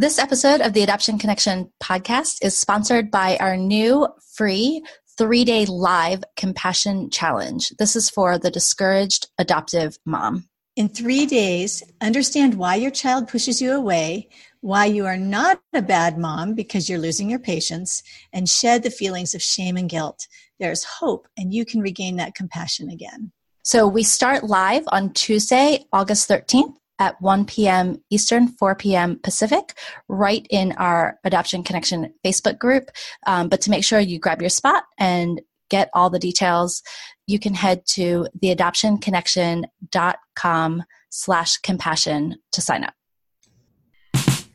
This 0.00 0.20
episode 0.20 0.60
of 0.60 0.74
the 0.74 0.84
Adoption 0.84 1.18
Connection 1.18 1.72
podcast 1.82 2.38
is 2.40 2.56
sponsored 2.56 3.10
by 3.10 3.36
our 3.40 3.56
new 3.56 4.06
free 4.32 4.80
three 5.16 5.44
day 5.44 5.66
live 5.66 6.22
compassion 6.36 7.10
challenge. 7.10 7.70
This 7.80 7.96
is 7.96 8.08
for 8.08 8.38
the 8.38 8.48
discouraged 8.48 9.26
adoptive 9.38 9.98
mom. 10.06 10.48
In 10.76 10.88
three 10.88 11.26
days, 11.26 11.82
understand 12.00 12.54
why 12.54 12.76
your 12.76 12.92
child 12.92 13.26
pushes 13.26 13.60
you 13.60 13.72
away, 13.72 14.28
why 14.60 14.84
you 14.84 15.04
are 15.04 15.16
not 15.16 15.60
a 15.74 15.82
bad 15.82 16.16
mom 16.16 16.54
because 16.54 16.88
you're 16.88 17.00
losing 17.00 17.28
your 17.28 17.40
patience, 17.40 18.04
and 18.32 18.48
shed 18.48 18.84
the 18.84 18.90
feelings 18.90 19.34
of 19.34 19.42
shame 19.42 19.76
and 19.76 19.90
guilt. 19.90 20.28
There's 20.60 20.84
hope, 20.84 21.26
and 21.36 21.52
you 21.52 21.64
can 21.64 21.80
regain 21.80 22.14
that 22.18 22.36
compassion 22.36 22.88
again. 22.88 23.32
So 23.64 23.88
we 23.88 24.04
start 24.04 24.44
live 24.44 24.84
on 24.92 25.12
Tuesday, 25.12 25.86
August 25.92 26.28
13th 26.28 26.76
at 26.98 27.20
1 27.20 27.44
p.m. 27.46 28.02
Eastern, 28.10 28.48
4 28.48 28.74
p.m. 28.76 29.18
Pacific, 29.22 29.74
right 30.08 30.46
in 30.50 30.72
our 30.72 31.18
Adoption 31.24 31.62
Connection 31.62 32.12
Facebook 32.24 32.58
group. 32.58 32.90
Um, 33.26 33.48
but 33.48 33.60
to 33.62 33.70
make 33.70 33.84
sure 33.84 33.98
you 34.00 34.18
grab 34.18 34.40
your 34.40 34.50
spot 34.50 34.84
and 34.98 35.40
get 35.70 35.88
all 35.94 36.10
the 36.10 36.18
details, 36.18 36.82
you 37.26 37.38
can 37.38 37.54
head 37.54 37.86
to 37.86 38.26
theadoptionconnection.com 38.42 40.82
slash 41.10 41.56
compassion 41.58 42.36
to 42.52 42.60
sign 42.60 42.82
up. 42.84 42.92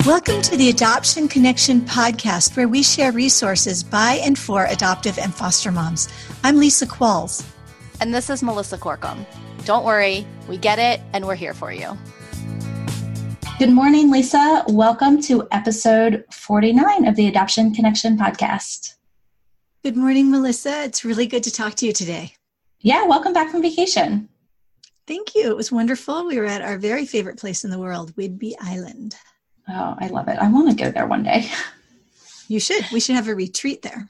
Welcome 0.06 0.42
to 0.42 0.58
the 0.58 0.70
Adoption 0.70 1.30
Connection 1.30 1.80
podcast, 1.82 2.58
where 2.58 2.68
we 2.68 2.84
share 2.84 3.14
resources 3.14 3.86
by 3.86 4.20
and 4.22 4.38
for 4.38 4.66
adoptive 4.66 5.18
and 5.18 5.34
foster 5.34 5.72
moms. 5.72 6.10
I'm 6.44 6.58
Lisa 6.58 6.86
Qualls. 6.86 7.46
And 8.02 8.14
this 8.14 8.30
is 8.30 8.44
Melissa 8.44 8.78
Corkum. 8.78 9.26
Don't 9.64 9.86
worry, 9.86 10.28
we 10.50 10.58
get 10.58 10.78
it, 10.78 11.00
and 11.14 11.26
we're 11.26 11.36
here 11.36 11.54
for 11.54 11.72
you. 11.72 11.98
Good 13.64 13.72
morning, 13.72 14.12
Lisa. 14.12 14.66
Welcome 14.68 15.22
to 15.22 15.48
episode 15.52 16.26
49 16.32 17.08
of 17.08 17.16
the 17.16 17.30
Adoption 17.30 17.74
Connection 17.74 18.18
podcast. 18.18 18.96
Good 19.84 19.96
morning, 19.96 20.30
Melissa. 20.30 20.84
It's 20.84 21.06
really 21.06 21.28
good 21.28 21.44
to 21.44 21.50
talk 21.50 21.76
to 21.76 21.86
you 21.86 21.94
today. 21.94 22.34
Yeah, 22.82 23.06
welcome 23.06 23.32
back 23.32 23.52
from 23.52 23.62
vacation. 23.62 24.28
Thank 25.08 25.34
you. 25.34 25.50
It 25.50 25.56
was 25.56 25.72
wonderful. 25.72 26.28
We 26.28 26.40
were 26.40 26.46
at 26.46 26.62
our 26.62 26.78
very 26.78 27.06
favorite 27.06 27.40
place 27.40 27.64
in 27.64 27.70
the 27.70 27.80
world, 27.80 28.14
Whidbey 28.18 28.52
Island. 28.60 29.16
Oh, 29.70 29.96
I 29.98 30.08
love 30.08 30.28
it. 30.28 30.40
I 30.40 30.50
want 30.50 30.70
to 30.70 30.84
go 30.84 30.92
there 30.92 31.08
one 31.08 31.24
day. 31.24 31.50
You 32.50 32.60
should. 32.60 32.84
We 32.92 33.00
should 33.00 33.16
have 33.16 33.30
a 33.30 33.34
retreat 33.34 33.82
there. 33.82 34.10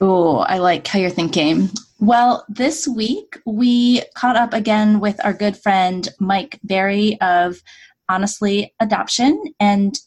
Oh, 0.00 0.38
I 0.38 0.58
like 0.58 0.86
how 0.86 1.00
you're 1.00 1.10
thinking. 1.10 1.68
Well, 1.98 2.44
this 2.48 2.86
week 2.86 3.40
we 3.44 4.02
caught 4.14 4.36
up 4.36 4.54
again 4.54 5.00
with 5.00 5.22
our 5.24 5.32
good 5.32 5.56
friend 5.56 6.08
Mike 6.20 6.60
Berry 6.62 7.20
of 7.20 7.60
Honestly 8.08 8.74
Adoption. 8.80 9.42
And 9.60 9.98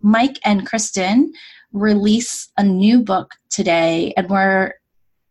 Mike 0.00 0.38
and 0.44 0.68
Kristin 0.68 1.28
release 1.72 2.48
a 2.56 2.62
new 2.62 3.00
book 3.00 3.32
today, 3.50 4.12
and 4.16 4.28
we're 4.28 4.74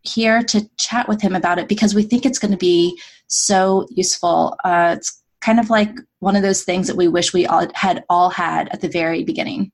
here 0.01 0.43
to 0.43 0.69
chat 0.77 1.07
with 1.07 1.21
him 1.21 1.35
about 1.35 1.59
it 1.59 1.67
because 1.67 1.95
we 1.95 2.03
think 2.03 2.25
it's 2.25 2.39
going 2.39 2.51
to 2.51 2.57
be 2.57 2.99
so 3.27 3.87
useful. 3.89 4.55
Uh, 4.63 4.95
it's 4.97 5.21
kind 5.41 5.59
of 5.59 5.69
like 5.69 5.91
one 6.19 6.35
of 6.35 6.41
those 6.41 6.63
things 6.63 6.87
that 6.87 6.95
we 6.95 7.07
wish 7.07 7.33
we 7.33 7.45
all 7.45 7.67
had 7.73 8.03
all 8.09 8.29
had 8.29 8.69
at 8.69 8.81
the 8.81 8.89
very 8.89 9.23
beginning. 9.23 9.71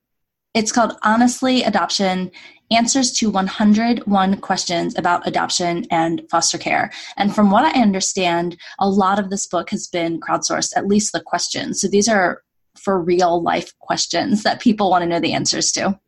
It's 0.54 0.72
called 0.72 0.94
Honestly 1.04 1.64
Adoption 1.64 2.32
Answers 2.76 3.12
to 3.14 3.30
101 3.30 4.38
Questions 4.42 4.98
about 4.98 5.28
Adoption 5.28 5.86
and 5.92 6.24
Foster 6.32 6.58
Care. 6.58 6.92
And 7.18 7.34
from 7.34 7.52
what 7.52 7.66
I 7.66 7.80
understand, 7.82 8.58
a 8.80 8.90
lot 8.90 9.20
of 9.20 9.30
this 9.30 9.46
book 9.46 9.70
has 9.70 9.88
been 9.88 10.20
crowdsourced, 10.20 10.76
at 10.76 10.88
least 10.88 11.12
the 11.12 11.22
questions. 11.22 11.82
So 11.82 11.88
these 11.88 12.08
are 12.08 12.42
for 12.76 13.00
real 13.00 13.42
life 13.42 13.78
questions 13.80 14.44
that 14.44 14.60
people 14.60 14.90
want 14.90 15.04
to 15.04 15.08
know 15.08 15.20
the 15.20 15.34
answers 15.34 15.72
to. 15.74 16.00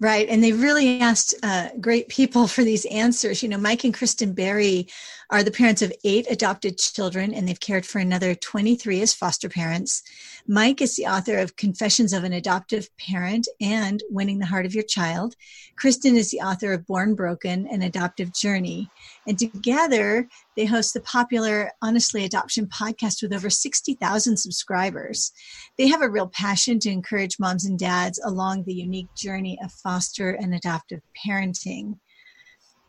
Right. 0.00 0.28
And 0.28 0.42
they've 0.42 0.60
really 0.60 0.98
asked 0.98 1.32
uh, 1.44 1.68
great 1.80 2.08
people 2.08 2.46
for 2.48 2.64
these 2.64 2.84
answers. 2.86 3.40
You 3.42 3.48
know, 3.48 3.58
Mike 3.58 3.84
and 3.84 3.94
Kristin 3.94 4.34
Berry 4.34 4.88
are 5.32 5.42
the 5.42 5.50
parents 5.50 5.80
of 5.80 5.90
eight 6.04 6.30
adopted 6.30 6.78
children, 6.78 7.32
and 7.32 7.48
they've 7.48 7.58
cared 7.58 7.86
for 7.86 7.98
another 7.98 8.34
23 8.34 9.00
as 9.00 9.14
foster 9.14 9.48
parents. 9.48 10.02
Mike 10.46 10.82
is 10.82 10.94
the 10.94 11.06
author 11.06 11.38
of 11.38 11.56
Confessions 11.56 12.12
of 12.12 12.22
an 12.22 12.34
Adoptive 12.34 12.90
Parent 12.98 13.48
and 13.58 14.02
Winning 14.10 14.40
the 14.40 14.46
Heart 14.46 14.66
of 14.66 14.74
Your 14.74 14.84
Child. 14.84 15.34
Kristin 15.80 16.16
is 16.16 16.30
the 16.30 16.42
author 16.42 16.74
of 16.74 16.86
Born 16.86 17.14
Broken 17.14 17.66
An 17.68 17.80
Adoptive 17.80 18.34
Journey. 18.34 18.90
And 19.26 19.38
together, 19.38 20.28
they 20.54 20.66
host 20.66 20.92
the 20.92 21.00
popular 21.00 21.72
Honestly 21.80 22.26
Adoption 22.26 22.66
podcast 22.66 23.22
with 23.22 23.32
over 23.32 23.48
60,000 23.48 24.36
subscribers. 24.36 25.32
They 25.78 25.88
have 25.88 26.02
a 26.02 26.10
real 26.10 26.28
passion 26.28 26.78
to 26.80 26.90
encourage 26.90 27.40
moms 27.40 27.64
and 27.64 27.78
dads 27.78 28.20
along 28.22 28.64
the 28.64 28.74
unique 28.74 29.14
journey 29.16 29.58
of 29.64 29.72
foster 29.72 30.32
and 30.32 30.54
adoptive 30.54 31.00
parenting 31.26 31.94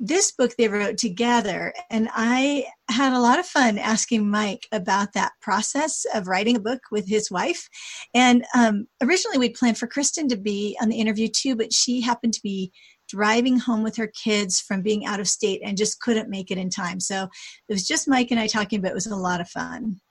this 0.06 0.34
book 0.34 0.54
they 0.58 0.68
wrote 0.68 0.98
together 0.98 1.74
and 1.90 2.10
i 2.14 2.66
had 2.92 3.14
a 3.14 3.20
lot 3.20 3.40
of 3.40 3.46
fun 3.46 3.78
asking 3.78 4.30
mike 4.30 4.68
about 4.74 5.14
that 5.14 5.32
process 5.42 6.06
of 6.14 6.28
writing 6.28 6.58
a 6.58 6.60
book 6.60 6.82
with 6.92 7.08
his 7.08 7.32
wife. 7.32 7.68
And 8.14 8.46
um, 8.54 8.88
originally 9.02 9.38
we'd 9.38 9.54
planned 9.54 9.78
for 9.78 9.88
kristin 9.88 10.28
to 10.28 10.36
be 10.36 10.78
on 10.82 10.90
the 10.90 11.00
interview 11.00 11.30
too 11.30 11.56
but 11.56 11.72
she 11.72 12.02
happened 12.02 12.34
to 12.34 12.42
be 12.44 12.72
driving 13.08 13.58
home 13.58 13.82
with 13.82 13.96
her 13.96 14.12
kids 14.22 14.60
from 14.60 14.82
being 14.82 15.06
out 15.06 15.22
of 15.22 15.28
state 15.28 15.62
and 15.64 15.78
just 15.78 16.02
couldn't 16.02 16.30
make 16.30 16.52
it 16.52 16.58
in 16.58 16.70
time. 16.70 17.00
So 17.00 17.28
it 17.70 17.74
was 17.74 17.88
just 17.88 18.08
mike 18.08 18.32
and 18.32 18.40
i 18.40 18.48
talking 18.48 18.82
but 18.82 18.92
it 18.92 18.96
was 18.96 19.08
a 19.08 19.16
lot 19.16 19.40
of 19.40 19.50
fun. 19.50 20.02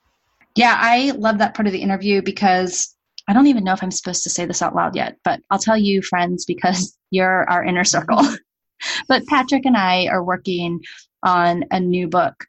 Yeah 0.55 0.75
i 0.79 1.11
love 1.11 1.37
that 1.37 1.53
part 1.53 1.67
of 1.67 1.73
the 1.73 1.81
interview 1.81 2.23
because 2.23 2.95
i 3.27 3.33
don't 3.33 3.47
even 3.47 3.63
know 3.63 3.73
if 3.73 3.83
i'm 3.83 3.91
supposed 3.91 4.23
to 4.23 4.29
say 4.31 4.45
this 4.45 4.63
out 4.63 4.75
loud 4.75 4.95
yet 4.95 5.17
but 5.23 5.39
i'll 5.51 5.59
tell 5.59 5.77
you 5.77 6.01
friends 6.01 6.45
because 6.45 6.97
you're 7.11 7.47
our 7.49 7.63
inner 7.63 7.83
circle 7.83 8.21
but 9.07 9.25
Patrick 9.27 9.65
and 9.65 9.77
I 9.77 10.07
are 10.07 10.23
working 10.23 10.81
on 11.23 11.65
a 11.71 11.79
new 11.79 12.07
book, 12.07 12.45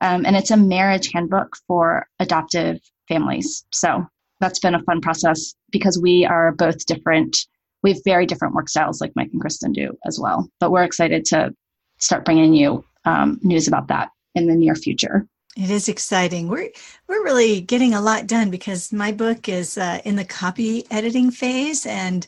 um, 0.00 0.24
and 0.24 0.36
it's 0.36 0.50
a 0.50 0.56
marriage 0.56 1.10
handbook 1.12 1.56
for 1.66 2.06
adoptive 2.18 2.80
families. 3.08 3.64
So 3.72 4.06
that's 4.40 4.58
been 4.58 4.74
a 4.74 4.82
fun 4.82 5.00
process 5.00 5.54
because 5.70 5.98
we 5.98 6.24
are 6.24 6.52
both 6.52 6.84
different. 6.86 7.46
We 7.82 7.92
have 7.92 8.02
very 8.04 8.26
different 8.26 8.54
work 8.54 8.68
styles, 8.68 9.00
like 9.00 9.12
Mike 9.16 9.30
and 9.32 9.42
Kristin 9.42 9.72
do 9.72 9.96
as 10.06 10.18
well. 10.18 10.48
But 10.60 10.70
we're 10.70 10.84
excited 10.84 11.24
to 11.26 11.54
start 11.98 12.24
bringing 12.24 12.54
you 12.54 12.84
um, 13.04 13.38
news 13.42 13.68
about 13.68 13.88
that 13.88 14.10
in 14.34 14.46
the 14.46 14.54
near 14.54 14.74
future. 14.74 15.26
It 15.56 15.70
is 15.70 15.88
exciting. 15.88 16.48
We're 16.48 16.70
we're 17.08 17.24
really 17.24 17.60
getting 17.60 17.92
a 17.92 18.00
lot 18.00 18.26
done 18.26 18.50
because 18.50 18.92
my 18.92 19.12
book 19.12 19.48
is 19.48 19.76
uh, 19.76 20.00
in 20.04 20.16
the 20.16 20.24
copy 20.24 20.86
editing 20.90 21.30
phase, 21.30 21.84
and 21.84 22.26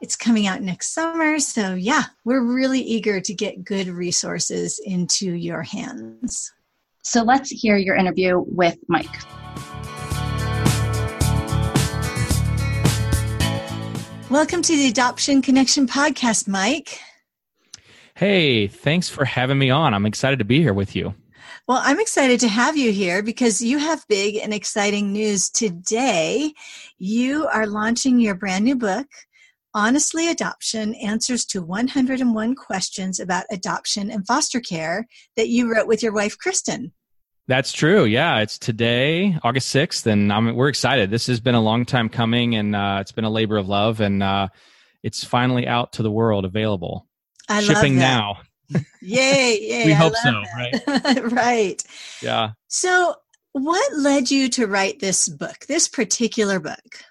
it's 0.00 0.16
coming 0.16 0.46
out 0.46 0.60
next 0.60 0.92
summer. 0.92 1.38
So, 1.38 1.74
yeah, 1.74 2.04
we're 2.24 2.42
really 2.42 2.80
eager 2.80 3.18
to 3.20 3.34
get 3.34 3.64
good 3.64 3.88
resources 3.88 4.78
into 4.84 5.32
your 5.32 5.62
hands. 5.62 6.52
So, 7.02 7.22
let's 7.22 7.50
hear 7.50 7.78
your 7.78 7.96
interview 7.96 8.44
with 8.46 8.76
Mike. 8.88 9.06
Welcome 14.28 14.60
to 14.62 14.76
the 14.76 14.88
Adoption 14.88 15.40
Connection 15.40 15.86
podcast, 15.86 16.46
Mike. 16.46 17.00
Hey, 18.16 18.66
thanks 18.66 19.08
for 19.08 19.24
having 19.24 19.58
me 19.58 19.70
on. 19.70 19.94
I'm 19.94 20.04
excited 20.04 20.38
to 20.40 20.44
be 20.44 20.60
here 20.60 20.74
with 20.74 20.94
you. 20.94 21.14
Well, 21.68 21.80
I'm 21.82 21.98
excited 21.98 22.38
to 22.40 22.48
have 22.48 22.76
you 22.76 22.92
here 22.92 23.22
because 23.22 23.60
you 23.60 23.78
have 23.78 24.06
big 24.08 24.36
and 24.36 24.54
exciting 24.54 25.12
news 25.12 25.50
today. 25.50 26.52
You 26.98 27.46
are 27.48 27.66
launching 27.66 28.20
your 28.20 28.36
brand 28.36 28.64
new 28.64 28.76
book, 28.76 29.06
Honestly 29.76 30.30
Adoption 30.30 30.94
Answers 30.94 31.44
to 31.44 31.62
101 31.62 32.54
Questions 32.54 33.20
about 33.20 33.44
Adoption 33.50 34.10
and 34.10 34.26
Foster 34.26 34.58
Care 34.58 35.06
that 35.36 35.50
you 35.50 35.70
wrote 35.70 35.86
with 35.86 36.02
your 36.02 36.14
wife, 36.14 36.34
Kristin. 36.38 36.92
That's 37.46 37.72
true. 37.72 38.06
Yeah, 38.06 38.38
it's 38.38 38.58
today, 38.58 39.38
August 39.44 39.76
6th, 39.76 40.06
and 40.06 40.32
I'm, 40.32 40.56
we're 40.56 40.70
excited. 40.70 41.10
This 41.10 41.26
has 41.26 41.40
been 41.40 41.54
a 41.54 41.60
long 41.60 41.84
time 41.84 42.08
coming, 42.08 42.54
and 42.54 42.74
uh, 42.74 43.00
it's 43.02 43.12
been 43.12 43.26
a 43.26 43.30
labor 43.30 43.58
of 43.58 43.68
love, 43.68 44.00
and 44.00 44.22
uh, 44.22 44.48
it's 45.02 45.22
finally 45.22 45.66
out 45.66 45.92
to 45.92 46.02
the 46.02 46.10
world 46.10 46.46
available. 46.46 47.06
I 47.46 47.60
Shipping 47.60 47.98
now. 47.98 48.38
Yay, 49.02 49.60
yay. 49.60 49.84
we 49.84 49.92
hope 49.92 50.14
so, 50.16 50.42
right? 50.56 51.22
right. 51.32 51.84
Yeah. 52.22 52.52
So, 52.68 53.14
what 53.52 53.92
led 53.94 54.30
you 54.30 54.48
to 54.48 54.66
write 54.66 55.00
this 55.00 55.28
book, 55.28 55.66
this 55.68 55.86
particular 55.86 56.60
book? 56.60 57.04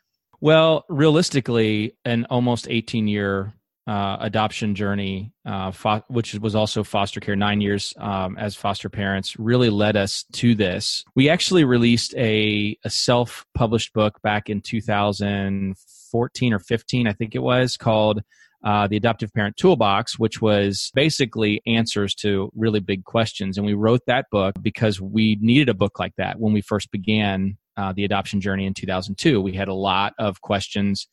Well, 0.45 0.85
realistically, 0.89 1.97
an 2.05 2.27
almost 2.29 2.67
18 2.69 3.07
year 3.07 3.51
uh, 3.87 4.17
adoption 4.19 4.75
journey, 4.75 5.33
uh, 5.43 5.71
fo- 5.71 6.03
which 6.07 6.35
was 6.35 6.53
also 6.53 6.83
foster 6.83 7.19
care, 7.19 7.35
nine 7.35 7.61
years 7.61 7.95
um, 7.97 8.37
as 8.37 8.55
foster 8.55 8.87
parents, 8.87 9.39
really 9.39 9.71
led 9.71 9.97
us 9.97 10.23
to 10.33 10.53
this. 10.53 11.03
We 11.15 11.29
actually 11.29 11.63
released 11.63 12.13
a, 12.15 12.77
a 12.83 12.91
self 12.91 13.43
published 13.55 13.91
book 13.93 14.21
back 14.21 14.47
in 14.47 14.61
2014 14.61 16.53
or 16.53 16.59
15, 16.59 17.07
I 17.07 17.13
think 17.13 17.33
it 17.33 17.41
was, 17.41 17.75
called 17.75 18.21
uh, 18.63 18.85
the 18.85 18.97
Adoptive 18.97 19.33
Parent 19.33 19.57
Toolbox, 19.57 20.19
which 20.19 20.43
was 20.43 20.91
basically 20.93 21.59
answers 21.65 22.13
to 22.17 22.51
really 22.55 22.81
big 22.81 23.03
questions. 23.03 23.57
And 23.57 23.65
we 23.65 23.73
wrote 23.73 24.01
that 24.05 24.27
book 24.29 24.53
because 24.61 25.01
we 25.01 25.39
needed 25.41 25.69
a 25.69 25.73
book 25.73 25.97
like 25.97 26.13
that 26.19 26.39
when 26.39 26.53
we 26.53 26.61
first 26.61 26.91
began 26.91 27.57
uh, 27.77 27.93
the 27.93 28.05
adoption 28.05 28.41
journey 28.41 28.65
in 28.65 28.73
2002. 28.73 29.41
We 29.41 29.53
had 29.53 29.67
a 29.67 29.73
lot 29.73 30.13
of 30.17 30.41
questions 30.41 31.07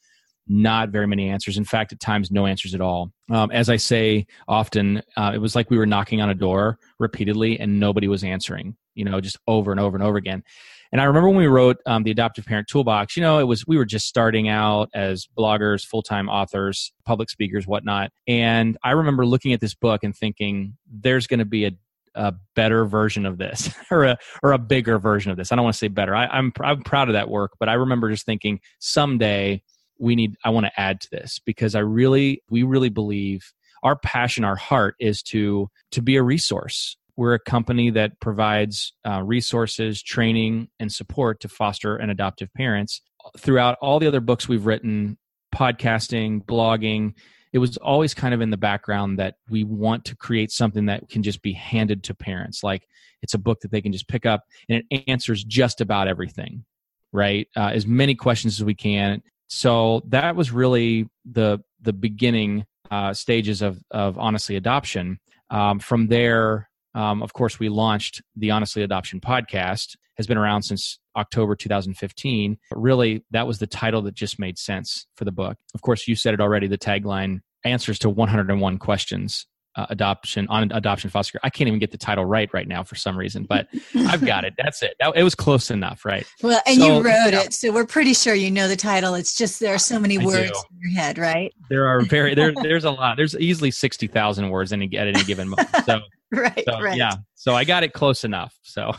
not 0.48 0.90
very 0.90 1.06
many 1.06 1.28
answers. 1.28 1.56
In 1.56 1.64
fact, 1.64 1.92
at 1.92 2.00
times, 2.00 2.30
no 2.30 2.46
answers 2.46 2.74
at 2.74 2.80
all. 2.80 3.12
Um, 3.30 3.50
as 3.50 3.68
I 3.70 3.76
say 3.76 4.26
often, 4.48 5.02
uh, 5.16 5.32
it 5.34 5.38
was 5.38 5.54
like 5.54 5.70
we 5.70 5.78
were 5.78 5.86
knocking 5.86 6.20
on 6.20 6.30
a 6.30 6.34
door 6.34 6.78
repeatedly 6.98 7.58
and 7.60 7.78
nobody 7.78 8.08
was 8.08 8.24
answering, 8.24 8.76
you 8.94 9.04
know, 9.04 9.20
just 9.20 9.38
over 9.46 9.70
and 9.70 9.80
over 9.80 9.96
and 9.96 10.04
over 10.04 10.16
again. 10.16 10.42
And 10.90 11.00
I 11.00 11.04
remember 11.04 11.28
when 11.28 11.38
we 11.38 11.46
wrote 11.46 11.78
um, 11.86 12.02
the 12.02 12.10
Adoptive 12.10 12.44
Parent 12.44 12.68
Toolbox, 12.68 13.16
you 13.16 13.22
know, 13.22 13.38
it 13.38 13.44
was, 13.44 13.66
we 13.66 13.78
were 13.78 13.86
just 13.86 14.06
starting 14.06 14.48
out 14.48 14.90
as 14.94 15.26
bloggers, 15.38 15.86
full 15.86 16.02
time 16.02 16.28
authors, 16.28 16.92
public 17.06 17.30
speakers, 17.30 17.66
whatnot. 17.66 18.10
And 18.28 18.76
I 18.84 18.90
remember 18.90 19.24
looking 19.24 19.54
at 19.54 19.60
this 19.60 19.74
book 19.74 20.04
and 20.04 20.14
thinking, 20.14 20.76
there's 20.86 21.26
going 21.26 21.38
to 21.38 21.46
be 21.46 21.64
a 21.64 21.70
a 22.14 22.34
better 22.54 22.84
version 22.84 23.26
of 23.26 23.38
this 23.38 23.70
or 23.90 24.04
a 24.04 24.18
or 24.42 24.52
a 24.52 24.58
bigger 24.58 24.98
version 24.98 25.30
of 25.30 25.36
this. 25.36 25.52
I 25.52 25.56
don't 25.56 25.64
want 25.64 25.74
to 25.74 25.78
say 25.78 25.88
better. 25.88 26.14
I, 26.14 26.26
I'm 26.26 26.52
I'm 26.60 26.82
proud 26.82 27.08
of 27.08 27.14
that 27.14 27.30
work, 27.30 27.52
but 27.58 27.68
I 27.68 27.74
remember 27.74 28.10
just 28.10 28.26
thinking 28.26 28.60
someday 28.78 29.62
we 30.02 30.16
need 30.16 30.34
i 30.44 30.50
want 30.50 30.66
to 30.66 30.80
add 30.80 31.00
to 31.00 31.08
this 31.10 31.40
because 31.46 31.74
i 31.74 31.78
really 31.78 32.42
we 32.50 32.62
really 32.62 32.88
believe 32.90 33.52
our 33.82 33.96
passion 33.96 34.44
our 34.44 34.56
heart 34.56 34.94
is 34.98 35.22
to 35.22 35.68
to 35.90 36.02
be 36.02 36.16
a 36.16 36.22
resource 36.22 36.96
we're 37.16 37.34
a 37.34 37.38
company 37.38 37.90
that 37.90 38.18
provides 38.20 38.94
uh, 39.06 39.22
resources 39.22 40.02
training 40.02 40.68
and 40.80 40.90
support 40.90 41.40
to 41.40 41.48
foster 41.48 41.96
and 41.96 42.10
adoptive 42.10 42.48
parents 42.54 43.00
throughout 43.38 43.78
all 43.80 44.00
the 44.00 44.06
other 44.06 44.20
books 44.20 44.48
we've 44.48 44.66
written 44.66 45.16
podcasting 45.54 46.44
blogging 46.44 47.14
it 47.52 47.58
was 47.58 47.76
always 47.78 48.14
kind 48.14 48.32
of 48.34 48.40
in 48.40 48.50
the 48.50 48.56
background 48.56 49.18
that 49.18 49.36
we 49.50 49.64
want 49.64 50.04
to 50.06 50.16
create 50.16 50.50
something 50.50 50.86
that 50.86 51.08
can 51.08 51.22
just 51.22 51.42
be 51.42 51.52
handed 51.52 52.02
to 52.04 52.14
parents 52.14 52.62
like 52.62 52.86
it's 53.22 53.34
a 53.34 53.38
book 53.38 53.60
that 53.60 53.70
they 53.70 53.80
can 53.80 53.92
just 53.92 54.08
pick 54.08 54.26
up 54.26 54.44
and 54.68 54.82
it 54.90 55.04
answers 55.08 55.44
just 55.44 55.80
about 55.80 56.08
everything 56.08 56.64
right 57.12 57.48
uh, 57.56 57.70
as 57.72 57.86
many 57.86 58.14
questions 58.14 58.58
as 58.60 58.64
we 58.64 58.74
can 58.74 59.22
so 59.54 60.00
that 60.06 60.34
was 60.34 60.50
really 60.50 61.10
the 61.30 61.58
the 61.82 61.92
beginning 61.92 62.64
uh, 62.90 63.12
stages 63.12 63.60
of 63.60 63.82
of 63.90 64.18
honestly 64.18 64.56
adoption. 64.56 65.18
Um, 65.50 65.78
from 65.78 66.08
there, 66.08 66.70
um, 66.94 67.22
of 67.22 67.32
course, 67.32 67.58
we 67.58 67.68
launched 67.68 68.22
the 68.34 68.50
Honestly 68.50 68.82
Adoption 68.82 69.20
podcast. 69.20 69.96
Has 70.16 70.26
been 70.26 70.38
around 70.38 70.62
since 70.62 70.98
October 71.16 71.56
2015. 71.56 72.58
But 72.70 72.80
really, 72.80 73.24
that 73.30 73.46
was 73.46 73.58
the 73.58 73.66
title 73.66 74.02
that 74.02 74.14
just 74.14 74.38
made 74.38 74.58
sense 74.58 75.06
for 75.16 75.24
the 75.24 75.32
book. 75.32 75.56
Of 75.74 75.82
course, 75.82 76.08
you 76.08 76.16
said 76.16 76.34
it 76.34 76.40
already. 76.40 76.66
The 76.66 76.78
tagline 76.78 77.40
answers 77.64 77.98
to 78.00 78.10
101 78.10 78.78
questions 78.78 79.46
uh, 79.74 79.86
adoption 79.88 80.46
on 80.48 80.70
adoption 80.72 81.10
foster 81.10 81.32
care. 81.32 81.40
I 81.42 81.50
can't 81.50 81.68
even 81.68 81.78
get 81.78 81.90
the 81.90 81.98
title 81.98 82.24
right 82.24 82.52
right 82.52 82.68
now 82.68 82.82
for 82.82 82.94
some 82.94 83.16
reason, 83.16 83.44
but 83.44 83.68
I've 83.94 84.24
got 84.24 84.44
it. 84.44 84.54
That's 84.58 84.82
it. 84.82 84.96
That, 85.00 85.12
it 85.16 85.22
was 85.22 85.34
close 85.34 85.70
enough, 85.70 86.04
right? 86.04 86.26
Well, 86.42 86.60
and 86.66 86.78
so, 86.78 86.86
you 86.86 86.92
wrote 87.02 87.32
yeah. 87.32 87.42
it, 87.42 87.54
so 87.54 87.72
we're 87.72 87.86
pretty 87.86 88.14
sure 88.14 88.34
you 88.34 88.50
know 88.50 88.68
the 88.68 88.76
title. 88.76 89.14
It's 89.14 89.36
just 89.36 89.60
there 89.60 89.74
are 89.74 89.78
so 89.78 89.98
many 89.98 90.18
I 90.18 90.24
words 90.24 90.50
do. 90.50 90.58
in 90.70 90.90
your 90.90 91.00
head, 91.00 91.18
right? 91.18 91.54
There 91.70 91.86
are 91.86 92.02
very 92.02 92.34
there. 92.34 92.52
There's 92.62 92.84
a 92.84 92.90
lot. 92.90 93.16
There's 93.16 93.36
easily 93.36 93.70
sixty 93.70 94.06
thousand 94.06 94.50
words 94.50 94.72
in 94.72 94.82
a, 94.82 94.96
at 94.96 95.08
any 95.08 95.24
given 95.24 95.48
moment. 95.48 95.68
So 95.86 96.00
right, 96.32 96.64
so, 96.66 96.80
right. 96.80 96.96
Yeah. 96.96 97.14
So 97.34 97.54
I 97.54 97.64
got 97.64 97.82
it 97.82 97.92
close 97.92 98.24
enough. 98.24 98.54
So. 98.62 98.92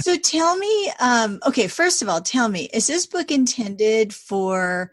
so 0.00 0.16
tell 0.16 0.56
me, 0.56 0.92
um, 1.00 1.38
okay. 1.46 1.68
First 1.68 2.02
of 2.02 2.08
all, 2.08 2.20
tell 2.20 2.48
me, 2.48 2.68
is 2.72 2.86
this 2.86 3.06
book 3.06 3.30
intended 3.30 4.14
for 4.14 4.90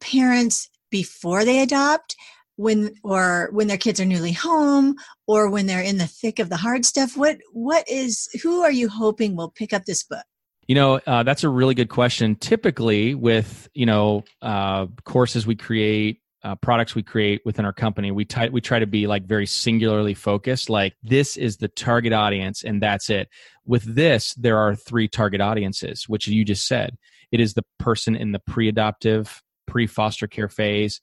parents 0.00 0.68
before 0.90 1.44
they 1.44 1.60
adopt? 1.60 2.16
When 2.56 2.94
or 3.02 3.48
when 3.52 3.66
their 3.66 3.78
kids 3.78 4.00
are 4.00 4.04
newly 4.04 4.32
home 4.32 4.96
or 5.26 5.50
when 5.50 5.66
they're 5.66 5.80
in 5.82 5.98
the 5.98 6.06
thick 6.06 6.38
of 6.38 6.48
the 6.48 6.56
hard 6.56 6.84
stuff 6.84 7.16
what 7.16 7.38
what 7.52 7.88
is 7.88 8.28
who 8.42 8.62
are 8.62 8.70
you 8.70 8.88
hoping 8.88 9.36
will 9.36 9.50
pick 9.50 9.72
up 9.72 9.84
this 9.84 10.02
book? 10.04 10.24
You 10.68 10.74
know 10.74 11.00
uh, 11.06 11.22
that's 11.22 11.44
a 11.44 11.48
really 11.48 11.74
good 11.74 11.88
question. 11.88 12.36
Typically 12.36 13.14
with 13.14 13.68
you 13.74 13.86
know 13.86 14.24
uh, 14.40 14.86
courses 15.04 15.46
we 15.46 15.56
create 15.56 16.20
uh, 16.44 16.56
products 16.56 16.94
we 16.94 17.02
create 17.04 17.40
within 17.44 17.64
our 17.64 17.72
company 17.72 18.10
we, 18.10 18.26
we 18.50 18.60
try 18.60 18.78
to 18.80 18.86
be 18.86 19.06
like 19.06 19.24
very 19.24 19.46
singularly 19.46 20.12
focused 20.12 20.68
like 20.68 20.92
this 21.00 21.36
is 21.36 21.58
the 21.58 21.68
target 21.68 22.12
audience 22.12 22.64
and 22.64 22.82
that's 22.82 23.10
it. 23.10 23.28
With 23.64 23.82
this 23.94 24.34
there 24.34 24.58
are 24.58 24.74
three 24.74 25.08
target 25.08 25.40
audiences 25.40 26.08
which 26.08 26.26
you 26.28 26.44
just 26.44 26.66
said. 26.66 26.96
It 27.30 27.40
is 27.40 27.54
the 27.54 27.64
person 27.78 28.14
in 28.14 28.32
the 28.32 28.40
pre-adoptive 28.40 29.42
pre-foster 29.66 30.26
care 30.26 30.50
phase 30.50 31.00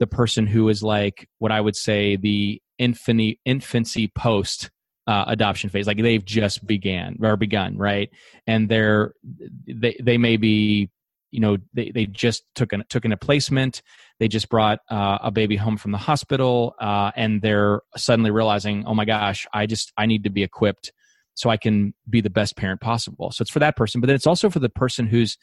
the 0.00 0.08
person 0.08 0.46
who 0.46 0.68
is 0.68 0.82
like 0.82 1.28
what 1.38 1.52
I 1.52 1.60
would 1.60 1.76
say 1.76 2.16
the 2.16 2.60
infancy 2.78 3.38
infancy 3.44 4.08
post 4.08 4.70
uh, 5.06 5.24
adoption 5.28 5.70
phase, 5.70 5.86
like 5.86 6.00
they've 6.00 6.24
just 6.24 6.66
began 6.66 7.16
or 7.22 7.36
begun, 7.36 7.76
right? 7.76 8.10
And 8.46 8.68
they're 8.68 9.12
they 9.66 9.96
they 10.02 10.18
may 10.18 10.36
be 10.36 10.90
you 11.30 11.40
know 11.40 11.58
they, 11.74 11.90
they 11.90 12.06
just 12.06 12.42
took 12.54 12.72
an 12.72 12.82
took 12.88 13.04
in 13.04 13.12
a 13.12 13.16
placement 13.16 13.82
they 14.18 14.26
just 14.26 14.48
brought 14.48 14.80
uh, 14.90 15.18
a 15.22 15.30
baby 15.30 15.54
home 15.56 15.76
from 15.76 15.92
the 15.92 15.98
hospital 15.98 16.74
uh, 16.80 17.12
and 17.14 17.40
they're 17.40 17.82
suddenly 17.96 18.32
realizing 18.32 18.84
oh 18.84 18.94
my 18.94 19.04
gosh 19.04 19.46
i 19.52 19.64
just 19.64 19.92
i 19.96 20.06
need 20.06 20.24
to 20.24 20.30
be 20.30 20.42
equipped 20.42 20.92
so 21.34 21.48
i 21.48 21.56
can 21.56 21.94
be 22.08 22.20
the 22.20 22.30
best 22.30 22.56
parent 22.56 22.80
possible. 22.80 23.30
So 23.30 23.42
it's 23.42 23.50
for 23.50 23.60
that 23.60 23.76
person 23.76 24.00
but 24.00 24.08
then 24.08 24.16
it's 24.16 24.26
also 24.26 24.50
for 24.50 24.58
the 24.58 24.68
person 24.68 25.06
who's 25.06 25.38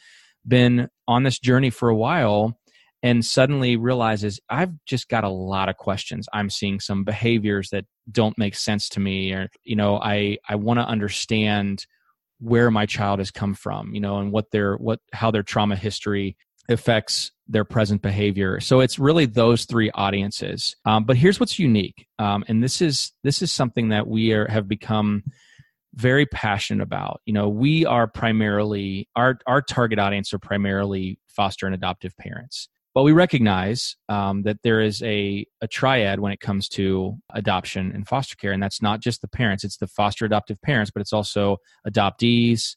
been 0.45 0.89
on 1.07 1.23
this 1.23 1.39
journey 1.39 1.69
for 1.69 1.87
a 1.87 1.95
while 1.95 2.59
and 3.03 3.23
suddenly 3.23 3.75
realizes 3.75 4.39
I've 4.49 4.73
just 4.85 5.07
got 5.07 5.23
a 5.23 5.29
lot 5.29 5.69
of 5.69 5.77
questions. 5.77 6.27
I'm 6.33 6.49
seeing 6.49 6.79
some 6.79 7.03
behaviors 7.03 7.69
that 7.69 7.85
don't 8.11 8.37
make 8.37 8.55
sense 8.55 8.89
to 8.89 8.99
me 8.99 9.31
or 9.33 9.49
you 9.63 9.75
know, 9.75 9.99
I 9.99 10.37
I 10.47 10.55
want 10.55 10.79
to 10.79 10.85
understand 10.85 11.85
where 12.39 12.69
my 12.69 12.85
child 12.85 13.19
has 13.19 13.31
come 13.31 13.53
from, 13.53 13.93
you 13.93 13.99
know, 13.99 14.19
and 14.19 14.31
what 14.31 14.51
their 14.51 14.75
what 14.75 14.99
how 15.13 15.31
their 15.31 15.43
trauma 15.43 15.75
history 15.75 16.37
affects 16.69 17.31
their 17.47 17.63
present 17.63 18.01
behavior. 18.01 18.59
So 18.59 18.81
it's 18.81 18.99
really 18.99 19.25
those 19.25 19.65
three 19.65 19.89
audiences. 19.91 20.75
Um, 20.85 21.05
but 21.05 21.15
here's 21.15 21.39
what's 21.39 21.57
unique, 21.57 22.07
um, 22.19 22.43
and 22.47 22.63
this 22.63 22.81
is 22.81 23.13
this 23.23 23.41
is 23.41 23.51
something 23.51 23.89
that 23.89 24.07
we 24.07 24.33
are, 24.33 24.47
have 24.47 24.67
become 24.67 25.23
very 25.95 26.25
passionate 26.25 26.83
about. 26.83 27.21
You 27.25 27.33
know, 27.33 27.49
we 27.49 27.85
are 27.85 28.07
primarily 28.07 29.07
our 29.15 29.39
our 29.47 29.61
target 29.61 29.99
audience 29.99 30.33
are 30.33 30.39
primarily 30.39 31.19
foster 31.27 31.65
and 31.65 31.75
adoptive 31.75 32.15
parents. 32.17 32.69
But 32.97 33.03
we 33.03 33.11
recognize 33.11 33.95
um, 34.09 34.41
that 34.41 34.57
there 34.63 34.81
is 34.81 35.03
a, 35.03 35.45
a 35.61 35.67
triad 35.67 36.19
when 36.19 36.31
it 36.31 36.39
comes 36.39 36.67
to 36.69 37.15
adoption 37.31 37.91
and 37.93 38.07
foster 38.07 38.35
care, 38.35 38.53
and 38.53 38.63
that's 38.63 38.81
not 38.81 39.01
just 39.01 39.21
the 39.21 39.27
parents, 39.27 39.63
it's 39.63 39.77
the 39.77 39.85
foster 39.85 40.25
adoptive 40.25 40.59
parents, 40.63 40.89
but 40.89 41.01
it's 41.01 41.13
also 41.13 41.57
adoptees, 41.87 42.75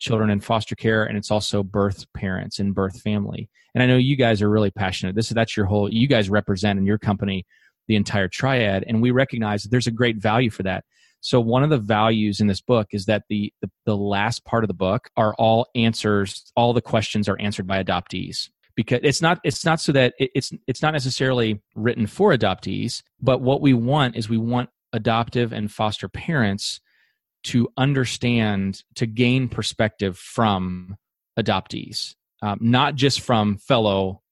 children 0.00 0.28
in 0.28 0.40
foster 0.40 0.74
care, 0.74 1.04
and 1.04 1.16
it's 1.16 1.30
also 1.30 1.62
birth 1.62 2.04
parents 2.14 2.58
and 2.58 2.74
birth 2.74 3.00
family. 3.00 3.48
And 3.72 3.80
I 3.80 3.86
know 3.86 3.96
you 3.96 4.16
guys 4.16 4.42
are 4.42 4.50
really 4.50 4.72
passionate. 4.72 5.14
This 5.14 5.28
that's 5.28 5.56
your 5.56 5.66
whole 5.66 5.88
you 5.88 6.08
guys 6.08 6.28
represent 6.28 6.76
in 6.76 6.84
your 6.84 6.98
company 6.98 7.46
the 7.86 7.94
entire 7.94 8.26
triad, 8.26 8.82
and 8.88 9.00
we 9.00 9.12
recognize 9.12 9.62
that 9.62 9.68
there's 9.68 9.86
a 9.86 9.92
great 9.92 10.16
value 10.16 10.50
for 10.50 10.64
that. 10.64 10.82
So 11.20 11.38
one 11.40 11.62
of 11.62 11.70
the 11.70 11.78
values 11.78 12.40
in 12.40 12.48
this 12.48 12.60
book 12.60 12.88
is 12.90 13.04
that 13.04 13.22
the, 13.28 13.52
the, 13.62 13.70
the 13.86 13.96
last 13.96 14.44
part 14.44 14.64
of 14.64 14.68
the 14.68 14.74
book 14.74 15.10
are 15.16 15.32
all 15.34 15.68
answers, 15.76 16.50
all 16.56 16.72
the 16.72 16.82
questions 16.82 17.28
are 17.28 17.38
answered 17.38 17.68
by 17.68 17.80
adoptees 17.80 18.48
because 18.74 19.00
it's 19.02 19.22
not 19.22 19.40
it's 19.44 19.64
not 19.64 19.80
so 19.80 19.92
that 19.92 20.14
it, 20.18 20.30
it's 20.34 20.52
it's 20.66 20.82
not 20.82 20.92
necessarily 20.92 21.60
written 21.74 22.06
for 22.06 22.32
adoptees 22.32 23.02
but 23.20 23.40
what 23.40 23.60
we 23.60 23.72
want 23.72 24.16
is 24.16 24.28
we 24.28 24.38
want 24.38 24.70
adoptive 24.92 25.52
and 25.52 25.70
foster 25.70 26.08
parents 26.08 26.80
to 27.42 27.68
understand 27.76 28.82
to 28.94 29.06
gain 29.06 29.48
perspective 29.48 30.18
from 30.18 30.96
adoptees 31.38 32.14
um, 32.42 32.58
not 32.60 32.94
just 32.94 33.20
from 33.20 33.56
fellow 33.56 34.22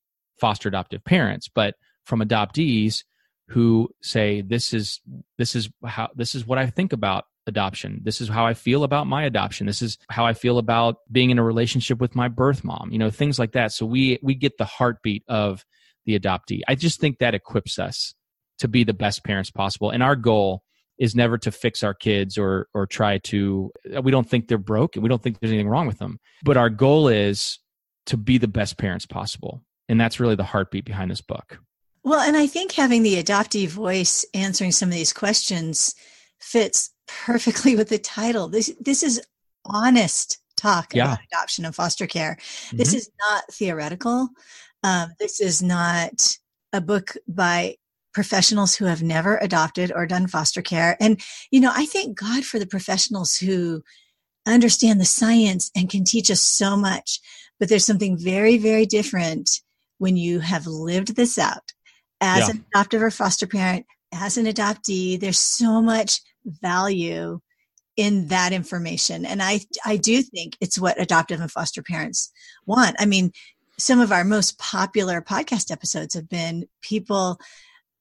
foster 0.41 0.69
adoptive 0.69 1.05
parents 1.05 1.49
but 1.49 1.75
from 2.05 2.21
adoptees 2.21 3.05
who 3.49 3.89
say 4.03 4.41
this 4.43 4.75
is 4.75 5.01
this 5.39 5.55
is 5.55 5.71
how 5.85 6.09
this 6.15 6.35
is 6.35 6.47
what 6.47 6.59
i 6.59 6.67
think 6.67 6.93
about 6.93 7.25
adoption. 7.49 8.01
This 8.05 8.21
is 8.21 8.29
how 8.29 8.47
I 8.47 8.55
feel 8.55 8.85
about 8.85 9.07
my 9.07 9.25
adoption. 9.25 9.67
This 9.67 9.83
is 9.83 9.99
how 10.11 10.25
I 10.25 10.33
feel 10.33 10.59
about 10.59 10.97
being 11.11 11.31
in 11.31 11.39
a 11.39 11.43
relationship 11.43 11.99
with 12.01 12.15
my 12.15 12.29
birth 12.29 12.63
mom. 12.63 12.91
You 12.93 12.99
know, 12.99 13.11
things 13.11 13.39
like 13.39 13.53
that. 13.53 13.73
So 13.73 13.87
we 13.87 14.19
we 14.23 14.35
get 14.35 14.59
the 14.59 14.65
heartbeat 14.65 15.25
of 15.29 15.65
the 16.07 16.19
adoptee. 16.19 16.61
I 16.69 16.75
just 16.75 17.01
think 17.01 17.19
that 17.19 17.35
equips 17.35 17.79
us 17.79 18.15
to 18.59 18.69
be 18.69 18.85
the 18.85 18.95
best 18.95 19.25
parents 19.25 19.51
possible. 19.51 19.91
And 19.91 20.03
our 20.03 20.17
goal 20.17 20.63
is 20.99 21.15
never 21.15 21.39
to 21.39 21.51
fix 21.51 21.83
our 21.83 21.95
kids 21.95 22.37
or 22.39 22.69
or 22.75 22.87
try 22.87 23.19
to 23.19 23.73
we 24.03 24.11
don't 24.11 24.29
think 24.29 24.49
they're 24.49 24.59
broken. 24.59 25.03
We 25.03 25.09
don't 25.09 25.23
think 25.23 25.41
there's 25.41 25.53
anything 25.53 25.69
wrong 25.69 25.87
with 25.87 25.99
them. 25.99 26.19
But 26.45 26.57
our 26.57 26.71
goal 26.71 27.09
is 27.09 27.59
to 28.07 28.17
be 28.17 28.39
the 28.39 28.49
best 28.49 28.79
parents 28.79 29.07
possible. 29.07 29.63
And 29.89 30.01
that's 30.01 30.21
really 30.21 30.35
the 30.35 30.45
heartbeat 30.45 30.85
behind 30.85 31.11
this 31.11 31.21
book. 31.21 31.61
Well, 32.03 32.21
and 32.21 32.37
I 32.37 32.47
think 32.47 32.73
having 32.73 33.03
the 33.03 33.23
adoptee 33.23 33.69
voice 33.69 34.25
answering 34.35 34.73
some 34.73 34.89
of 34.89 34.95
these 34.95 35.13
questions 35.13 35.95
fits 36.39 36.91
perfectly 37.09 37.77
with 37.77 37.89
the 37.89 37.99
title. 37.99 38.49
This 38.49 38.73
this 38.81 39.03
is 39.03 39.21
honest 39.65 40.39
talk 40.57 40.95
yeah. 40.95 41.05
about 41.05 41.19
adoption 41.33 41.65
and 41.65 41.75
foster 41.75 42.07
care. 42.07 42.37
Mm-hmm. 42.41 42.77
This 42.77 42.95
is 42.95 43.11
not 43.29 43.45
theoretical. 43.53 44.29
Um, 44.83 45.11
this 45.19 45.41
is 45.41 45.63
not 45.63 46.39
a 46.73 46.81
book 46.81 47.15
by 47.27 47.77
professionals 48.13 48.75
who 48.75 48.85
have 48.87 49.03
never 49.03 49.37
adopted 49.39 49.93
or 49.95 50.07
done 50.07 50.27
foster 50.27 50.63
care. 50.63 50.97
And 51.01 51.21
you 51.51 51.61
know, 51.61 51.73
I 51.75 51.87
thank 51.87 52.19
God 52.19 52.45
for 52.45 52.59
the 52.59 52.67
professionals 52.67 53.37
who 53.37 53.83
understand 54.47 55.01
the 55.01 55.05
science 55.05 55.71
and 55.77 55.91
can 55.91 56.05
teach 56.05 56.31
us 56.31 56.43
so 56.43 56.77
much. 56.77 57.21
But 57.61 57.69
there's 57.69 57.85
something 57.85 58.17
very, 58.17 58.59
very 58.59 58.87
different 58.87 59.61
when 59.99 60.17
you 60.17 60.41
have 60.41 60.67
lived 60.67 61.17
this 61.17 61.39
out 61.39 61.73
as 62.21 62.41
yeah. 62.41 62.51
an 62.51 62.65
adoptive 62.73 63.03
or 63.03 63.11
foster 63.11 63.47
parent, 63.47 63.87
as 64.13 64.39
an 64.39 64.47
adoptee. 64.47 65.19
There's 65.19 65.39
so 65.39 65.83
much 65.83 66.21
value 66.61 67.41
in 67.97 68.29
that 68.29 68.53
information. 68.53 69.25
And 69.25 69.43
I, 69.43 69.61
I 69.85 69.97
do 69.97 70.23
think 70.23 70.57
it's 70.61 70.79
what 70.79 71.01
adoptive 71.01 71.41
and 71.41 71.51
foster 71.51 71.83
parents 71.83 72.31
want. 72.65 72.97
I 72.99 73.07
mean, 73.07 73.33
some 73.79 74.01
of 74.01 74.13
our 74.13 74.25
most 74.25 74.59
popular 74.59 75.21
podcast 75.21 75.71
episodes 75.71 76.15
have 76.15 76.29
been 76.29 76.69
people 76.81 77.41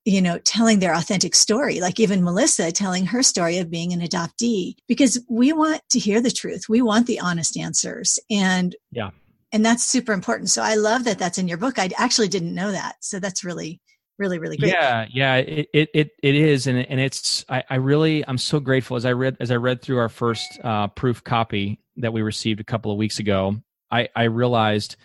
you 0.08 0.22
know, 0.22 0.40
telling 0.40 0.80
their 0.80 0.94
authentic 0.94 1.36
story, 1.36 1.82
like 1.82 2.00
even 2.00 2.24
Melissa 2.24 2.72
telling 2.72 3.08
her 3.08 3.22
story 3.22 3.58
of 3.58 3.70
being 3.70 3.92
an 3.92 4.00
adoptee, 4.00 4.76
because 4.88 5.20
we 5.28 5.52
want 5.52 5.82
to 5.90 6.00
hear 6.00 6.22
the 6.22 6.32
truth. 6.32 6.70
We 6.70 6.82
want 6.82 7.08
the 7.08 7.20
honest 7.20 7.58
answers. 7.58 8.18
And 8.32 8.74
yeah. 8.90 9.10
And 9.52 9.66
that's 9.66 9.84
super 9.84 10.14
important. 10.14 10.50
So 10.50 10.62
I 10.62 10.76
love 10.76 11.04
that 11.04 11.20
that's 11.20 11.38
in 11.38 11.50
your 11.50 11.58
book. 11.58 11.78
I 11.78 11.90
actually 11.98 12.30
didn't 12.30 12.56
know 12.56 12.72
that. 12.72 12.96
So 13.02 13.20
that's 13.20 13.44
really, 13.44 13.82
really, 14.18 14.40
really 14.40 14.58
great. 14.58 14.72
Yeah. 14.72 15.06
Yeah. 15.10 15.36
It, 15.36 15.70
it, 15.74 15.90
it, 15.94 16.12
it 16.24 16.36
is. 16.36 16.68
And, 16.68 16.78
and 16.78 17.00
it's, 17.00 17.46
I, 17.50 17.64
I 17.70 17.76
really, 17.76 18.28
I'm 18.28 18.38
so 18.38 18.60
grateful 18.60 18.98
as 18.98 19.06
I 19.06 19.14
read, 19.14 19.38
as 19.40 19.52
I 19.52 19.56
read 19.56 19.82
through 19.82 19.98
our 19.98 20.10
first 20.10 20.60
uh, 20.64 20.88
proof 20.88 21.24
copy 21.24 21.80
that 21.98 22.14
we 22.14 22.22
received 22.22 22.60
a 22.60 22.64
couple 22.64 22.92
of 22.92 22.98
weeks 22.98 23.20
ago, 23.20 23.56
I, 23.92 24.10
I 24.16 24.24
realized 24.24 24.96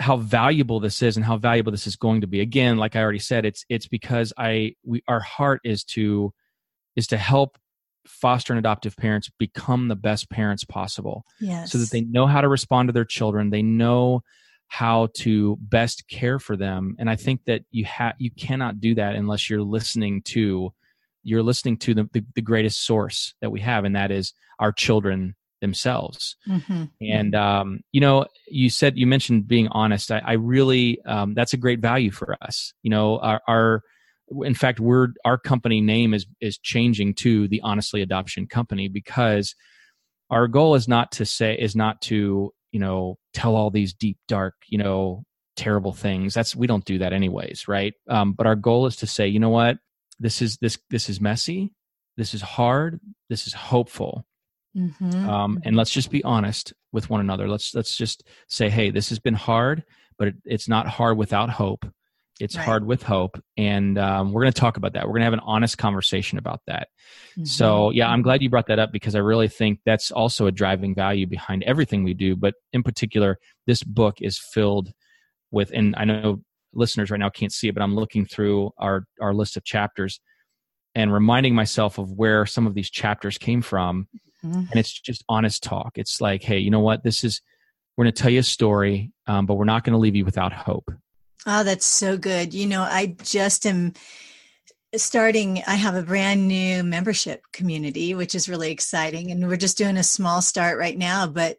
how 0.00 0.16
valuable 0.16 0.80
this 0.80 1.02
is 1.02 1.16
and 1.16 1.24
how 1.24 1.36
valuable 1.36 1.70
this 1.70 1.86
is 1.86 1.94
going 1.94 2.22
to 2.22 2.26
be 2.26 2.40
again 2.40 2.78
like 2.78 2.96
i 2.96 3.00
already 3.00 3.18
said 3.18 3.44
it's 3.44 3.66
it's 3.68 3.86
because 3.86 4.32
i 4.38 4.74
we 4.82 5.02
our 5.06 5.20
heart 5.20 5.60
is 5.62 5.84
to 5.84 6.32
is 6.96 7.06
to 7.06 7.18
help 7.18 7.58
foster 8.06 8.52
and 8.52 8.58
adoptive 8.58 8.96
parents 8.96 9.30
become 9.38 9.88
the 9.88 9.96
best 9.96 10.30
parents 10.30 10.64
possible 10.64 11.24
yes. 11.38 11.70
so 11.70 11.76
that 11.76 11.90
they 11.90 12.00
know 12.00 12.26
how 12.26 12.40
to 12.40 12.48
respond 12.48 12.88
to 12.88 12.92
their 12.94 13.04
children 13.04 13.50
they 13.50 13.62
know 13.62 14.22
how 14.70 15.08
to 15.14 15.58
best 15.60 16.08
care 16.08 16.38
for 16.38 16.56
them 16.56 16.94
and 16.98 17.10
i 17.10 17.16
think 17.16 17.40
that 17.44 17.62
you 17.70 17.84
have 17.84 18.14
you 18.18 18.30
cannot 18.30 18.80
do 18.80 18.94
that 18.94 19.14
unless 19.14 19.50
you're 19.50 19.62
listening 19.62 20.22
to 20.22 20.72
you're 21.22 21.42
listening 21.42 21.76
to 21.76 21.92
the, 21.92 22.08
the, 22.12 22.24
the 22.34 22.40
greatest 22.40 22.86
source 22.86 23.34
that 23.42 23.50
we 23.50 23.60
have 23.60 23.84
and 23.84 23.94
that 23.94 24.10
is 24.10 24.32
our 24.58 24.72
children 24.72 25.34
themselves. 25.60 26.36
Mm-hmm. 26.48 26.84
And 27.02 27.34
um, 27.34 27.80
you 27.92 28.00
know, 28.00 28.26
you 28.48 28.70
said 28.70 28.96
you 28.96 29.06
mentioned 29.06 29.46
being 29.46 29.68
honest. 29.68 30.10
I, 30.10 30.22
I 30.24 30.32
really 30.32 31.00
um, 31.04 31.34
that's 31.34 31.52
a 31.52 31.58
great 31.58 31.80
value 31.80 32.10
for 32.10 32.36
us. 32.40 32.72
You 32.82 32.90
know, 32.90 33.18
our, 33.18 33.40
our 33.46 33.82
in 34.42 34.54
fact, 34.54 34.80
we're 34.80 35.08
our 35.24 35.38
company 35.38 35.80
name 35.80 36.14
is 36.14 36.26
is 36.40 36.58
changing 36.58 37.14
to 37.14 37.48
the 37.48 37.60
Honestly 37.62 38.02
Adoption 38.02 38.46
Company 38.46 38.88
because 38.88 39.54
our 40.30 40.48
goal 40.48 40.74
is 40.74 40.88
not 40.88 41.12
to 41.12 41.26
say 41.26 41.56
is 41.58 41.76
not 41.76 42.00
to 42.02 42.52
you 42.72 42.80
know 42.80 43.18
tell 43.34 43.56
all 43.56 43.70
these 43.70 43.94
deep 43.94 44.18
dark 44.28 44.54
you 44.68 44.78
know 44.78 45.24
terrible 45.56 45.92
things 45.92 46.32
that's 46.32 46.56
we 46.56 46.66
don't 46.66 46.84
do 46.84 46.98
that 46.98 47.12
anyways 47.12 47.68
right 47.68 47.94
um, 48.08 48.32
but 48.32 48.46
our 48.46 48.56
goal 48.56 48.86
is 48.86 48.96
to 48.96 49.06
say 49.06 49.26
you 49.26 49.38
know 49.38 49.50
what 49.50 49.78
this 50.18 50.40
is 50.40 50.56
this 50.58 50.78
this 50.90 51.08
is 51.08 51.20
messy 51.20 51.72
this 52.16 52.34
is 52.34 52.40
hard 52.40 53.00
this 53.28 53.46
is 53.46 53.52
hopeful 53.52 54.24
Mm-hmm. 54.76 55.28
Um, 55.28 55.60
and 55.64 55.76
let's 55.76 55.90
just 55.90 56.10
be 56.10 56.22
honest 56.24 56.72
with 56.92 57.10
one 57.10 57.20
another. 57.20 57.48
Let's 57.48 57.74
let's 57.74 57.96
just 57.96 58.24
say, 58.48 58.70
hey, 58.70 58.90
this 58.90 59.08
has 59.08 59.18
been 59.18 59.34
hard, 59.34 59.84
but 60.18 60.28
it, 60.28 60.34
it's 60.44 60.68
not 60.68 60.86
hard 60.86 61.16
without 61.16 61.50
hope. 61.50 61.86
It's 62.40 62.56
right. 62.56 62.64
hard 62.64 62.86
with 62.86 63.02
hope, 63.02 63.42
and 63.56 63.98
um, 63.98 64.32
we're 64.32 64.42
going 64.42 64.52
to 64.52 64.60
talk 64.60 64.76
about 64.76 64.94
that. 64.94 65.06
We're 65.06 65.12
going 65.12 65.20
to 65.20 65.26
have 65.26 65.32
an 65.34 65.40
honest 65.44 65.78
conversation 65.78 66.38
about 66.38 66.60
that. 66.66 66.88
Mm-hmm. 67.32 67.44
So, 67.44 67.90
yeah, 67.90 68.08
I'm 68.08 68.22
glad 68.22 68.42
you 68.42 68.50
brought 68.50 68.66
that 68.68 68.78
up 68.78 68.92
because 68.92 69.14
I 69.14 69.18
really 69.18 69.48
think 69.48 69.80
that's 69.84 70.10
also 70.10 70.46
a 70.46 70.52
driving 70.52 70.94
value 70.94 71.26
behind 71.26 71.62
everything 71.64 72.02
we 72.02 72.14
do. 72.14 72.36
But 72.36 72.54
in 72.72 72.82
particular, 72.82 73.38
this 73.66 73.82
book 73.82 74.18
is 74.20 74.38
filled 74.38 74.92
with, 75.50 75.70
and 75.72 75.94
I 75.96 76.04
know 76.04 76.42
listeners 76.72 77.10
right 77.10 77.20
now 77.20 77.30
can't 77.30 77.52
see 77.52 77.68
it, 77.68 77.74
but 77.74 77.82
I'm 77.82 77.94
looking 77.94 78.24
through 78.24 78.70
our 78.78 79.04
our 79.20 79.34
list 79.34 79.56
of 79.56 79.64
chapters 79.64 80.20
and 80.94 81.12
reminding 81.12 81.54
myself 81.54 81.98
of 81.98 82.10
where 82.12 82.46
some 82.46 82.66
of 82.66 82.74
these 82.74 82.90
chapters 82.90 83.38
came 83.38 83.62
from 83.62 84.08
mm-hmm. 84.44 84.58
and 84.58 84.76
it's 84.76 84.92
just 84.92 85.24
honest 85.28 85.62
talk. 85.62 85.92
It's 85.96 86.20
like, 86.20 86.42
hey, 86.42 86.58
you 86.58 86.70
know 86.70 86.80
what? 86.80 87.02
This 87.02 87.24
is 87.24 87.40
we're 87.96 88.04
going 88.04 88.14
to 88.14 88.22
tell 88.22 88.30
you 88.30 88.40
a 88.40 88.44
story, 88.44 89.12
um, 89.26 89.46
but 89.46 89.54
we're 89.54 89.64
not 89.64 89.84
going 89.84 89.92
to 89.92 89.98
leave 89.98 90.16
you 90.16 90.24
without 90.24 90.52
hope. 90.52 90.90
Oh, 91.46 91.64
that's 91.64 91.86
so 91.86 92.16
good. 92.16 92.52
You 92.54 92.66
know, 92.66 92.82
I 92.82 93.16
just 93.22 93.66
am 93.66 93.94
starting 94.96 95.62
i 95.68 95.76
have 95.76 95.94
a 95.94 96.02
brand 96.02 96.48
new 96.48 96.82
membership 96.82 97.42
community 97.52 98.12
which 98.12 98.34
is 98.34 98.48
really 98.48 98.72
exciting 98.72 99.30
and 99.30 99.46
we're 99.46 99.56
just 99.56 99.78
doing 99.78 99.96
a 99.96 100.02
small 100.02 100.42
start 100.42 100.76
right 100.80 100.98
now 100.98 101.28
but 101.28 101.58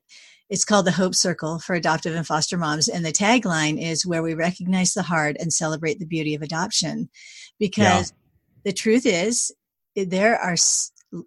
it's 0.49 0.65
called 0.65 0.85
the 0.85 0.91
hope 0.91 1.15
circle 1.15 1.57
for 1.57 1.73
adoptive 1.73 2.13
and 2.13 2.27
foster 2.27 2.57
moms 2.57 2.89
and 2.89 3.05
the 3.05 3.11
tagline 3.13 3.81
is 3.81 4.05
where 4.05 4.21
we 4.21 4.33
recognize 4.33 4.93
the 4.93 5.01
hard 5.01 5.37
and 5.39 5.53
celebrate 5.53 5.97
the 5.97 6.05
beauty 6.05 6.35
of 6.35 6.41
adoption 6.41 7.09
because 7.57 8.11
yeah. 8.11 8.17
the 8.65 8.73
truth 8.73 9.05
is 9.05 9.49
there 9.95 10.37
are 10.37 10.57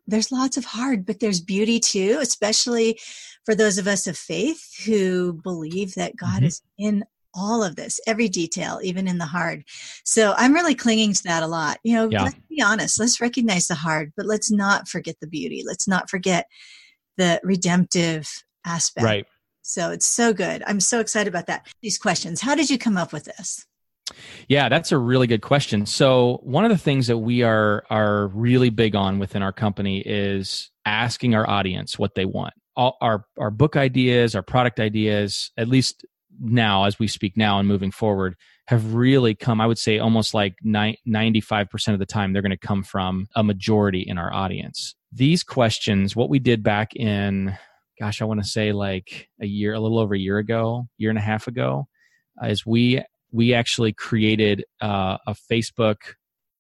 there's 0.07 0.33
lots 0.33 0.57
of 0.57 0.65
hard, 0.65 1.05
but 1.05 1.21
there's 1.21 1.41
beauty 1.41 1.79
too, 1.79 2.19
especially 2.21 2.99
for 3.45 3.55
those 3.55 3.79
of 3.79 3.87
us 3.87 4.07
of 4.07 4.17
faith 4.17 4.63
who 4.87 5.35
believe 5.35 5.95
that 5.95 6.17
God 6.17 6.37
mm-hmm. 6.37 6.47
is 6.47 6.63
in 6.79 7.05
all 7.35 7.63
of 7.63 7.77
this, 7.77 8.01
every 8.07 8.29
detail, 8.29 8.81
even 8.83 9.09
in 9.09 9.19
the 9.19 9.27
hard. 9.27 9.65
So 10.05 10.35
I'm 10.37 10.53
really 10.53 10.75
clinging 10.75 11.13
to 11.15 11.23
that 11.25 11.43
a 11.43 11.47
lot. 11.47 11.79
You 11.83 11.95
know, 11.95 12.09
yeah. 12.11 12.25
let's 12.25 12.37
be 12.49 12.63
honest, 12.63 13.01
let's 13.01 13.21
recognize 13.21 13.67
the 13.67 13.75
hard, 13.75 14.13
but 14.17 14.27
let's 14.27 14.51
not 14.51 14.89
forget 14.89 15.17
the 15.21 15.27
beauty. 15.27 15.65
Let's 15.67 15.89
not 15.89 16.09
forget 16.09 16.47
the 17.17 17.41
redemptive 17.43 18.29
aspect. 18.65 19.05
Right. 19.05 19.27
So 19.63 19.91
it's 19.91 20.07
so 20.07 20.33
good. 20.33 20.63
I'm 20.67 20.81
so 20.81 21.01
excited 21.01 21.29
about 21.29 21.47
that. 21.47 21.67
These 21.83 21.99
questions. 21.99 22.41
How 22.41 22.55
did 22.55 22.69
you 22.71 22.79
come 22.79 22.97
up 22.97 23.13
with 23.13 23.25
this? 23.25 23.67
Yeah, 24.49 24.69
that's 24.69 24.93
a 24.93 24.99
really 24.99 25.27
good 25.27 25.41
question. 25.41 25.87
So, 25.87 26.41
one 26.43 26.65
of 26.65 26.71
the 26.71 26.79
things 26.79 27.07
that 27.07 27.17
we 27.17 27.43
are 27.43 27.85
are 27.89 28.29
really 28.29 28.69
big 28.69 28.95
on 28.95 29.19
within 29.19 29.43
our 29.43 29.53
company 29.53 30.01
is 30.01 30.71
asking 30.85 31.35
our 31.35 31.49
audience 31.49 31.99
what 31.99 32.15
they 32.15 32.27
want. 32.27 32.53
All 32.77 32.99
our 33.01 33.25
our 33.39 33.51
book 33.51 33.77
ideas, 33.77 34.35
our 34.35 34.43
product 34.43 34.79
ideas, 34.79 35.51
at 35.57 35.69
least 35.69 36.05
now 36.41 36.85
as 36.85 36.99
we 36.99 37.09
speak 37.09 37.37
now 37.37 37.59
and 37.59 37.69
moving 37.69 37.91
forward, 37.91 38.37
have 38.67 38.95
really 38.95 39.35
come, 39.35 39.61
I 39.61 39.67
would 39.67 39.79
say 39.79 39.99
almost 39.99 40.35
like 40.35 40.57
95% 40.65 41.93
of 41.93 41.99
the 41.99 42.07
time 42.07 42.33
they're 42.33 42.43
going 42.43 42.51
to 42.51 42.57
come 42.57 42.83
from 42.83 43.27
a 43.35 43.43
majority 43.43 44.01
in 44.01 44.17
our 44.17 44.33
audience. 44.33 44.95
These 45.13 45.45
questions, 45.45 46.17
what 46.17 46.31
we 46.31 46.39
did 46.39 46.63
back 46.63 46.97
in 46.97 47.57
gosh, 47.99 48.21
I 48.21 48.25
want 48.25 48.43
to 48.43 48.49
say 48.49 48.73
like 48.73 49.29
a 49.41 49.47
year, 49.47 49.75
a 49.75 49.81
little 49.81 49.99
over 49.99 50.15
a 50.15 50.19
year 50.19 50.39
ago, 50.39 50.89
year 50.99 51.11
and 51.11 51.19
a 51.19 51.23
half 51.23 51.47
ago, 51.47 51.87
is 52.43 52.67
we 52.67 53.03
we 53.33 53.55
actually 53.55 53.93
created 53.93 54.65
uh, 54.81 55.19
a 55.27 55.35
Facebook. 55.51 55.97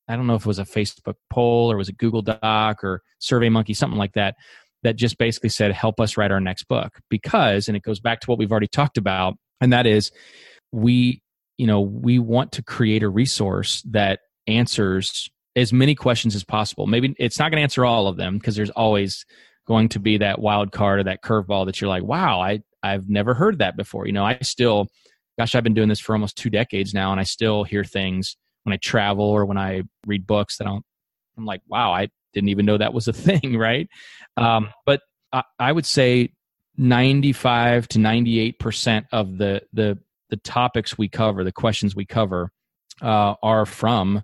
I 0.08 0.16
don't 0.16 0.26
know 0.26 0.34
if 0.34 0.42
it 0.42 0.46
was 0.46 0.58
a 0.58 0.64
Facebook 0.64 1.14
poll 1.30 1.70
or 1.70 1.76
was 1.76 1.88
it 1.88 1.96
Google 1.96 2.22
Doc 2.22 2.84
or 2.84 3.02
Survey 3.18 3.48
Monkey, 3.48 3.74
something 3.74 3.98
like 3.98 4.12
that, 4.14 4.34
that 4.82 4.96
just 4.96 5.18
basically 5.18 5.48
said, 5.48 5.72
"Help 5.72 6.00
us 6.00 6.16
write 6.16 6.30
our 6.30 6.40
next 6.40 6.64
book." 6.64 7.00
Because, 7.08 7.68
and 7.68 7.76
it 7.76 7.82
goes 7.82 8.00
back 8.00 8.20
to 8.20 8.30
what 8.30 8.38
we've 8.38 8.50
already 8.50 8.68
talked 8.68 8.98
about, 8.98 9.36
and 9.60 9.72
that 9.72 9.86
is, 9.86 10.12
we, 10.72 11.22
you 11.56 11.66
know, 11.66 11.80
we 11.80 12.18
want 12.18 12.52
to 12.52 12.62
create 12.62 13.02
a 13.02 13.08
resource 13.08 13.82
that 13.90 14.20
answers 14.46 15.30
as 15.56 15.72
many 15.72 15.94
questions 15.94 16.34
as 16.34 16.44
possible. 16.44 16.86
Maybe 16.86 17.14
it's 17.18 17.38
not 17.38 17.50
going 17.50 17.58
to 17.58 17.62
answer 17.62 17.84
all 17.84 18.08
of 18.08 18.16
them 18.16 18.38
because 18.38 18.56
there's 18.56 18.70
always 18.70 19.24
going 19.66 19.88
to 19.90 20.00
be 20.00 20.18
that 20.18 20.40
wild 20.40 20.72
card 20.72 21.00
or 21.00 21.04
that 21.04 21.22
curveball 21.22 21.66
that 21.66 21.80
you're 21.80 21.88
like, 21.88 22.02
"Wow, 22.02 22.40
I 22.40 22.60
I've 22.82 23.08
never 23.08 23.34
heard 23.34 23.58
that 23.58 23.76
before." 23.76 24.06
You 24.06 24.12
know, 24.12 24.24
I 24.24 24.38
still 24.42 24.88
gosh, 25.38 25.54
I've 25.54 25.64
been 25.64 25.74
doing 25.74 25.88
this 25.88 26.00
for 26.00 26.14
almost 26.14 26.36
two 26.36 26.50
decades 26.50 26.94
now, 26.94 27.10
and 27.12 27.20
I 27.20 27.24
still 27.24 27.64
hear 27.64 27.84
things 27.84 28.36
when 28.64 28.72
I 28.72 28.76
travel 28.76 29.24
or 29.24 29.44
when 29.46 29.58
I 29.58 29.82
read 30.06 30.26
books 30.26 30.58
that 30.58 30.66
I'm, 30.66 30.82
I'm 31.36 31.44
like, 31.44 31.60
wow, 31.68 31.92
I 31.92 32.08
didn't 32.32 32.48
even 32.50 32.66
know 32.66 32.78
that 32.78 32.94
was 32.94 33.08
a 33.08 33.12
thing, 33.12 33.56
right? 33.56 33.88
Um, 34.36 34.70
but 34.86 35.00
I, 35.32 35.42
I, 35.58 35.72
would 35.72 35.86
say 35.86 36.32
95 36.76 37.88
to 37.88 37.98
98 37.98 38.58
percent 38.58 39.06
of 39.12 39.38
the 39.38 39.62
the 39.72 39.98
the 40.30 40.36
topics 40.38 40.98
we 40.98 41.08
cover, 41.08 41.44
the 41.44 41.52
questions 41.52 41.94
we 41.94 42.06
cover, 42.06 42.50
uh, 43.00 43.34
are 43.42 43.66
from 43.66 44.22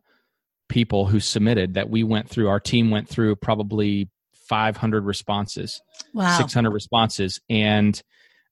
people 0.68 1.06
who 1.06 1.20
submitted 1.20 1.74
that 1.74 1.90
we 1.90 2.02
went 2.02 2.28
through. 2.28 2.48
Our 2.48 2.60
team 2.60 2.90
went 2.90 3.08
through 3.08 3.36
probably 3.36 4.08
500 4.48 5.04
responses, 5.04 5.80
wow. 6.14 6.36
600 6.38 6.70
responses, 6.70 7.40
and 7.48 8.00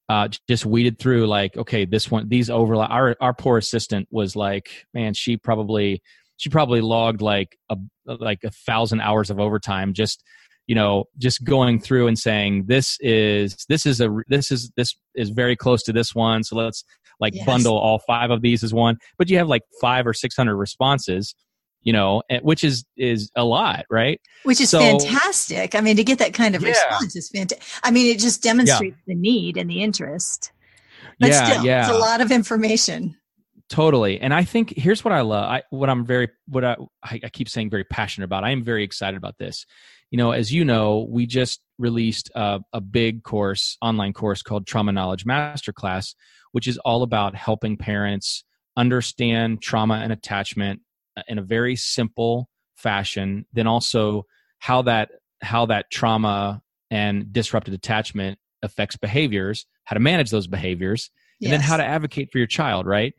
uh, 0.09 0.29
just 0.49 0.65
weeded 0.65 0.99
through 0.99 1.27
like, 1.27 1.57
okay, 1.57 1.85
this 1.85 2.11
one, 2.11 2.29
these 2.29 2.51
overlap. 2.51 2.91
Our 2.91 3.17
our 3.21 3.35
poor 3.35 3.59
assistant 3.59 4.09
was 4.11 4.37
like, 4.37 4.87
man, 4.95 5.15
she 5.15 5.37
probably 5.37 6.03
she 6.37 6.51
probably 6.51 6.81
logged 6.81 7.21
like 7.21 7.59
a 7.69 7.77
like 8.07 8.45
a 8.45 8.51
thousand 8.51 9.01
hours 9.01 9.31
of 9.31 9.39
overtime 9.39 9.93
just 9.93 10.23
you 10.69 10.75
know 10.77 11.05
just 11.19 11.43
going 11.43 11.81
through 11.81 12.07
and 12.07 12.19
saying 12.19 12.67
this 12.67 12.97
is 13.01 13.67
this 13.69 13.85
is 13.85 14.01
a 14.01 14.09
this 14.29 14.53
is 14.53 14.71
this 14.77 14.95
is 15.17 15.31
very 15.31 15.57
close 15.57 15.83
to 15.83 15.93
this 15.93 16.15
one 16.15 16.45
so 16.45 16.55
let's 16.55 16.85
like 17.19 17.35
yes. 17.35 17.45
bundle 17.45 17.77
all 17.77 17.99
five 18.07 18.31
of 18.31 18.43
these 18.43 18.63
as 18.63 18.73
one 18.73 18.97
but 19.19 19.29
you 19.29 19.37
have 19.39 19.49
like 19.49 19.63
five 19.81 20.07
or 20.07 20.13
six 20.13 20.37
hundred 20.37 20.57
responses 20.57 21.35
you 21.83 21.93
know, 21.93 22.23
eh, 22.29 22.41
which 22.43 22.65
is 22.65 22.85
is 22.97 23.31
a 23.37 23.45
lot, 23.45 23.87
right? 23.89 24.21
Which 24.43 24.61
is 24.61 24.71
so, 24.71 24.81
fantastic. 24.81 25.75
I 25.75 25.81
mean, 25.81 25.97
to 25.97 26.05
get 26.05 26.19
that 26.19 26.35
kind 26.35 26.55
of 26.55 26.63
yeah. 26.63 26.71
response 26.71 27.17
is 27.17 27.31
fantastic. 27.31 27.67
I 27.83 27.91
mean, 27.91 28.15
it 28.15 28.19
just 28.19 28.43
demonstrates 28.43 28.97
yeah. 29.07 29.15
the 29.15 29.19
need 29.19 29.57
and 29.57 29.71
the 29.71 29.83
interest. 29.83 30.53
But 31.21 31.31
yeah, 31.31 31.51
still, 31.51 31.65
yeah. 31.65 31.87
it's 31.87 31.97
a 31.97 31.99
lot 31.99 32.21
of 32.21 32.31
information. 32.31 33.17
totally 33.69 34.19
and 34.19 34.33
i 34.33 34.45
think 34.45 34.73
here's 34.77 35.05
what 35.05 35.13
i 35.13 35.21
love 35.21 35.45
I, 35.45 35.63
what 35.69 35.91
i'm 35.91 36.07
very 36.07 36.31
what 36.47 36.65
I, 36.65 36.77
I 37.05 37.29
keep 37.31 37.51
saying 37.51 37.69
very 37.69 37.85
passionate 37.85 38.25
about 38.25 38.43
i 38.43 38.51
am 38.51 38.65
very 38.65 38.83
excited 38.83 39.19
about 39.19 39.37
this 39.37 39.67
you 40.11 40.17
know 40.17 40.33
as 40.33 40.53
you 40.53 40.65
know 40.65 41.07
we 41.11 41.27
just 41.27 41.61
released 41.79 42.31
a, 42.35 42.61
a 42.73 42.81
big 42.81 43.23
course 43.23 43.77
online 43.83 44.13
course 44.13 44.43
called 44.43 44.67
trauma 44.67 44.93
knowledge 44.93 45.25
masterclass 45.25 46.15
which 46.53 46.67
is 46.67 46.79
all 46.79 47.03
about 47.03 47.35
helping 47.35 47.77
parents 47.77 48.45
understand 48.77 49.61
trauma 49.61 49.95
and 50.03 50.13
attachment 50.13 50.81
uh, 51.17 51.23
in 51.29 51.39
a 51.39 51.43
very 51.43 51.77
simple 51.77 52.49
fashion 52.77 53.45
then 53.53 53.67
also 53.67 54.25
how 54.59 54.83
that 54.83 55.11
how 55.43 55.67
that 55.67 55.91
trauma 55.91 56.63
and 56.91 57.33
disrupted 57.33 57.75
attachment 57.75 58.39
affects 58.63 58.97
behaviors 58.97 59.67
how 59.85 59.95
to 59.95 60.01
manage 60.01 60.31
those 60.31 60.47
behaviors 60.47 61.11
and 61.43 61.53
then 61.53 61.61
how 61.61 61.77
to 61.77 61.85
advocate 61.85 62.31
for 62.33 62.39
your 62.39 62.47
child 62.47 62.87
right 62.87 63.15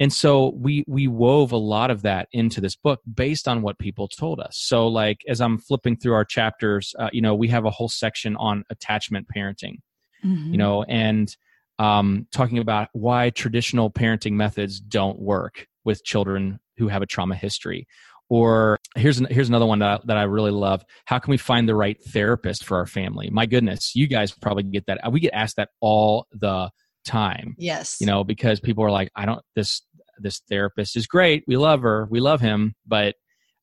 and 0.00 0.12
so 0.12 0.52
we 0.56 0.82
we 0.88 1.06
wove 1.06 1.52
a 1.52 1.56
lot 1.56 1.90
of 1.90 2.02
that 2.02 2.26
into 2.32 2.60
this 2.60 2.74
book 2.74 3.00
based 3.12 3.46
on 3.46 3.62
what 3.62 3.78
people 3.78 4.08
told 4.08 4.40
us 4.40 4.56
so 4.58 4.88
like 4.88 5.20
as 5.28 5.40
i'm 5.40 5.58
flipping 5.58 5.96
through 5.96 6.14
our 6.14 6.24
chapters 6.24 6.94
uh, 6.98 7.10
you 7.12 7.20
know 7.20 7.34
we 7.34 7.46
have 7.46 7.66
a 7.66 7.70
whole 7.70 7.88
section 7.88 8.34
on 8.36 8.64
attachment 8.70 9.26
parenting 9.34 9.76
mm-hmm. 10.24 10.52
you 10.52 10.58
know 10.58 10.82
and 10.84 11.36
um, 11.78 12.26
talking 12.30 12.58
about 12.58 12.88
why 12.92 13.30
traditional 13.30 13.90
parenting 13.90 14.32
methods 14.32 14.80
don't 14.80 15.18
work 15.18 15.66
with 15.84 16.04
children 16.04 16.60
who 16.76 16.88
have 16.88 17.00
a 17.00 17.06
trauma 17.06 17.34
history 17.34 17.86
or 18.28 18.78
here's 18.96 19.18
here's 19.28 19.48
another 19.48 19.66
one 19.66 19.80
that, 19.80 20.06
that 20.06 20.16
I 20.16 20.22
really 20.22 20.52
love. 20.52 20.84
How 21.04 21.18
can 21.18 21.32
we 21.32 21.36
find 21.36 21.68
the 21.68 21.74
right 21.74 21.96
therapist 22.00 22.64
for 22.64 22.76
our 22.76 22.86
family? 22.86 23.28
My 23.28 23.44
goodness, 23.44 23.96
you 23.96 24.06
guys 24.06 24.30
probably 24.30 24.62
get 24.62 24.86
that. 24.86 25.00
We 25.10 25.18
get 25.18 25.32
asked 25.34 25.56
that 25.56 25.70
all 25.80 26.28
the 26.32 26.70
time. 27.04 27.54
Yes. 27.58 27.96
You 28.00 28.06
know, 28.06 28.24
because 28.24 28.60
people 28.60 28.84
are 28.84 28.90
like, 28.90 29.10
I 29.16 29.26
don't 29.26 29.42
this 29.56 29.82
this 30.22 30.40
therapist 30.48 30.96
is 30.96 31.06
great. 31.06 31.44
We 31.46 31.56
love 31.56 31.82
her. 31.82 32.06
We 32.10 32.20
love 32.20 32.40
him, 32.40 32.74
but 32.86 33.14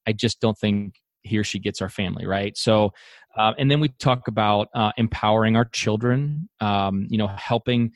I 0.08 0.14
just 0.14 0.40
don't 0.40 0.58
think 0.58 0.96
he 1.22 1.38
or 1.38 1.44
she 1.44 1.60
gets 1.60 1.82
our 1.82 1.90
family 1.90 2.26
right. 2.26 2.58
So, 2.58 2.94
uh, 3.38 3.54
and 3.58 3.70
then 3.70 3.80
we 3.80 3.90
talk 3.90 4.28
about 4.28 4.70
uh, 4.74 4.92
empowering 4.98 5.56
our 5.56 5.66
children. 5.66 6.50
Um, 6.60 7.08
you 7.10 7.18
know, 7.18 7.28
helping. 7.28 7.92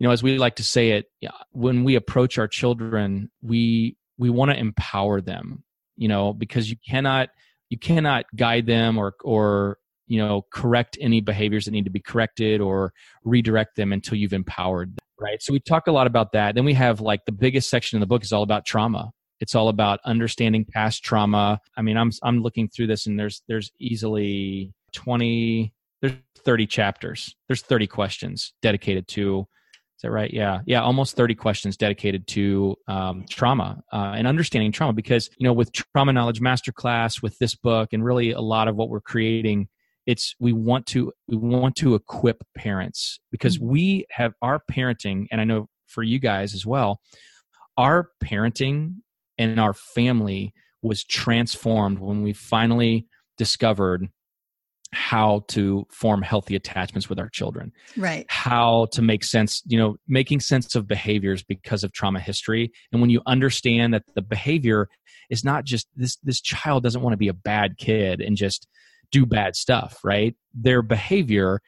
You 0.00 0.08
know, 0.08 0.12
as 0.12 0.22
we 0.22 0.38
like 0.38 0.56
to 0.56 0.64
say 0.64 0.90
it, 0.90 1.06
when 1.52 1.84
we 1.84 1.94
approach 1.94 2.36
our 2.38 2.48
children, 2.48 3.30
we 3.42 3.96
we 4.18 4.28
want 4.28 4.50
to 4.50 4.58
empower 4.58 5.20
them. 5.20 5.62
You 5.96 6.08
know, 6.08 6.32
because 6.32 6.68
you 6.68 6.76
cannot 6.88 7.28
you 7.70 7.78
cannot 7.78 8.26
guide 8.34 8.66
them 8.66 8.98
or 8.98 9.14
or 9.22 9.78
you 10.06 10.18
know 10.18 10.44
correct 10.50 10.98
any 11.00 11.20
behaviors 11.20 11.64
that 11.64 11.70
need 11.70 11.84
to 11.84 11.90
be 11.90 12.00
corrected 12.00 12.60
or 12.60 12.92
redirect 13.24 13.76
them 13.76 13.92
until 13.92 14.16
you've 14.16 14.32
empowered 14.32 14.90
them 14.90 15.04
right? 15.18 15.42
So 15.42 15.52
we 15.52 15.60
talk 15.60 15.86
a 15.86 15.92
lot 15.92 16.06
about 16.06 16.32
that. 16.32 16.54
Then 16.54 16.64
we 16.64 16.74
have 16.74 17.00
like 17.00 17.24
the 17.24 17.32
biggest 17.32 17.70
section 17.70 17.96
in 17.96 18.00
the 18.00 18.06
book 18.06 18.22
is 18.22 18.32
all 18.32 18.42
about 18.42 18.64
trauma. 18.64 19.10
It's 19.40 19.54
all 19.54 19.68
about 19.68 20.00
understanding 20.04 20.64
past 20.64 21.02
trauma. 21.02 21.60
I 21.76 21.82
mean 21.82 21.96
i'm 21.96 22.10
i'm 22.22 22.40
looking 22.40 22.68
through 22.68 22.86
this 22.86 23.06
and 23.06 23.18
there's 23.18 23.42
there's 23.48 23.70
easily 23.78 24.72
20 24.92 25.72
there's 26.00 26.14
30 26.44 26.66
chapters. 26.66 27.34
There's 27.48 27.62
30 27.62 27.86
questions 27.86 28.52
dedicated 28.62 29.08
to 29.08 29.46
is 29.96 30.02
that 30.02 30.10
right? 30.10 30.32
Yeah. 30.32 30.60
Yeah 30.66 30.82
almost 30.82 31.16
30 31.16 31.34
questions 31.34 31.76
dedicated 31.76 32.26
to 32.28 32.76
um, 32.88 33.24
trauma 33.28 33.82
uh, 33.92 34.14
and 34.16 34.26
understanding 34.26 34.72
trauma 34.72 34.92
because 34.92 35.30
you 35.38 35.44
know 35.44 35.52
with 35.52 35.72
trauma 35.72 36.12
knowledge 36.12 36.40
masterclass 36.40 37.22
with 37.22 37.36
this 37.38 37.54
book 37.54 37.92
and 37.92 38.04
really 38.04 38.32
a 38.32 38.40
lot 38.40 38.68
of 38.68 38.76
what 38.76 38.88
we're 38.88 39.00
creating 39.00 39.68
it's 40.06 40.34
we 40.38 40.52
want 40.52 40.86
to 40.86 41.12
we 41.28 41.36
want 41.36 41.76
to 41.76 41.94
equip 41.94 42.42
parents 42.56 43.18
because 43.30 43.58
mm-hmm. 43.58 43.72
we 43.72 44.06
have 44.10 44.32
our 44.42 44.60
parenting 44.70 45.26
and 45.30 45.40
i 45.40 45.44
know 45.44 45.66
for 45.86 46.02
you 46.02 46.18
guys 46.18 46.54
as 46.54 46.66
well 46.66 47.00
our 47.76 48.10
parenting 48.22 48.94
and 49.38 49.58
our 49.58 49.74
family 49.74 50.52
was 50.82 51.04
transformed 51.04 51.98
when 51.98 52.22
we 52.22 52.32
finally 52.32 53.06
discovered 53.36 54.08
how 54.94 55.42
to 55.48 55.84
form 55.90 56.22
healthy 56.22 56.54
attachments 56.54 57.08
with 57.08 57.18
our 57.18 57.28
children. 57.28 57.72
Right. 57.96 58.24
How 58.28 58.86
to 58.92 59.02
make 59.02 59.24
sense 59.24 59.60
you 59.66 59.76
know 59.76 59.96
making 60.06 60.40
sense 60.40 60.74
of 60.74 60.86
behaviors 60.86 61.42
because 61.42 61.84
of 61.84 61.92
trauma 61.92 62.20
history. 62.20 62.70
And 62.92 63.00
when 63.00 63.10
you 63.10 63.20
understand 63.26 63.92
that 63.92 64.04
the 64.14 64.22
behavior 64.22 64.88
is 65.30 65.44
not 65.44 65.64
just 65.64 65.88
this 65.96 66.16
this 66.22 66.40
child 66.40 66.84
doesn't 66.84 67.02
want 67.02 67.12
to 67.12 67.18
be 67.18 67.28
a 67.28 67.34
bad 67.34 67.76
kid 67.76 68.20
and 68.20 68.36
just 68.36 68.68
do 69.14 69.24
bad 69.24 69.54
stuff, 69.54 70.00
right? 70.02 70.34
Their 70.52 70.82
behavior 70.82 71.60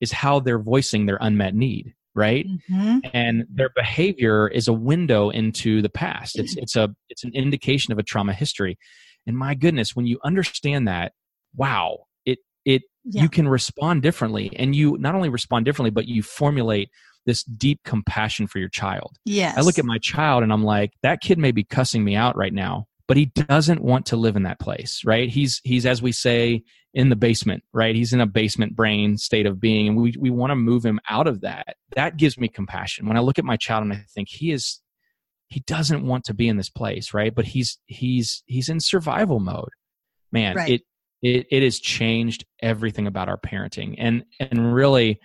is 0.00 0.12
how 0.12 0.38
they're 0.38 0.60
voicing 0.60 1.06
their 1.06 1.18
unmet 1.20 1.52
need, 1.52 1.94
right? 2.14 2.46
Mm-hmm. 2.46 2.98
And 3.12 3.44
their 3.52 3.70
behavior 3.74 4.46
is 4.46 4.68
a 4.68 4.72
window 4.72 5.30
into 5.30 5.82
the 5.82 5.88
past. 5.88 6.38
It's 6.38 6.56
it's 6.56 6.76
a 6.76 6.94
it's 7.08 7.24
an 7.24 7.32
indication 7.34 7.92
of 7.92 7.98
a 7.98 8.04
trauma 8.04 8.32
history. 8.32 8.78
And 9.26 9.36
my 9.36 9.56
goodness, 9.56 9.96
when 9.96 10.06
you 10.06 10.20
understand 10.22 10.86
that, 10.86 11.12
wow, 11.56 12.04
it 12.24 12.38
it 12.64 12.82
yeah. 13.02 13.22
you 13.22 13.28
can 13.28 13.48
respond 13.48 14.02
differently 14.02 14.52
and 14.56 14.76
you 14.76 14.96
not 15.00 15.16
only 15.16 15.28
respond 15.28 15.64
differently 15.64 15.90
but 15.90 16.06
you 16.06 16.22
formulate 16.22 16.88
this 17.24 17.42
deep 17.42 17.80
compassion 17.84 18.46
for 18.46 18.60
your 18.60 18.68
child. 18.68 19.16
Yes. 19.24 19.58
I 19.58 19.62
look 19.62 19.80
at 19.80 19.84
my 19.84 19.98
child 19.98 20.44
and 20.44 20.52
I'm 20.52 20.62
like, 20.62 20.92
that 21.02 21.20
kid 21.20 21.38
may 21.38 21.50
be 21.50 21.64
cussing 21.64 22.04
me 22.04 22.14
out 22.14 22.36
right 22.36 22.54
now, 22.54 22.86
but 23.08 23.16
he 23.16 23.26
doesn't 23.26 23.82
want 23.82 24.06
to 24.06 24.16
live 24.16 24.36
in 24.36 24.42
that 24.44 24.60
place 24.60 25.02
right? 25.04 25.28
He's 25.28 25.60
he's 25.64 25.86
as 25.86 26.02
we 26.02 26.12
say 26.12 26.62
in 26.94 27.08
the 27.08 27.16
basement 27.16 27.62
right? 27.72 27.94
He's 27.94 28.12
in 28.12 28.20
a 28.20 28.26
basement 28.26 28.74
brain 28.74 29.16
state 29.16 29.46
of 29.46 29.60
being 29.60 29.88
and 29.88 29.96
we, 29.96 30.14
we 30.18 30.30
want 30.30 30.50
to 30.50 30.56
move 30.56 30.84
him 30.84 31.00
out 31.08 31.26
of 31.26 31.42
that. 31.42 31.76
That 31.94 32.16
gives 32.16 32.38
me 32.38 32.48
compassion. 32.48 33.06
When 33.06 33.16
i 33.16 33.20
look 33.20 33.38
at 33.38 33.44
my 33.44 33.56
child 33.56 33.84
and 33.84 33.92
i 33.92 34.04
think 34.14 34.28
he 34.28 34.52
is 34.52 34.80
he 35.48 35.60
doesn't 35.60 36.04
want 36.04 36.24
to 36.24 36.34
be 36.34 36.48
in 36.48 36.56
this 36.56 36.70
place 36.70 37.14
right? 37.14 37.34
But 37.34 37.46
he's 37.46 37.78
he's 37.86 38.42
he's 38.46 38.68
in 38.68 38.80
survival 38.80 39.40
mode. 39.40 39.70
Man 40.32 40.56
right. 40.56 40.70
it 40.70 40.82
it 41.22 41.46
it 41.50 41.62
has 41.62 41.78
changed 41.78 42.44
everything 42.62 43.06
about 43.06 43.28
our 43.28 43.38
parenting. 43.38 43.94
And 43.98 44.24
and 44.40 44.74
really 44.74 45.20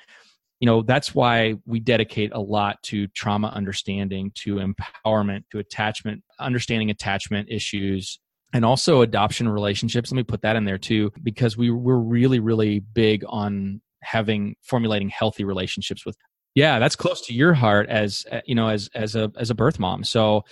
you 0.61 0.67
know 0.67 0.83
that's 0.83 1.13
why 1.13 1.55
we 1.65 1.79
dedicate 1.79 2.31
a 2.33 2.39
lot 2.39 2.81
to 2.83 3.07
trauma 3.07 3.47
understanding 3.47 4.31
to 4.35 4.57
empowerment 4.57 5.43
to 5.51 5.59
attachment 5.59 6.23
understanding 6.39 6.91
attachment 6.91 7.49
issues 7.49 8.19
and 8.53 8.63
also 8.63 9.01
adoption 9.01 9.49
relationships. 9.49 10.11
Let 10.11 10.17
me 10.17 10.23
put 10.23 10.41
that 10.43 10.55
in 10.55 10.65
there 10.65 10.77
too 10.77 11.11
because 11.23 11.57
we 11.57 11.71
we're 11.71 11.97
really 11.97 12.39
really 12.39 12.79
big 12.79 13.23
on 13.27 13.81
having 14.03 14.55
formulating 14.61 15.09
healthy 15.09 15.43
relationships 15.43 16.05
with 16.05 16.15
yeah 16.55 16.79
that's 16.79 16.95
close 16.95 17.21
to 17.21 17.33
your 17.33 17.53
heart 17.53 17.89
as 17.89 18.25
uh, 18.31 18.41
you 18.45 18.55
know 18.55 18.67
as 18.67 18.89
as 18.93 19.15
a 19.15 19.31
as 19.37 19.49
a 19.49 19.55
birth 19.55 19.79
mom. 19.79 20.03
So 20.03 20.43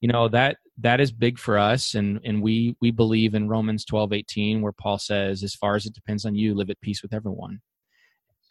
you 0.00 0.08
know 0.08 0.28
that 0.28 0.58
that 0.78 1.00
is 1.00 1.10
big 1.10 1.40
for 1.40 1.58
us 1.58 1.94
and 1.94 2.20
and 2.24 2.40
we 2.40 2.76
we 2.80 2.90
believe 2.90 3.34
in 3.34 3.48
romans 3.48 3.82
12 3.86 4.12
18 4.12 4.60
where 4.60 4.72
paul 4.72 4.98
says 4.98 5.42
as 5.42 5.54
far 5.54 5.74
as 5.74 5.86
it 5.86 5.94
depends 5.94 6.26
on 6.26 6.34
you 6.34 6.54
live 6.54 6.68
at 6.68 6.78
peace 6.82 7.02
with 7.02 7.14
everyone 7.14 7.60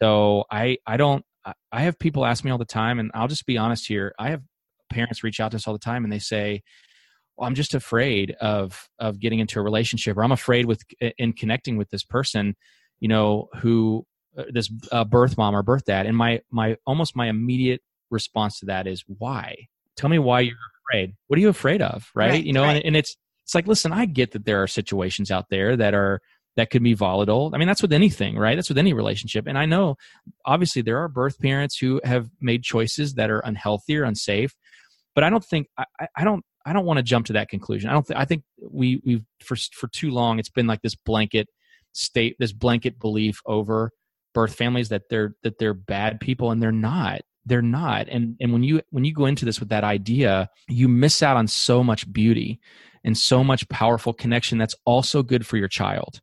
so 0.00 0.44
I 0.50 0.78
I 0.86 0.96
don't 0.96 1.24
I 1.72 1.82
have 1.82 1.98
people 1.98 2.24
ask 2.24 2.44
me 2.44 2.50
all 2.50 2.58
the 2.58 2.64
time, 2.64 2.98
and 2.98 3.10
I'll 3.14 3.28
just 3.28 3.46
be 3.46 3.58
honest 3.58 3.86
here. 3.86 4.14
I 4.18 4.30
have 4.30 4.42
parents 4.90 5.22
reach 5.22 5.40
out 5.40 5.52
to 5.52 5.56
us 5.56 5.66
all 5.66 5.74
the 5.74 5.78
time, 5.78 6.04
and 6.04 6.12
they 6.12 6.18
say, 6.18 6.62
well, 7.36 7.46
"I'm 7.46 7.54
just 7.54 7.74
afraid 7.74 8.32
of 8.40 8.88
of 8.98 9.20
getting 9.20 9.38
into 9.38 9.60
a 9.60 9.62
relationship, 9.62 10.16
or 10.16 10.24
I'm 10.24 10.32
afraid 10.32 10.66
with 10.66 10.82
in 11.18 11.32
connecting 11.32 11.76
with 11.76 11.90
this 11.90 12.02
person, 12.04 12.56
you 13.00 13.08
know, 13.08 13.48
who 13.58 14.06
uh, 14.36 14.44
this 14.52 14.70
uh, 14.90 15.04
birth 15.04 15.36
mom 15.36 15.54
or 15.54 15.62
birth 15.62 15.84
dad." 15.84 16.06
And 16.06 16.16
my 16.16 16.40
my 16.50 16.76
almost 16.86 17.14
my 17.14 17.28
immediate 17.28 17.82
response 18.10 18.58
to 18.60 18.66
that 18.66 18.86
is, 18.86 19.04
"Why? 19.06 19.68
Tell 19.96 20.10
me 20.10 20.18
why 20.18 20.40
you're 20.40 20.56
afraid. 20.90 21.14
What 21.28 21.38
are 21.38 21.42
you 21.42 21.48
afraid 21.48 21.82
of? 21.82 22.10
Right? 22.14 22.30
right 22.30 22.44
you 22.44 22.52
know, 22.52 22.62
right. 22.62 22.76
And, 22.76 22.86
and 22.86 22.96
it's 22.96 23.16
it's 23.44 23.54
like, 23.54 23.68
listen, 23.68 23.92
I 23.92 24.06
get 24.06 24.32
that 24.32 24.44
there 24.44 24.62
are 24.62 24.66
situations 24.66 25.30
out 25.30 25.46
there 25.50 25.76
that 25.76 25.94
are 25.94 26.20
that 26.56 26.70
could 26.70 26.82
be 26.82 26.94
volatile. 26.94 27.50
I 27.54 27.58
mean, 27.58 27.68
that's 27.68 27.82
with 27.82 27.92
anything, 27.92 28.36
right? 28.36 28.56
That's 28.56 28.68
with 28.68 28.78
any 28.78 28.92
relationship. 28.92 29.46
And 29.46 29.58
I 29.58 29.66
know, 29.66 29.96
obviously, 30.44 30.82
there 30.82 30.98
are 30.98 31.08
birth 31.08 31.38
parents 31.38 31.78
who 31.78 32.00
have 32.02 32.28
made 32.40 32.62
choices 32.62 33.14
that 33.14 33.30
are 33.30 33.40
unhealthy 33.40 33.96
or 33.96 34.04
unsafe. 34.04 34.54
But 35.14 35.24
I 35.24 35.30
don't 35.30 35.44
think 35.44 35.68
I, 35.78 35.84
I 36.16 36.24
don't 36.24 36.44
I 36.64 36.72
don't 36.72 36.84
want 36.84 36.96
to 36.98 37.02
jump 37.02 37.26
to 37.26 37.34
that 37.34 37.48
conclusion. 37.48 37.90
I 37.90 37.92
don't. 37.92 38.06
Th- 38.06 38.18
I 38.18 38.24
think 38.24 38.42
we 38.70 39.00
we've 39.04 39.24
for 39.42 39.56
for 39.72 39.88
too 39.88 40.10
long 40.10 40.38
it's 40.38 40.50
been 40.50 40.66
like 40.66 40.82
this 40.82 40.96
blanket 40.96 41.48
state, 41.92 42.36
this 42.38 42.52
blanket 42.52 42.98
belief 42.98 43.40
over 43.46 43.90
birth 44.34 44.54
families 44.54 44.88
that 44.88 45.02
they're 45.08 45.34
that 45.42 45.58
they're 45.58 45.74
bad 45.74 46.20
people, 46.20 46.50
and 46.50 46.62
they're 46.62 46.72
not. 46.72 47.20
They're 47.44 47.62
not. 47.62 48.08
And 48.08 48.36
and 48.40 48.52
when 48.52 48.62
you 48.62 48.82
when 48.90 49.04
you 49.04 49.14
go 49.14 49.26
into 49.26 49.44
this 49.44 49.60
with 49.60 49.68
that 49.68 49.84
idea, 49.84 50.48
you 50.68 50.88
miss 50.88 51.22
out 51.22 51.36
on 51.36 51.46
so 51.46 51.84
much 51.84 52.10
beauty 52.12 52.60
and 53.04 53.16
so 53.16 53.44
much 53.44 53.68
powerful 53.68 54.12
connection 54.12 54.58
that's 54.58 54.74
also 54.84 55.22
good 55.22 55.46
for 55.46 55.56
your 55.56 55.68
child 55.68 56.20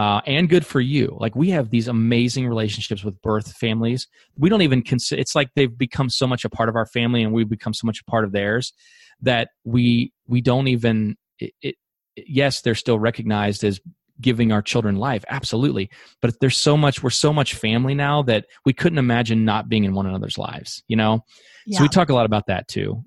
uh, 0.00 0.22
and 0.24 0.48
good 0.48 0.64
for 0.64 0.80
you. 0.80 1.14
Like 1.20 1.36
we 1.36 1.50
have 1.50 1.68
these 1.68 1.86
amazing 1.86 2.48
relationships 2.48 3.04
with 3.04 3.20
birth 3.20 3.52
families. 3.52 4.08
We 4.34 4.48
don't 4.48 4.62
even 4.62 4.80
consider. 4.80 5.20
It's 5.20 5.34
like 5.34 5.50
they've 5.54 5.76
become 5.76 6.08
so 6.08 6.26
much 6.26 6.42
a 6.46 6.48
part 6.48 6.70
of 6.70 6.74
our 6.74 6.86
family, 6.86 7.22
and 7.22 7.34
we've 7.34 7.50
become 7.50 7.74
so 7.74 7.86
much 7.86 8.00
a 8.00 8.04
part 8.10 8.24
of 8.24 8.32
theirs 8.32 8.72
that 9.20 9.50
we 9.62 10.14
we 10.26 10.40
don't 10.40 10.68
even. 10.68 11.18
It, 11.38 11.52
it, 11.60 11.74
yes, 12.16 12.62
they're 12.62 12.74
still 12.74 12.98
recognized 12.98 13.62
as 13.62 13.78
giving 14.22 14.52
our 14.52 14.62
children 14.62 14.96
life, 14.96 15.22
absolutely. 15.28 15.90
But 16.22 16.40
there's 16.40 16.56
so 16.56 16.78
much. 16.78 17.02
We're 17.02 17.10
so 17.10 17.34
much 17.34 17.54
family 17.54 17.94
now 17.94 18.22
that 18.22 18.46
we 18.64 18.72
couldn't 18.72 18.98
imagine 18.98 19.44
not 19.44 19.68
being 19.68 19.84
in 19.84 19.92
one 19.92 20.06
another's 20.06 20.38
lives. 20.38 20.82
You 20.88 20.96
know. 20.96 21.26
Yeah. 21.66 21.76
So 21.76 21.84
we 21.84 21.88
talk 21.90 22.08
a 22.08 22.14
lot 22.14 22.24
about 22.24 22.46
that 22.46 22.68
too. 22.68 23.04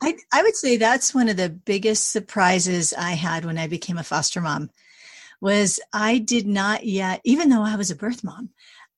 I, 0.00 0.14
I 0.32 0.44
would 0.44 0.54
say 0.54 0.76
that's 0.76 1.12
one 1.12 1.28
of 1.28 1.36
the 1.36 1.48
biggest 1.48 2.12
surprises 2.12 2.94
I 2.96 3.14
had 3.14 3.44
when 3.44 3.58
I 3.58 3.66
became 3.66 3.98
a 3.98 4.04
foster 4.04 4.40
mom 4.40 4.70
was 5.40 5.80
I 5.92 6.18
did 6.18 6.46
not 6.46 6.84
yet, 6.84 7.20
even 7.24 7.48
though 7.48 7.62
I 7.62 7.76
was 7.76 7.90
a 7.90 7.96
birth 7.96 8.24
mom, 8.24 8.50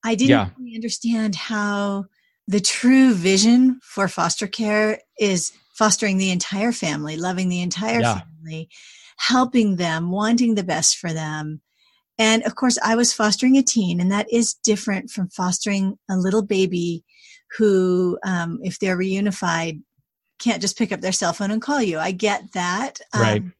I 0.04 0.14
didn't 0.14 0.30
yeah. 0.30 0.48
really 0.58 0.74
understand 0.74 1.34
how 1.34 2.06
the 2.46 2.60
true 2.60 3.14
vision 3.14 3.78
for 3.82 4.08
foster 4.08 4.46
care 4.46 5.00
is 5.18 5.52
fostering 5.74 6.18
the 6.18 6.30
entire 6.30 6.72
family, 6.72 7.16
loving 7.16 7.48
the 7.48 7.62
entire 7.62 8.00
yeah. 8.00 8.20
family, 8.20 8.68
helping 9.18 9.76
them, 9.76 10.10
wanting 10.10 10.54
the 10.54 10.64
best 10.64 10.96
for 10.96 11.12
them. 11.12 11.60
And 12.18 12.42
of 12.42 12.54
course, 12.54 12.78
I 12.82 12.96
was 12.96 13.12
fostering 13.12 13.56
a 13.56 13.62
teen, 13.62 14.00
and 14.00 14.10
that 14.12 14.30
is 14.32 14.54
different 14.54 15.10
from 15.10 15.30
fostering 15.30 15.98
a 16.10 16.16
little 16.16 16.42
baby 16.42 17.04
who, 17.56 18.18
um, 18.24 18.58
if 18.62 18.78
they're 18.78 18.98
reunified, 18.98 19.82
can't 20.38 20.60
just 20.60 20.78
pick 20.78 20.92
up 20.92 21.00
their 21.00 21.12
cell 21.12 21.32
phone 21.32 21.50
and 21.50 21.62
call 21.62 21.82
you. 21.82 21.98
I 21.98 22.12
get 22.12 22.52
that. 22.52 23.00
Right. 23.14 23.40
Um, 23.40 23.54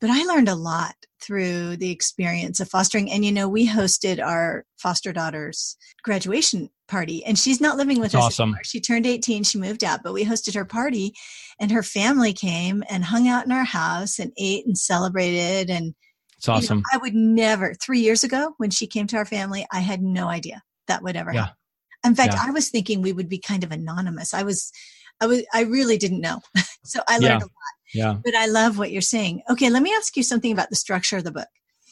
but 0.00 0.10
I 0.10 0.24
learned 0.24 0.48
a 0.48 0.54
lot 0.54 0.94
through 1.22 1.76
the 1.76 1.90
experience 1.90 2.60
of 2.60 2.68
fostering. 2.68 3.10
And, 3.10 3.24
you 3.24 3.32
know, 3.32 3.48
we 3.48 3.66
hosted 3.66 4.22
our 4.22 4.64
foster 4.78 5.12
daughter's 5.12 5.76
graduation 6.02 6.68
party, 6.88 7.24
and 7.24 7.38
she's 7.38 7.60
not 7.60 7.76
living 7.76 8.00
with 8.00 8.12
That's 8.12 8.26
us 8.26 8.32
awesome. 8.32 8.50
anymore. 8.50 8.64
She 8.64 8.80
turned 8.80 9.06
18, 9.06 9.44
she 9.44 9.58
moved 9.58 9.84
out, 9.84 10.00
but 10.02 10.12
we 10.12 10.24
hosted 10.24 10.54
her 10.54 10.64
party, 10.64 11.14
and 11.60 11.70
her 11.70 11.82
family 11.82 12.32
came 12.32 12.82
and 12.88 13.04
hung 13.04 13.28
out 13.28 13.46
in 13.46 13.52
our 13.52 13.64
house 13.64 14.18
and 14.18 14.32
ate 14.36 14.66
and 14.66 14.76
celebrated. 14.76 15.70
And 15.70 15.94
it's 16.36 16.48
awesome. 16.48 16.78
Know, 16.78 16.84
I 16.92 16.96
would 16.98 17.14
never, 17.14 17.74
three 17.74 18.00
years 18.00 18.24
ago 18.24 18.54
when 18.58 18.70
she 18.70 18.86
came 18.86 19.06
to 19.08 19.16
our 19.16 19.26
family, 19.26 19.66
I 19.72 19.80
had 19.80 20.02
no 20.02 20.28
idea 20.28 20.62
that 20.88 21.02
would 21.02 21.16
ever 21.16 21.32
yeah. 21.32 21.40
happen. 21.40 21.56
In 22.04 22.14
fact, 22.16 22.34
yeah. 22.34 22.42
I 22.48 22.50
was 22.50 22.68
thinking 22.68 23.00
we 23.00 23.12
would 23.12 23.28
be 23.28 23.38
kind 23.38 23.62
of 23.62 23.70
anonymous. 23.70 24.34
I 24.34 24.42
was, 24.42 24.72
I 25.20 25.26
was, 25.26 25.44
I 25.54 25.62
really 25.62 25.98
didn't 25.98 26.20
know. 26.20 26.40
so 26.84 27.00
I 27.08 27.18
learned 27.18 27.22
yeah. 27.24 27.36
a 27.36 27.40
lot. 27.40 27.74
Yeah. 27.94 28.16
But 28.24 28.34
I 28.34 28.46
love 28.46 28.78
what 28.78 28.92
you're 28.92 29.02
saying. 29.02 29.42
Okay, 29.50 29.70
let 29.70 29.82
me 29.82 29.92
ask 29.94 30.16
you 30.16 30.22
something 30.22 30.52
about 30.52 30.70
the 30.70 30.76
structure 30.76 31.16
of 31.16 31.24
the 31.24 31.32
book. 31.32 31.48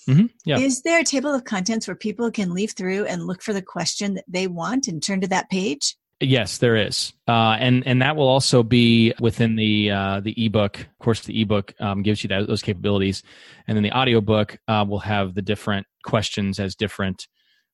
Mm-hmm. 0.08 0.26
Yeah. 0.44 0.58
Is 0.58 0.82
there 0.82 1.00
a 1.00 1.04
table 1.04 1.34
of 1.34 1.44
contents 1.44 1.86
where 1.86 1.94
people 1.94 2.30
can 2.30 2.54
leaf 2.54 2.72
through 2.72 3.04
and 3.04 3.26
look 3.26 3.42
for 3.42 3.52
the 3.52 3.62
question 3.62 4.14
that 4.14 4.24
they 4.26 4.46
want 4.46 4.88
and 4.88 5.02
turn 5.02 5.20
to 5.20 5.28
that 5.28 5.50
page? 5.50 5.96
Yes, 6.22 6.58
there 6.58 6.76
is, 6.76 7.14
uh, 7.28 7.56
and 7.58 7.82
and 7.86 8.02
that 8.02 8.14
will 8.14 8.28
also 8.28 8.62
be 8.62 9.14
within 9.20 9.56
the 9.56 9.90
uh, 9.90 10.20
the 10.20 10.34
ebook. 10.36 10.78
Of 10.78 10.98
course, 10.98 11.20
the 11.20 11.40
ebook 11.40 11.72
um, 11.80 12.02
gives 12.02 12.22
you 12.22 12.28
that, 12.28 12.46
those 12.46 12.60
capabilities, 12.60 13.22
and 13.66 13.74
then 13.74 13.82
the 13.82 13.92
audiobook 13.92 14.58
uh, 14.68 14.84
will 14.86 14.98
have 14.98 15.34
the 15.34 15.40
different 15.40 15.86
questions 16.04 16.60
as 16.60 16.74
different 16.74 17.26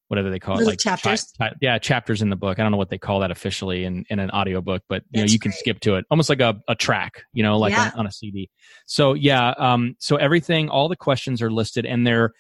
whatever 0.09 0.31
they 0.31 0.39
call 0.39 0.57
Little 0.57 0.69
it 0.69 0.73
like 0.73 0.79
chapters? 0.81 1.33
chi- 1.39 1.53
yeah 1.61 1.79
chapters 1.79 2.23
in 2.23 2.31
the 2.31 2.37
book. 2.37 2.59
I 2.59 2.63
don't 2.63 2.73
know 2.73 2.79
what 2.79 2.91
they 2.91 2.99
call 2.99 3.21
that 3.21 3.31
officially 3.31 3.85
in, 3.85 4.05
in 4.09 4.19
an 4.19 4.31
audiobook 4.31 4.83
but 4.89 5.03
you 5.11 5.21
That's 5.21 5.31
know 5.31 5.33
you 5.33 5.39
can 5.39 5.53
skip 5.53 5.81
to 5.81 5.97
it 5.97 6.05
almost 6.11 6.29
like 6.29 6.41
a, 6.41 6.61
a 6.69 6.75
track 6.75 7.25
you 7.33 7.43
know 7.43 7.59
like 7.59 7.73
yeah. 7.73 7.91
on, 7.95 8.01
on, 8.01 8.07
a 8.07 8.13
cd 8.13 8.51
so 8.87 9.15
yeah 9.15 9.51
um 9.59 9.97
so 9.99 10.17
everything 10.17 10.69
all 10.69 10.89
the 10.89 10.97
questions 10.97 11.43
are 11.43 11.51
listed 11.51 11.85
and 11.85 12.07
they're 12.07 12.33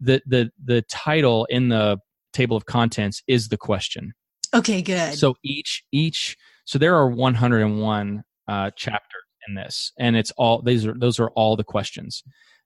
the 0.00 0.22
the 0.26 0.50
the 0.64 0.82
title 0.82 1.46
in 1.50 1.68
the 1.68 1.98
table 2.32 2.56
of 2.56 2.66
contents 2.66 3.22
is 3.26 3.48
the 3.48 3.56
question. 3.56 4.12
Okay 4.54 4.82
good. 4.82 5.14
So 5.14 5.34
each 5.44 5.84
each 5.92 6.36
so 6.64 6.78
there 6.78 6.96
are 6.96 7.08
101 7.08 8.22
uh 8.48 8.70
chapters 8.76 9.22
in 9.48 9.54
this 9.54 9.92
and 9.98 10.16
it's 10.16 10.32
all 10.32 10.62
these 10.62 10.86
are 10.86 10.94
those 10.98 11.20
are 11.20 11.30
all 11.30 11.56
the 11.56 11.64
questions 11.64 12.22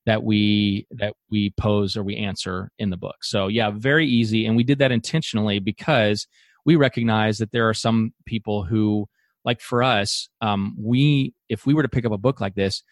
that 0.07 0.23
we 0.23 0.87
that 0.91 1.15
we 1.31 1.51
pose 1.57 1.97
or 1.97 2.03
we 2.03 2.17
answer 2.17 2.71
in 2.79 2.91
the 2.91 2.97
book. 2.97 3.17
So 3.23 3.49
yeah, 3.49 3.71
very 3.71 4.07
easy 4.07 4.47
and 4.47 4.57
we 4.57 4.65
did 4.65 4.79
that 4.79 4.93
intentionally 4.93 5.59
because 5.59 6.27
we 6.65 6.77
recognize 6.77 7.39
that 7.39 7.53
there 7.53 7.69
are 7.69 7.75
some 7.75 8.13
people 8.27 8.65
who 8.65 9.07
like 9.45 9.61
for 9.61 9.83
us 9.83 10.29
um, 10.41 10.75
we 10.79 11.35
if 11.49 11.67
we 11.67 11.75
were 11.75 11.83
to 11.83 11.89
pick 11.89 12.05
up 12.05 12.13
a 12.13 12.19
book 12.19 12.41
like 12.41 12.55
this 12.55 12.83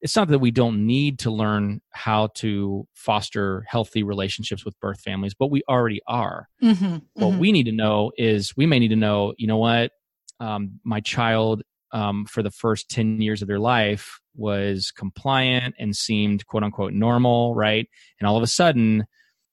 it's 0.00 0.16
not 0.16 0.28
that 0.28 0.38
we 0.38 0.50
don't 0.50 0.86
need 0.86 1.18
to 1.20 1.30
learn 1.30 1.80
how 1.90 2.26
to 2.34 2.86
foster 2.92 3.64
healthy 3.66 4.02
relationships 4.02 4.64
with 4.64 4.78
birth 4.80 5.00
families 5.00 5.34
but 5.34 5.50
we 5.50 5.62
already 5.68 6.00
are 6.06 6.48
mm-hmm, 6.62 6.96
what 7.14 7.30
mm-hmm. 7.30 7.38
we 7.38 7.52
need 7.52 7.64
to 7.64 7.72
know 7.72 8.10
is 8.18 8.56
we 8.56 8.66
may 8.66 8.78
need 8.78 8.88
to 8.88 8.96
know 8.96 9.32
you 9.38 9.46
know 9.46 9.58
what 9.58 9.92
um, 10.40 10.80
my 10.82 11.00
child 11.00 11.62
um, 11.94 12.26
for 12.26 12.42
the 12.42 12.50
first 12.50 12.90
10 12.90 13.22
years 13.22 13.40
of 13.40 13.48
their 13.48 13.60
life 13.60 14.20
was 14.34 14.90
compliant 14.90 15.76
and 15.78 15.96
seemed 15.96 16.44
quote 16.46 16.64
unquote 16.64 16.92
normal, 16.92 17.54
right? 17.54 17.88
And 18.18 18.28
all 18.28 18.36
of 18.36 18.42
a 18.42 18.48
sudden, 18.48 19.06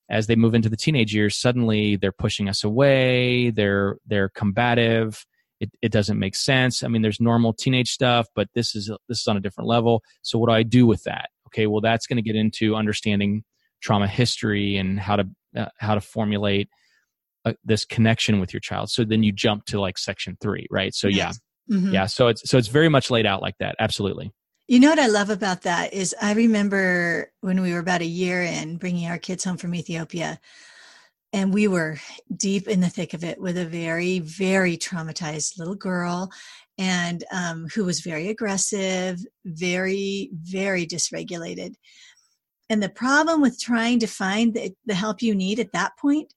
as 0.09 0.27
they 0.27 0.35
move 0.35 0.55
into 0.55 0.67
the 0.67 0.75
teenage 0.75 1.13
years, 1.13 1.37
suddenly 1.37 1.95
they're 1.95 2.11
pushing 2.11 2.49
us 2.49 2.63
away, 2.63 3.51
they're 3.51 3.97
they're 4.05 4.29
combative. 4.29 5.23
It, 5.59 5.69
it 5.83 5.91
doesn't 5.91 6.17
make 6.17 6.35
sense. 6.35 6.81
I 6.81 6.87
mean, 6.87 7.03
there's 7.03 7.21
normal 7.21 7.53
teenage 7.53 7.91
stuff, 7.91 8.25
but 8.35 8.49
this 8.55 8.75
is 8.75 8.91
this 9.07 9.21
is 9.21 9.27
on 9.27 9.37
a 9.37 9.39
different 9.39 9.67
level. 9.69 10.01
So 10.23 10.39
what 10.39 10.49
do 10.49 10.53
I 10.53 10.63
do 10.63 10.87
with 10.87 11.03
that? 11.03 11.29
Okay, 11.47 11.67
well 11.67 11.81
that's 11.81 12.07
going 12.07 12.17
to 12.17 12.23
get 12.23 12.35
into 12.35 12.75
understanding 12.75 13.43
trauma 13.81 14.07
history 14.07 14.77
and 14.77 14.99
how 14.99 15.17
to 15.17 15.29
uh, 15.55 15.69
how 15.77 15.93
to 15.93 16.01
formulate 16.01 16.69
uh, 17.45 17.53
this 17.63 17.85
connection 17.85 18.39
with 18.39 18.51
your 18.51 18.61
child. 18.61 18.89
So 18.89 19.03
then 19.03 19.21
you 19.21 19.31
jump 19.31 19.65
to 19.65 19.79
like 19.79 19.99
section 19.99 20.37
three, 20.41 20.65
right? 20.71 20.95
So 20.95 21.07
yeah, 21.07 21.33
Mm-hmm. 21.69 21.93
Yeah, 21.93 22.05
so 22.05 22.27
it's 22.27 22.49
so 22.49 22.57
it's 22.57 22.67
very 22.67 22.89
much 22.89 23.09
laid 23.09 23.25
out 23.25 23.41
like 23.41 23.57
that. 23.59 23.75
Absolutely. 23.79 24.31
You 24.67 24.79
know 24.79 24.89
what 24.89 24.99
I 24.99 25.07
love 25.07 25.29
about 25.29 25.63
that 25.63 25.93
is 25.93 26.15
I 26.21 26.33
remember 26.33 27.31
when 27.41 27.61
we 27.61 27.73
were 27.73 27.79
about 27.79 28.01
a 28.01 28.05
year 28.05 28.41
in 28.41 28.77
bringing 28.77 29.09
our 29.09 29.17
kids 29.17 29.43
home 29.43 29.57
from 29.57 29.75
Ethiopia, 29.75 30.39
and 31.33 31.53
we 31.53 31.67
were 31.67 31.97
deep 32.35 32.67
in 32.67 32.79
the 32.79 32.89
thick 32.89 33.13
of 33.13 33.23
it 33.23 33.39
with 33.39 33.57
a 33.57 33.65
very, 33.65 34.19
very 34.19 34.77
traumatized 34.77 35.57
little 35.57 35.75
girl, 35.75 36.31
and 36.77 37.23
um, 37.31 37.67
who 37.73 37.85
was 37.85 37.99
very 37.99 38.29
aggressive, 38.29 39.19
very, 39.45 40.29
very 40.33 40.85
dysregulated. 40.85 41.75
And 42.69 42.81
the 42.81 42.89
problem 42.89 43.41
with 43.41 43.59
trying 43.59 43.99
to 43.99 44.07
find 44.07 44.53
the, 44.53 44.73
the 44.85 44.95
help 44.95 45.21
you 45.21 45.35
need 45.35 45.59
at 45.59 45.73
that 45.73 45.97
point 45.97 46.33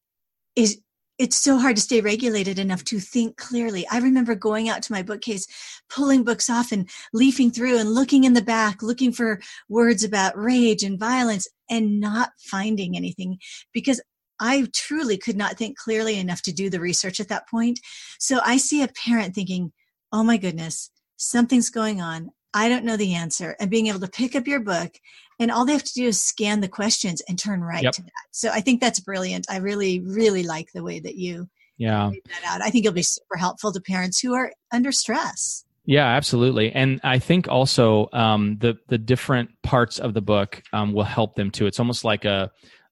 is 0.57 0.81
it's 1.19 1.37
so 1.37 1.59
hard 1.59 1.77
to 1.77 1.83
stay 1.83 2.01
regulated 2.01 2.59
enough 2.59 2.85
to 2.85 2.99
think 2.99 3.37
clearly. 3.37 3.87
I 3.91 3.99
remember 3.99 4.35
going 4.35 4.69
out 4.69 4.83
to 4.83 4.93
my 4.93 5.03
bookcase, 5.03 5.47
pulling 5.89 6.25
books 6.25 6.51
off 6.51 6.73
and 6.73 6.89
leafing 7.13 7.51
through 7.51 7.79
and 7.79 7.95
looking 7.95 8.25
in 8.25 8.33
the 8.33 8.43
back, 8.43 8.83
looking 8.83 9.13
for 9.13 9.41
words 9.69 10.03
about 10.03 10.37
rage 10.37 10.83
and 10.83 10.99
violence 10.99 11.47
and 11.71 12.01
not 12.01 12.31
finding 12.39 12.97
anything 12.97 13.39
because 13.73 14.01
I 14.41 14.67
truly 14.75 15.17
could 15.17 15.37
not 15.37 15.57
think 15.57 15.79
clearly 15.79 16.19
enough 16.19 16.43
to 16.43 16.53
do 16.53 16.69
the 16.69 16.81
research 16.81 17.21
at 17.21 17.29
that 17.29 17.49
point. 17.49 17.79
So 18.19 18.41
I 18.45 18.57
see 18.57 18.83
a 18.83 18.89
parent 18.89 19.35
thinking, 19.35 19.73
oh 20.13 20.25
my 20.25 20.37
goodness, 20.37 20.91
something's 21.17 21.71
going 21.71 22.01
on. 22.01 22.31
I 22.53 22.69
don't 22.69 22.85
know 22.85 22.97
the 22.97 23.15
answer. 23.15 23.57
And 23.59 23.71
being 23.71 23.87
able 23.87 24.01
to 24.01 24.09
pick 24.09 24.35
up 24.35 24.47
your 24.47 24.61
book 24.61 24.93
and 25.39 25.51
all 25.51 25.65
they 25.65 25.73
have 25.73 25.85
to 25.85 25.95
do 25.95 26.07
is 26.07 26.23
scan 26.23 26.61
the 26.61 26.69
questions 26.69 27.23
and 27.29 27.39
turn 27.39 27.63
right 27.63 27.83
yep. 27.83 27.93
to 27.95 28.03
that. 28.03 28.11
So 28.31 28.51
I 28.51 28.61
think 28.61 28.81
that's 28.81 29.01
brilliant. 29.01 29.47
I 29.51 29.59
really, 29.59 30.01
really 30.01 30.43
like 30.43 30.73
the 30.73 30.83
way 30.83 31.01
that 31.01 31.17
you 31.17 31.49
yeah 31.77 32.11
that 32.27 32.45
out. 32.47 32.63
I 32.63 32.71
think 32.71 32.85
it'll 32.85 32.95
be 32.95 33.03
super 33.03 33.37
helpful 33.37 33.73
to 33.73 33.81
parents 33.81 34.21
who 34.21 34.35
are 34.35 34.53
under 34.73 34.93
stress. 34.93 35.65
Yeah, 35.87 36.07
absolutely, 36.07 36.73
and 36.73 37.01
I 37.05 37.19
think 37.19 37.49
also 37.49 38.09
um, 38.13 38.57
the 38.61 38.77
the 38.89 38.97
different 38.97 39.51
parts 39.63 39.99
of 39.99 40.15
the 40.15 40.23
book 40.23 40.63
um, 40.73 40.93
will 40.93 41.05
help 41.05 41.35
them 41.35 41.51
too. 41.51 41.67
It's 41.67 41.79
almost 41.79 42.05
like 42.05 42.25
a 42.25 42.51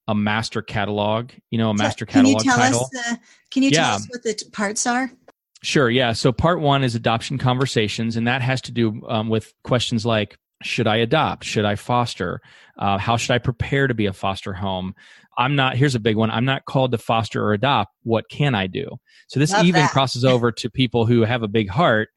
a 0.08 0.14
master 0.14 0.62
catalog, 0.62 1.30
you 1.50 1.58
know, 1.58 1.70
a 1.70 1.74
master 1.74 2.04
can 2.04 2.24
catalog 2.24 2.44
you 2.44 2.50
tell 2.50 2.58
title. 2.58 2.80
Us 2.80 2.90
the, 2.90 3.18
can 3.50 3.62
you 3.62 3.70
yeah. 3.70 3.82
tell 3.82 3.94
us 3.94 4.08
what 4.10 4.22
the 4.22 4.44
parts 4.52 4.86
are? 4.86 5.10
Sure. 5.62 5.88
Yeah. 5.88 6.12
So 6.12 6.32
part 6.32 6.60
one 6.60 6.82
is 6.82 6.94
adoption 6.94 7.38
conversations, 7.38 8.16
and 8.16 8.26
that 8.26 8.42
has 8.42 8.60
to 8.62 8.72
do 8.72 9.00
um, 9.08 9.28
with 9.28 9.54
questions 9.62 10.04
like 10.04 10.36
should 10.64 10.86
I 10.86 10.96
adopt? 10.96 11.44
Should 11.44 11.64
I 11.64 11.74
foster? 11.76 12.40
Uh, 12.78 12.98
how 12.98 13.16
should 13.16 13.32
I 13.32 13.38
prepare 13.38 13.86
to 13.86 13.94
be 13.94 14.06
a 14.06 14.12
foster 14.12 14.52
home? 14.52 14.94
I'm 15.38 15.56
not, 15.56 15.76
here's 15.76 15.94
a 15.94 16.00
big 16.00 16.16
one. 16.16 16.30
I'm 16.30 16.44
not 16.44 16.64
called 16.66 16.92
to 16.92 16.98
foster 16.98 17.42
or 17.42 17.52
adopt. 17.52 17.94
What 18.02 18.28
can 18.30 18.54
I 18.54 18.66
do? 18.66 18.96
So 19.28 19.40
this 19.40 19.52
Love 19.52 19.64
even 19.64 19.80
that. 19.80 19.90
crosses 19.90 20.24
over 20.24 20.52
to 20.52 20.70
people 20.70 21.06
who 21.06 21.22
have 21.22 21.42
a 21.42 21.48
big 21.48 21.70
heart, 21.70 22.10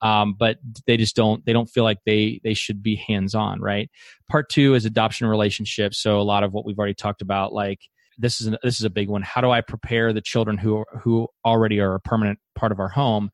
um, 0.00 0.34
but 0.38 0.58
they 0.86 0.96
just 0.96 1.16
don't, 1.16 1.44
they 1.44 1.52
don't 1.52 1.68
feel 1.68 1.84
like 1.84 1.98
they, 2.06 2.40
they 2.44 2.54
should 2.54 2.82
be 2.82 2.96
hands 2.96 3.34
on, 3.34 3.60
right? 3.60 3.90
Part 4.28 4.48
two 4.48 4.74
is 4.74 4.84
adoption 4.84 5.26
relationships. 5.26 5.98
So 5.98 6.20
a 6.20 6.22
lot 6.22 6.44
of 6.44 6.52
what 6.52 6.64
we've 6.64 6.78
already 6.78 6.94
talked 6.94 7.22
about, 7.22 7.52
like, 7.52 7.80
this 8.18 8.40
is, 8.40 8.54
this 8.62 8.78
is 8.78 8.84
a 8.84 8.90
big 8.90 9.08
one. 9.08 9.22
How 9.22 9.40
do 9.40 9.50
I 9.50 9.60
prepare 9.60 10.12
the 10.12 10.20
children 10.20 10.58
who, 10.58 10.84
who 11.02 11.28
already 11.44 11.80
are 11.80 11.94
a 11.94 12.00
permanent 12.00 12.38
part 12.54 12.70
of 12.70 12.78
our 12.78 12.90
home 12.90 13.30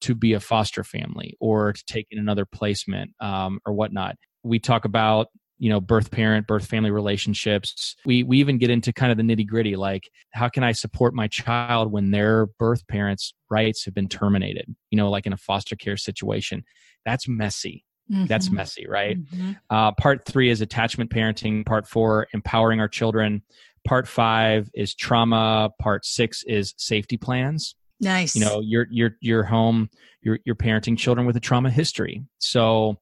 to 0.00 0.14
be 0.14 0.32
a 0.32 0.40
foster 0.40 0.84
family 0.84 1.36
or 1.40 1.72
to 1.72 1.84
take 1.86 2.06
in 2.10 2.18
another 2.18 2.44
placement 2.44 3.10
um, 3.20 3.60
or 3.66 3.72
whatnot. 3.72 4.16
We 4.42 4.58
talk 4.58 4.84
about 4.84 5.28
you 5.58 5.68
know 5.68 5.80
birth 5.80 6.10
parent 6.10 6.46
birth 6.46 6.66
family 6.66 6.90
relationships. 6.90 7.96
We 8.04 8.22
we 8.22 8.38
even 8.38 8.58
get 8.58 8.70
into 8.70 8.92
kind 8.92 9.10
of 9.10 9.18
the 9.18 9.24
nitty 9.24 9.46
gritty 9.46 9.76
like 9.76 10.08
how 10.30 10.48
can 10.48 10.62
i 10.62 10.72
support 10.72 11.14
my 11.14 11.26
child 11.26 11.90
when 11.92 12.12
their 12.12 12.46
birth 12.58 12.86
parents 12.86 13.34
rights 13.50 13.84
have 13.84 13.94
been 13.94 14.08
terminated? 14.08 14.74
You 14.90 14.96
know 14.96 15.10
like 15.10 15.26
in 15.26 15.32
a 15.32 15.36
foster 15.36 15.76
care 15.76 15.96
situation. 15.96 16.64
That's 17.04 17.28
messy. 17.28 17.84
Mm-hmm. 18.10 18.24
that's 18.24 18.50
messy 18.50 18.86
right? 18.88 19.22
Mm-hmm. 19.22 19.52
uh, 19.68 19.92
part 19.92 20.24
three 20.24 20.48
is 20.48 20.62
attachment 20.62 21.10
parenting. 21.10 21.66
Part 21.66 21.86
four 21.86 22.26
empowering 22.32 22.80
our 22.80 22.88
children. 22.88 23.42
Part 23.86 24.08
five 24.08 24.70
is 24.74 24.94
trauma. 24.94 25.70
Part 25.78 26.06
six 26.06 26.42
is 26.46 26.72
safety 26.78 27.18
plans 27.18 27.74
Nice. 28.00 28.34
You 28.34 28.44
know, 28.44 28.60
your 28.60 28.86
your 28.90 28.90
you're 28.90 29.16
you're 29.20 29.44
home, 29.44 29.90
you're 30.22 30.38
you're 30.44 30.54
parenting 30.54 30.96
children 30.96 31.26
with 31.26 31.36
a 31.36 31.40
trauma 31.40 31.70
history. 31.70 32.22
So 32.38 32.98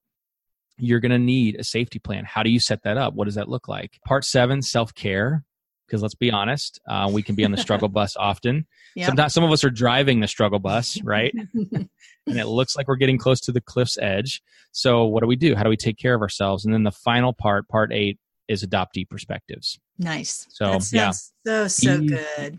you're 0.79 1.01
going 1.01 1.13
to 1.13 1.19
need 1.19 1.57
a 1.57 1.65
safety 1.65 1.99
plan. 1.99 2.25
How 2.25 2.43
do 2.43 2.51
you 2.51 2.61
set 2.61 2.83
that 2.83 2.99
up? 2.99 3.15
What 3.15 3.25
does 3.25 3.37
that 3.37 3.49
look 3.49 3.69
like? 3.69 3.99
Part 4.05 4.25
seven, 4.25 4.63
self 4.63 4.95
care. 4.95 5.45
Because 5.87 6.03
let's 6.03 6.17
be 6.17 6.33
honest, 6.33 6.81
uh, 6.89 7.09
we 7.13 7.23
can 7.23 7.37
be 7.37 7.45
on 7.45 7.53
the 7.53 7.57
struggle 7.57 7.89
bus 7.89 8.17
often. 8.19 8.67
Yep. 8.97 9.07
Sometimes 9.07 9.35
some 9.35 9.45
of 9.45 9.53
us 9.53 9.63
are 9.63 9.71
driving 9.71 10.19
the 10.19 10.27
struggle 10.27 10.59
bus, 10.59 11.01
right? 11.05 11.33
and 11.55 11.89
it 12.27 12.47
looks 12.47 12.75
like 12.75 12.89
we're 12.89 12.97
getting 12.97 13.19
close 13.19 13.41
to 13.43 13.53
the 13.53 13.61
cliff's 13.61 13.97
edge. 13.97 14.43
So 14.73 15.05
what 15.05 15.21
do 15.21 15.29
we 15.29 15.37
do? 15.37 15.55
How 15.55 15.63
do 15.63 15.71
we 15.71 15.77
take 15.77 15.97
care 15.97 16.15
of 16.15 16.23
ourselves? 16.23 16.65
And 16.65 16.75
then 16.75 16.83
the 16.83 16.91
final 16.91 17.33
part, 17.33 17.69
part 17.69 17.93
eight, 17.93 18.19
is 18.49 18.65
adoptee 18.65 19.09
perspectives. 19.09 19.79
Nice. 19.97 20.47
So 20.51 20.79
yeah, 20.93 21.13
so 21.47 21.69
so 21.69 22.01
e- 22.01 22.07
good. 22.09 22.59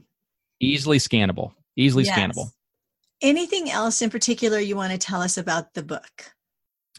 Easily 0.62 0.98
scannable. 0.98 1.52
Easily 1.78 2.04
yes. 2.04 2.18
scannable. 2.18 2.50
Anything 3.22 3.70
else 3.70 4.02
in 4.02 4.10
particular 4.10 4.60
you 4.60 4.76
want 4.76 4.92
to 4.92 4.98
tell 4.98 5.22
us 5.22 5.38
about 5.38 5.74
the 5.74 5.84
book? 5.84 6.34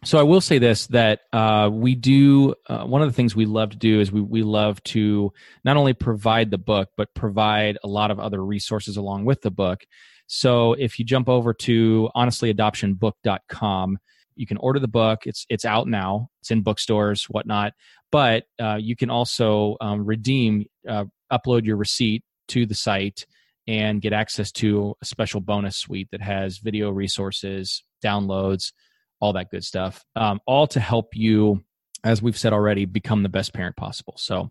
so 0.04 0.18
I 0.18 0.22
will 0.22 0.40
say 0.40 0.58
this 0.58 0.86
that 0.88 1.20
uh, 1.32 1.68
we 1.72 1.94
do 1.94 2.54
uh, 2.68 2.84
one 2.84 3.02
of 3.02 3.08
the 3.08 3.12
things 3.12 3.34
we 3.34 3.46
love 3.46 3.70
to 3.70 3.76
do 3.76 4.00
is 4.00 4.12
we 4.12 4.20
we 4.20 4.42
love 4.42 4.82
to 4.84 5.32
not 5.64 5.76
only 5.76 5.92
provide 5.92 6.50
the 6.50 6.58
book 6.58 6.90
but 6.96 7.12
provide 7.14 7.78
a 7.82 7.88
lot 7.88 8.10
of 8.10 8.20
other 8.20 8.44
resources 8.44 8.96
along 8.96 9.24
with 9.24 9.42
the 9.42 9.50
book. 9.50 9.84
So 10.28 10.74
if 10.74 10.98
you 10.98 11.04
jump 11.04 11.28
over 11.28 11.54
to 11.54 12.10
honestlyadoptionbook.com, 12.14 13.98
you 14.36 14.46
can 14.46 14.56
order 14.58 14.78
the 14.78 14.88
book. 14.88 15.20
It's 15.26 15.46
it's 15.48 15.64
out 15.64 15.88
now. 15.88 16.28
It's 16.40 16.50
in 16.50 16.62
bookstores, 16.62 17.24
whatnot. 17.24 17.72
But 18.12 18.44
uh, 18.60 18.78
you 18.80 18.94
can 18.94 19.10
also 19.10 19.76
um, 19.80 20.06
redeem, 20.06 20.66
uh, 20.88 21.06
upload 21.30 21.64
your 21.64 21.76
receipt 21.76 22.24
to 22.48 22.64
the 22.66 22.74
site, 22.74 23.26
and 23.68 24.00
get 24.00 24.14
access 24.14 24.50
to 24.50 24.96
a 25.02 25.04
special 25.04 25.40
bonus 25.40 25.76
suite 25.76 26.08
that 26.10 26.22
has 26.22 26.58
video 26.58 26.90
resources, 26.90 27.84
downloads 28.02 28.72
all 29.20 29.34
that 29.34 29.50
good 29.50 29.62
stuff, 29.62 30.04
um, 30.16 30.40
all 30.46 30.66
to 30.66 30.80
help 30.80 31.14
you, 31.14 31.62
as 32.02 32.22
we've 32.22 32.38
said 32.38 32.52
already, 32.52 32.86
become 32.86 33.22
the 33.22 33.28
best 33.28 33.52
parent 33.52 33.76
possible. 33.76 34.14
So 34.16 34.50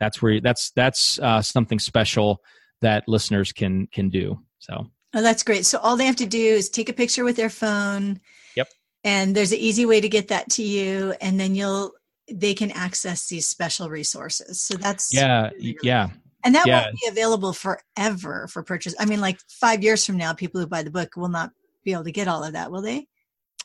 that's 0.00 0.20
where 0.20 0.40
that's 0.40 0.72
that's 0.72 1.18
uh, 1.20 1.40
something 1.42 1.78
special 1.78 2.42
that 2.82 3.04
listeners 3.06 3.52
can 3.52 3.86
can 3.92 4.10
do. 4.10 4.40
So 4.58 4.86
oh, 5.14 5.22
that's 5.22 5.44
great. 5.44 5.64
So 5.64 5.78
all 5.78 5.96
they 5.96 6.06
have 6.06 6.16
to 6.16 6.26
do 6.26 6.38
is 6.38 6.68
take 6.68 6.88
a 6.88 6.92
picture 6.92 7.24
with 7.24 7.36
their 7.36 7.50
phone. 7.50 8.20
Yep. 8.56 8.68
And 9.04 9.36
there's 9.36 9.52
an 9.52 9.58
easy 9.58 9.86
way 9.86 10.00
to 10.00 10.08
get 10.08 10.28
that 10.28 10.50
to 10.52 10.64
you, 10.64 11.14
and 11.20 11.38
then 11.38 11.54
you'll 11.54 11.92
they 12.28 12.54
can 12.54 12.72
access 12.72 13.28
these 13.28 13.46
special 13.46 13.88
resources. 13.88 14.60
So 14.60 14.74
that's 14.74 15.14
yeah, 15.14 15.50
really 15.50 15.78
yeah. 15.84 16.08
And 16.46 16.54
that 16.54 16.66
yeah. 16.68 16.84
won't 16.84 16.96
be 17.00 17.08
available 17.08 17.52
forever 17.52 18.46
for 18.46 18.62
purchase. 18.62 18.94
I 19.00 19.04
mean, 19.04 19.20
like 19.20 19.40
five 19.48 19.82
years 19.82 20.06
from 20.06 20.16
now, 20.16 20.32
people 20.32 20.60
who 20.60 20.68
buy 20.68 20.84
the 20.84 20.92
book 20.92 21.16
will 21.16 21.28
not 21.28 21.50
be 21.84 21.92
able 21.92 22.04
to 22.04 22.12
get 22.12 22.28
all 22.28 22.44
of 22.44 22.52
that, 22.52 22.70
will 22.70 22.82
they? 22.82 23.08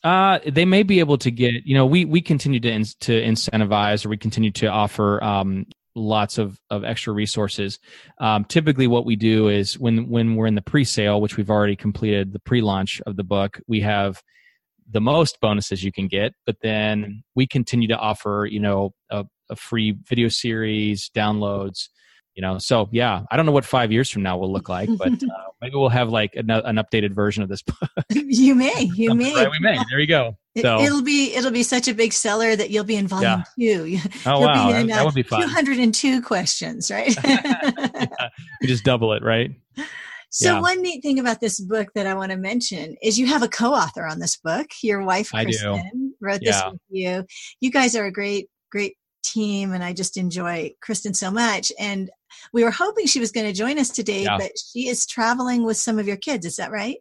Uh, 0.03 0.39
they 0.47 0.65
may 0.65 0.81
be 0.81 0.99
able 0.99 1.19
to 1.19 1.29
get. 1.29 1.63
You 1.63 1.75
know, 1.75 1.85
we 1.85 2.05
we 2.05 2.21
continue 2.21 2.59
to 2.59 2.71
in, 2.71 2.83
to 3.01 3.21
incentivize, 3.21 4.03
or 4.03 4.09
we 4.09 4.17
continue 4.17 4.49
to 4.53 4.65
offer 4.65 5.23
um, 5.23 5.67
lots 5.93 6.39
of 6.39 6.59
of 6.71 6.83
extra 6.83 7.13
resources. 7.13 7.77
Um, 8.17 8.45
typically, 8.45 8.87
what 8.87 9.05
we 9.05 9.15
do 9.15 9.47
is 9.47 9.77
when 9.77 10.09
when 10.09 10.35
we're 10.35 10.47
in 10.47 10.55
the 10.55 10.63
pre-sale, 10.63 11.21
which 11.21 11.37
we've 11.37 11.51
already 11.51 11.75
completed 11.75 12.33
the 12.33 12.39
pre-launch 12.39 12.99
of 13.05 13.15
the 13.15 13.23
book, 13.23 13.61
we 13.67 13.81
have 13.81 14.23
the 14.89 15.01
most 15.01 15.39
bonuses 15.39 15.83
you 15.83 15.91
can 15.91 16.07
get, 16.07 16.33
but 16.47 16.57
then 16.63 17.23
we 17.35 17.45
continue 17.45 17.87
to 17.89 17.97
offer, 17.97 18.47
you 18.49 18.59
know, 18.59 18.91
a, 19.11 19.23
a 19.51 19.55
free 19.55 19.91
video 19.91 20.29
series, 20.29 21.11
downloads, 21.15 21.89
you 22.35 22.41
know? 22.41 22.57
So 22.57 22.89
yeah 22.91 23.23
i 23.31 23.37
don't 23.37 23.45
know 23.45 23.51
what 23.51 23.65
five 23.65 23.91
years 23.91 24.09
from 24.09 24.23
now 24.23 24.37
will 24.37 24.51
look 24.51 24.69
like 24.69 24.89
but 24.97 25.11
uh, 25.23 25.51
maybe 25.61 25.75
we'll 25.75 25.89
have 25.89 26.09
like 26.09 26.35
an, 26.35 26.49
an, 26.49 26.75
updated 26.77 27.13
version 27.13 27.43
of 27.43 27.49
this 27.49 27.61
book. 27.61 27.77
You 28.09 28.55
may 28.55 28.89
you 28.95 29.13
may. 29.15 29.33
Right, 29.33 29.49
we 29.49 29.59
may. 29.59 29.77
There 29.89 29.99
you 29.99 30.07
go. 30.07 30.37
So 30.57 30.79
it, 30.79 30.91
will 30.91 31.03
be 31.03 31.33
it'll 31.33 31.51
be 31.51 31.63
such 31.63 31.87
a 31.87 31.93
big 31.93 32.11
seller 32.11 32.55
that 32.55 32.71
you'll 32.71 32.83
be 32.83 32.95
in 32.95 33.07
volume 33.07 33.43
yeah. 33.57 33.77
two 33.77 33.97
oh 34.25 34.39
you'll 34.39 34.47
wow. 34.47 34.69
in, 34.71 34.91
uh, 34.91 34.95
that 34.95 35.05
would 35.05 35.13
be 35.13 35.23
fun. 35.23 35.47
202 35.47 36.21
questions 36.21 36.91
right? 36.91 37.15
Yeah, 37.23 38.29
we 38.61 38.67
just 38.67 38.83
double 38.83 39.13
it 39.13 39.23
right? 39.23 39.51
So 40.29 40.53
yeah. 40.53 40.61
one 40.61 40.81
neat 40.81 41.01
thing 41.01 41.19
about 41.19 41.41
this 41.41 41.59
book 41.59 41.89
that 41.95 42.07
I 42.07 42.13
want 42.13 42.31
to 42.31 42.37
mention 42.37 42.95
is 43.01 43.19
you 43.19 43.27
have 43.27 43.43
a 43.43 43.49
co-author 43.49 44.05
on 44.05 44.19
this 44.19 44.37
book. 44.37 44.67
Your 44.81 45.03
wife, 45.03 45.29
Kristin, 45.31 46.11
wrote 46.21 46.39
this 46.41 46.61
with 46.71 46.79
you. 46.89 47.25
You 47.59 47.69
guys 47.69 47.97
are 47.97 48.05
a 48.05 48.13
great, 48.13 48.47
great 48.71 48.95
team, 49.23 49.73
and 49.73 49.83
I 49.83 49.91
just 49.91 50.15
enjoy 50.15 50.71
Kristin 50.85 51.17
so 51.17 51.31
much. 51.31 51.73
And 51.77 52.09
we 52.53 52.63
were 52.63 52.71
hoping 52.71 53.05
she 53.05 53.19
was 53.19 53.31
going 53.31 53.47
to 53.47 53.53
join 53.53 53.79
us 53.79 53.89
today, 53.89 54.23
yeah. 54.23 54.37
but 54.37 54.51
she 54.57 54.87
is 54.87 55.05
traveling 55.05 55.63
with 55.63 55.77
some 55.77 55.99
of 55.99 56.07
your 56.07 56.17
kids. 56.17 56.45
Is 56.45 56.57
that 56.57 56.71
right? 56.71 56.97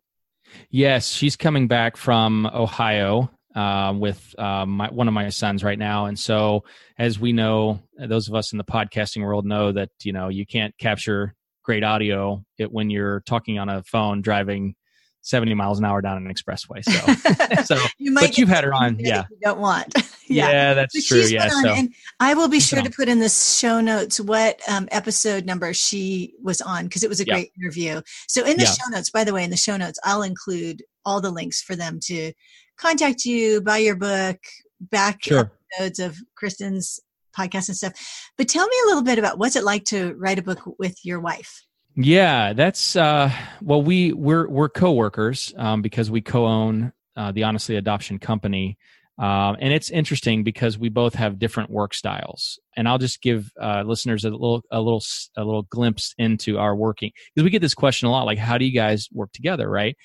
Yes, 0.70 1.08
she's 1.08 1.36
coming 1.36 1.68
back 1.68 1.96
from 1.96 2.46
Ohio 2.46 3.30
uh, 3.54 3.94
with 3.96 4.34
uh, 4.38 4.66
my, 4.66 4.88
one 4.90 5.08
of 5.08 5.14
my 5.14 5.28
sons 5.28 5.62
right 5.64 5.78
now. 5.78 6.06
And 6.06 6.18
so, 6.18 6.64
as 6.98 7.18
we 7.18 7.32
know, 7.32 7.80
those 7.98 8.28
of 8.28 8.34
us 8.34 8.52
in 8.52 8.58
the 8.58 8.64
podcasting 8.64 9.24
world 9.24 9.44
know 9.44 9.72
that 9.72 9.90
you 10.02 10.12
know 10.12 10.28
you 10.28 10.46
can't 10.46 10.76
capture 10.78 11.34
great 11.62 11.84
audio 11.84 12.44
it, 12.58 12.72
when 12.72 12.90
you're 12.90 13.20
talking 13.26 13.58
on 13.58 13.68
a 13.68 13.82
phone 13.82 14.22
driving 14.22 14.74
70 15.22 15.54
miles 15.54 15.78
an 15.78 15.84
hour 15.84 16.00
down 16.00 16.16
an 16.16 16.32
expressway. 16.32 16.82
So, 16.84 17.62
so 17.76 17.86
you 17.98 18.14
but 18.14 18.38
you've 18.38 18.48
had 18.48 18.64
her 18.64 18.72
on. 18.72 18.98
Yeah. 18.98 19.24
You 19.30 19.38
don't 19.42 19.60
want. 19.60 19.94
Yeah. 20.30 20.50
yeah. 20.50 20.74
that's 20.74 20.94
but 20.94 21.04
true. 21.04 21.26
Yeah. 21.26 21.48
So, 21.48 21.74
and 21.74 21.92
I 22.20 22.34
will 22.34 22.48
be 22.48 22.60
sure 22.60 22.80
to 22.80 22.90
put 22.90 23.08
in 23.08 23.18
the 23.18 23.28
show 23.28 23.80
notes 23.80 24.20
what 24.20 24.60
um, 24.68 24.88
episode 24.90 25.44
number 25.44 25.74
she 25.74 26.34
was 26.42 26.60
on 26.60 26.84
because 26.84 27.02
it 27.02 27.08
was 27.08 27.20
a 27.20 27.26
yeah. 27.26 27.34
great 27.34 27.52
interview. 27.60 28.00
So 28.28 28.44
in 28.44 28.56
the 28.56 28.64
yeah. 28.64 28.70
show 28.70 28.90
notes, 28.90 29.10
by 29.10 29.24
the 29.24 29.34
way, 29.34 29.44
in 29.44 29.50
the 29.50 29.56
show 29.56 29.76
notes, 29.76 29.98
I'll 30.04 30.22
include 30.22 30.82
all 31.04 31.20
the 31.20 31.30
links 31.30 31.62
for 31.62 31.76
them 31.76 31.98
to 32.04 32.32
contact 32.78 33.24
you, 33.24 33.60
buy 33.60 33.78
your 33.78 33.96
book, 33.96 34.38
back 34.80 35.24
sure. 35.24 35.52
episodes 35.78 35.98
of 35.98 36.16
Kristin's 36.40 37.00
podcast 37.36 37.68
and 37.68 37.76
stuff. 37.76 37.92
But 38.38 38.48
tell 38.48 38.66
me 38.66 38.76
a 38.84 38.86
little 38.86 39.02
bit 39.02 39.18
about 39.18 39.38
what's 39.38 39.56
it 39.56 39.64
like 39.64 39.84
to 39.86 40.14
write 40.14 40.38
a 40.38 40.42
book 40.42 40.60
with 40.78 40.96
your 41.04 41.20
wife? 41.20 41.66
Yeah, 41.96 42.52
that's 42.52 42.96
uh, 42.96 43.32
well, 43.60 43.82
we 43.82 44.12
we're 44.12 44.48
we're 44.48 44.68
coworkers 44.68 45.52
um, 45.56 45.82
because 45.82 46.10
we 46.10 46.20
co-own 46.20 46.92
uh, 47.16 47.32
the 47.32 47.42
Honestly 47.42 47.76
Adoption 47.76 48.18
Company, 48.18 48.78
um, 49.18 49.56
and 49.60 49.72
it's 49.72 49.90
interesting 49.90 50.44
because 50.44 50.78
we 50.78 50.88
both 50.88 51.14
have 51.14 51.38
different 51.38 51.70
work 51.70 51.92
styles. 51.92 52.58
And 52.76 52.88
I'll 52.88 52.98
just 52.98 53.20
give 53.20 53.50
uh, 53.60 53.82
listeners 53.84 54.24
a 54.24 54.30
little 54.30 54.62
a 54.70 54.80
little 54.80 55.02
a 55.36 55.44
little 55.44 55.64
glimpse 55.64 56.14
into 56.16 56.58
our 56.58 56.74
working 56.74 57.12
because 57.34 57.44
we 57.44 57.50
get 57.50 57.60
this 57.60 57.74
question 57.74 58.08
a 58.08 58.10
lot, 58.10 58.24
like 58.24 58.38
how 58.38 58.56
do 58.56 58.64
you 58.64 58.72
guys 58.72 59.08
work 59.12 59.32
together, 59.32 59.68
right? 59.68 59.96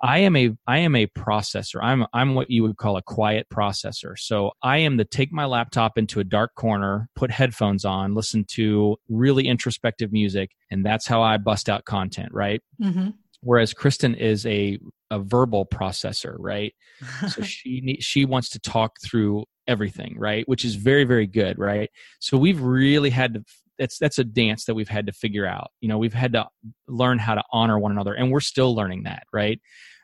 I 0.00 0.18
am 0.18 0.36
a 0.36 0.50
I 0.66 0.78
am 0.78 0.94
a 0.94 1.06
processor. 1.06 1.80
I'm 1.82 2.06
I'm 2.12 2.34
what 2.34 2.50
you 2.50 2.62
would 2.62 2.76
call 2.76 2.96
a 2.96 3.02
quiet 3.02 3.48
processor. 3.52 4.16
So 4.16 4.52
I 4.62 4.78
am 4.78 4.96
the 4.96 5.04
take 5.04 5.32
my 5.32 5.44
laptop 5.44 5.98
into 5.98 6.20
a 6.20 6.24
dark 6.24 6.54
corner, 6.54 7.08
put 7.16 7.30
headphones 7.30 7.84
on, 7.84 8.14
listen 8.14 8.44
to 8.52 8.96
really 9.08 9.48
introspective 9.48 10.12
music, 10.12 10.50
and 10.70 10.84
that's 10.84 11.06
how 11.06 11.22
I 11.22 11.36
bust 11.38 11.68
out 11.68 11.84
content, 11.84 12.28
right? 12.32 12.60
Mm-hmm. 12.80 13.10
Whereas 13.40 13.74
Kristin 13.74 14.16
is 14.16 14.46
a 14.46 14.78
a 15.10 15.18
verbal 15.18 15.66
processor, 15.66 16.36
right? 16.38 16.74
so 17.28 17.42
she 17.42 17.98
she 18.00 18.24
wants 18.24 18.50
to 18.50 18.58
talk 18.58 18.96
through 19.02 19.44
everything, 19.66 20.16
right? 20.18 20.48
Which 20.48 20.64
is 20.64 20.74
very 20.74 21.04
very 21.04 21.26
good, 21.26 21.58
right? 21.58 21.90
So 22.20 22.36
we've 22.36 22.60
really 22.60 23.10
had 23.10 23.34
to 23.34 23.44
that's 23.78 23.98
that's 23.98 24.18
a 24.18 24.24
dance 24.24 24.64
that 24.64 24.74
we've 24.74 24.88
had 24.88 25.06
to 25.06 25.12
figure 25.12 25.46
out. 25.46 25.70
You 25.80 25.88
know, 25.88 25.98
we've 25.98 26.14
had 26.14 26.32
to 26.32 26.46
learn 26.86 27.18
how 27.18 27.34
to 27.34 27.42
honor 27.52 27.78
one 27.78 27.92
another, 27.92 28.14
and 28.14 28.30
we're 28.30 28.40
still 28.40 28.74
learning 28.74 29.04
that, 29.04 29.24
right? 29.32 29.60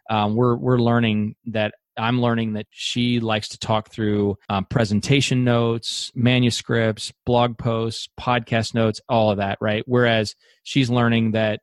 Um, 0.09 0.37
we're 0.37 0.57
we're 0.57 0.79
learning 0.79 1.35
that 1.47 1.75
I'm 1.97 2.21
learning 2.21 2.55
that 2.55 2.67
she 2.71 3.21
likes 3.21 3.49
to 3.51 3.59
talk 3.59 3.90
through 3.90 4.37
um, 4.49 4.64
presentation 4.64 5.45
notes, 5.45 6.11
manuscripts, 6.14 7.12
blog 7.25 7.57
posts, 7.57 8.09
podcast 8.19 8.75
notes, 8.75 9.01
all 9.09 9.31
of 9.31 9.38
that, 9.38 9.59
right? 9.61 9.85
Whereas 9.87 10.35
she's 10.64 10.90
learning 10.90 11.33
that, 11.33 11.61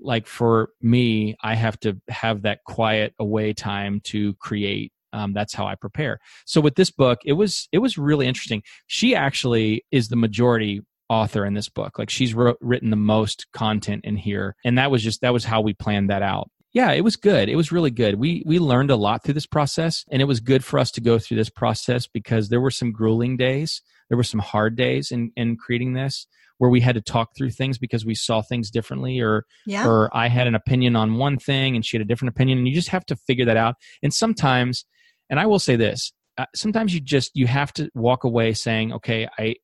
like 0.00 0.26
for 0.26 0.70
me, 0.80 1.36
I 1.42 1.54
have 1.54 1.78
to 1.80 2.00
have 2.08 2.42
that 2.42 2.60
quiet 2.64 3.14
away 3.18 3.52
time 3.52 4.00
to 4.04 4.34
create. 4.34 4.92
Um, 5.12 5.32
that's 5.32 5.54
how 5.54 5.66
I 5.66 5.74
prepare. 5.74 6.20
So 6.46 6.60
with 6.60 6.76
this 6.76 6.90
book, 6.90 7.18
it 7.24 7.32
was 7.32 7.68
it 7.72 7.78
was 7.78 7.98
really 7.98 8.26
interesting. 8.26 8.62
She 8.86 9.14
actually 9.14 9.84
is 9.90 10.08
the 10.08 10.16
majority 10.16 10.82
author 11.08 11.44
in 11.44 11.54
this 11.54 11.68
book. 11.68 11.98
Like 11.98 12.10
she's 12.10 12.32
wrote, 12.32 12.58
written 12.60 12.90
the 12.90 12.96
most 12.96 13.46
content 13.52 14.04
in 14.04 14.16
here, 14.16 14.54
and 14.64 14.78
that 14.78 14.90
was 14.90 15.02
just 15.02 15.20
that 15.22 15.32
was 15.32 15.44
how 15.44 15.60
we 15.60 15.74
planned 15.74 16.10
that 16.10 16.22
out 16.22 16.48
yeah 16.72 16.92
it 16.92 17.02
was 17.02 17.16
good 17.16 17.48
it 17.48 17.56
was 17.56 17.72
really 17.72 17.90
good 17.90 18.14
we 18.16 18.42
we 18.46 18.58
learned 18.58 18.90
a 18.90 18.96
lot 18.96 19.22
through 19.22 19.34
this 19.34 19.46
process 19.46 20.04
and 20.10 20.22
it 20.22 20.26
was 20.26 20.40
good 20.40 20.64
for 20.64 20.78
us 20.78 20.90
to 20.90 21.00
go 21.00 21.18
through 21.18 21.36
this 21.36 21.50
process 21.50 22.06
because 22.06 22.48
there 22.48 22.60
were 22.60 22.70
some 22.70 22.92
grueling 22.92 23.36
days 23.36 23.82
there 24.08 24.16
were 24.16 24.22
some 24.22 24.40
hard 24.40 24.76
days 24.76 25.10
in 25.10 25.32
in 25.36 25.56
creating 25.56 25.94
this 25.94 26.26
where 26.60 26.70
we 26.70 26.80
had 26.80 26.94
to 26.94 27.00
talk 27.00 27.34
through 27.34 27.50
things 27.50 27.78
because 27.78 28.04
we 28.04 28.14
saw 28.14 28.42
things 28.42 28.70
differently 28.70 29.18
or 29.18 29.46
yeah. 29.64 29.86
or 29.86 30.14
I 30.14 30.28
had 30.28 30.46
an 30.46 30.54
opinion 30.54 30.94
on 30.94 31.16
one 31.16 31.38
thing 31.38 31.74
and 31.74 31.84
she 31.84 31.96
had 31.96 32.02
a 32.02 32.08
different 32.08 32.34
opinion 32.34 32.58
and 32.58 32.68
you 32.68 32.74
just 32.74 32.90
have 32.90 33.06
to 33.06 33.16
figure 33.16 33.46
that 33.46 33.56
out 33.56 33.76
and 34.02 34.12
sometimes 34.12 34.84
and 35.30 35.40
I 35.40 35.46
will 35.46 35.58
say 35.58 35.76
this 35.76 36.12
uh, 36.36 36.44
sometimes 36.54 36.92
you 36.94 37.00
just 37.00 37.30
you 37.34 37.46
have 37.46 37.72
to 37.74 37.90
walk 37.94 38.24
away 38.24 38.52
saying 38.52 38.92
okay 38.92 39.26
I 39.38 39.56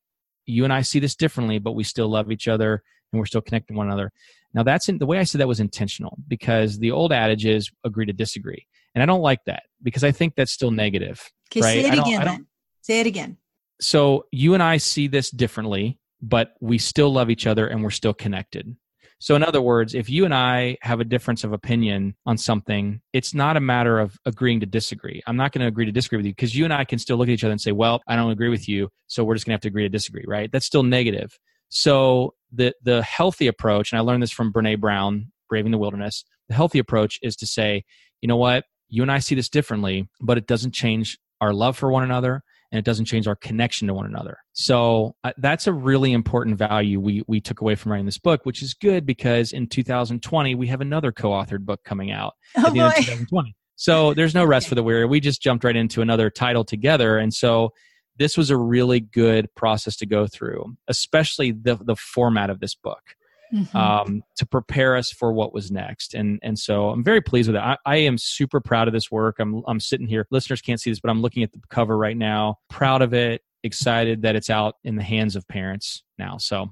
you 0.46 0.64
and 0.64 0.72
I 0.72 0.80
see 0.82 0.98
this 0.98 1.14
differently 1.14 1.58
but 1.58 1.72
we 1.72 1.84
still 1.84 2.08
love 2.08 2.32
each 2.32 2.48
other 2.48 2.82
and 3.12 3.20
we're 3.20 3.26
still 3.26 3.40
connecting 3.40 3.76
one 3.76 3.86
another 3.86 4.12
Now, 4.54 4.62
that's 4.62 4.88
in, 4.88 4.98
the 4.98 5.06
way 5.06 5.18
I 5.18 5.24
said 5.24 5.40
that 5.40 5.48
was 5.48 5.60
intentional 5.60 6.18
because 6.26 6.78
the 6.78 6.90
old 6.90 7.12
adage 7.12 7.46
is 7.46 7.70
agree 7.84 8.06
to 8.06 8.12
disagree. 8.12 8.66
And 8.94 9.02
I 9.02 9.06
don't 9.06 9.20
like 9.20 9.44
that 9.44 9.64
because 9.82 10.02
I 10.04 10.12
think 10.12 10.34
that's 10.34 10.52
still 10.52 10.70
negative. 10.70 11.30
Okay, 11.50 11.60
right? 11.60 11.84
say 11.84 11.88
it 11.88 11.98
again. 11.98 12.46
Say 12.82 13.00
it 13.00 13.06
again. 13.06 13.36
So 13.80 14.24
you 14.32 14.54
and 14.54 14.62
I 14.62 14.78
see 14.78 15.06
this 15.06 15.30
differently, 15.30 15.98
but 16.22 16.54
we 16.60 16.78
still 16.78 17.12
love 17.12 17.30
each 17.30 17.46
other 17.46 17.66
and 17.66 17.82
we're 17.82 17.90
still 17.90 18.14
connected. 18.14 18.76
So, 19.18 19.34
in 19.34 19.42
other 19.42 19.62
words, 19.62 19.94
if 19.94 20.10
you 20.10 20.26
and 20.26 20.34
I 20.34 20.76
have 20.82 21.00
a 21.00 21.04
difference 21.04 21.42
of 21.42 21.54
opinion 21.54 22.16
on 22.26 22.36
something, 22.36 23.00
it's 23.14 23.32
not 23.32 23.56
a 23.56 23.60
matter 23.60 23.98
of 23.98 24.18
agreeing 24.26 24.60
to 24.60 24.66
disagree. 24.66 25.22
I'm 25.26 25.36
not 25.36 25.52
going 25.52 25.62
to 25.62 25.68
agree 25.68 25.86
to 25.86 25.92
disagree 25.92 26.18
with 26.18 26.26
you 26.26 26.32
because 26.32 26.54
you 26.54 26.64
and 26.64 26.72
I 26.72 26.84
can 26.84 26.98
still 26.98 27.16
look 27.16 27.28
at 27.28 27.32
each 27.32 27.44
other 27.44 27.52
and 27.52 27.60
say, 27.60 27.72
well, 27.72 28.02
I 28.06 28.14
don't 28.14 28.30
agree 28.30 28.50
with 28.50 28.68
you. 28.68 28.90
So, 29.06 29.24
we're 29.24 29.34
just 29.34 29.46
going 29.46 29.52
to 29.52 29.54
have 29.54 29.62
to 29.62 29.68
agree 29.68 29.84
to 29.84 29.88
disagree, 29.88 30.24
right? 30.26 30.52
That's 30.52 30.66
still 30.66 30.82
negative. 30.82 31.38
So, 31.70 32.34
the, 32.52 32.74
the 32.82 33.02
healthy 33.02 33.46
approach, 33.46 33.90
and 33.90 33.98
I 33.98 34.02
learned 34.02 34.22
this 34.22 34.32
from 34.32 34.52
Brene 34.52 34.80
Brown, 34.80 35.32
Braving 35.48 35.72
the 35.72 35.78
Wilderness, 35.78 36.24
the 36.48 36.54
healthy 36.54 36.78
approach 36.78 37.18
is 37.22 37.36
to 37.36 37.46
say, 37.46 37.84
you 38.20 38.28
know 38.28 38.36
what? 38.36 38.64
You 38.88 39.00
and 39.00 39.10
I 39.10 39.20
see 39.20 39.34
this 39.34 39.48
differently, 39.48 40.08
but 40.20 40.36
it 40.36 40.46
doesn't 40.46 40.74
change 40.74 41.18
our 41.40 41.54
love 41.54 41.76
for 41.76 41.90
one 41.90 42.02
another 42.02 42.42
and 42.76 42.86
it 42.86 42.88
doesn't 42.88 43.06
change 43.06 43.26
our 43.26 43.36
connection 43.36 43.88
to 43.88 43.94
one 43.94 44.04
another. 44.04 44.36
So 44.52 45.16
uh, 45.24 45.32
that's 45.38 45.66
a 45.66 45.72
really 45.72 46.12
important 46.12 46.58
value 46.58 47.00
we 47.00 47.22
we 47.26 47.40
took 47.40 47.62
away 47.62 47.74
from 47.74 47.92
writing 47.92 48.04
this 48.04 48.18
book, 48.18 48.44
which 48.44 48.62
is 48.62 48.74
good 48.74 49.06
because 49.06 49.52
in 49.52 49.66
2020 49.66 50.54
we 50.54 50.66
have 50.66 50.82
another 50.82 51.10
co-authored 51.10 51.64
book 51.64 51.80
coming 51.84 52.10
out 52.10 52.34
oh, 52.58 52.66
at 52.66 52.72
the 52.74 52.80
boy. 52.80 52.84
end 52.84 52.92
of 52.98 53.04
2020. 53.04 53.56
So 53.76 54.12
there's 54.12 54.34
no 54.34 54.44
rest 54.44 54.68
for 54.68 54.74
the 54.74 54.82
weary. 54.82 55.06
We 55.06 55.20
just 55.20 55.40
jumped 55.40 55.64
right 55.64 55.74
into 55.74 56.02
another 56.02 56.28
title 56.28 56.64
together, 56.64 57.16
and 57.16 57.32
so 57.32 57.72
this 58.18 58.36
was 58.36 58.50
a 58.50 58.56
really 58.56 59.00
good 59.00 59.48
process 59.54 59.96
to 59.96 60.06
go 60.06 60.26
through, 60.26 60.76
especially 60.86 61.52
the 61.52 61.76
the 61.76 61.96
format 61.96 62.50
of 62.50 62.60
this 62.60 62.74
book 62.74 63.16
mm-hmm. 63.52 63.76
um, 63.76 64.22
to 64.36 64.46
prepare 64.46 64.96
us 64.96 65.10
for 65.10 65.32
what 65.32 65.52
was 65.52 65.70
next. 65.70 66.14
And 66.14 66.38
and 66.42 66.58
so 66.58 66.90
I'm 66.90 67.04
very 67.04 67.20
pleased 67.20 67.48
with 67.48 67.56
it. 67.56 67.62
I, 67.62 67.76
I, 67.84 67.96
am 67.96 68.18
super 68.18 68.60
proud 68.60 68.88
of 68.88 68.94
this 68.94 69.10
work. 69.10 69.36
I'm 69.38 69.62
I'm 69.66 69.80
sitting 69.80 70.06
here. 70.06 70.26
Listeners 70.30 70.60
can't 70.60 70.80
see 70.80 70.90
this, 70.90 71.00
but 71.00 71.10
I'm 71.10 71.22
looking 71.22 71.42
at 71.42 71.52
the 71.52 71.60
cover 71.68 71.96
right 71.96 72.16
now. 72.16 72.58
Proud 72.68 73.02
of 73.02 73.14
it. 73.14 73.42
Excited 73.62 74.22
that 74.22 74.36
it's 74.36 74.50
out 74.50 74.76
in 74.84 74.96
the 74.96 75.02
hands 75.02 75.36
of 75.36 75.46
parents 75.48 76.02
now. 76.18 76.38
So. 76.38 76.70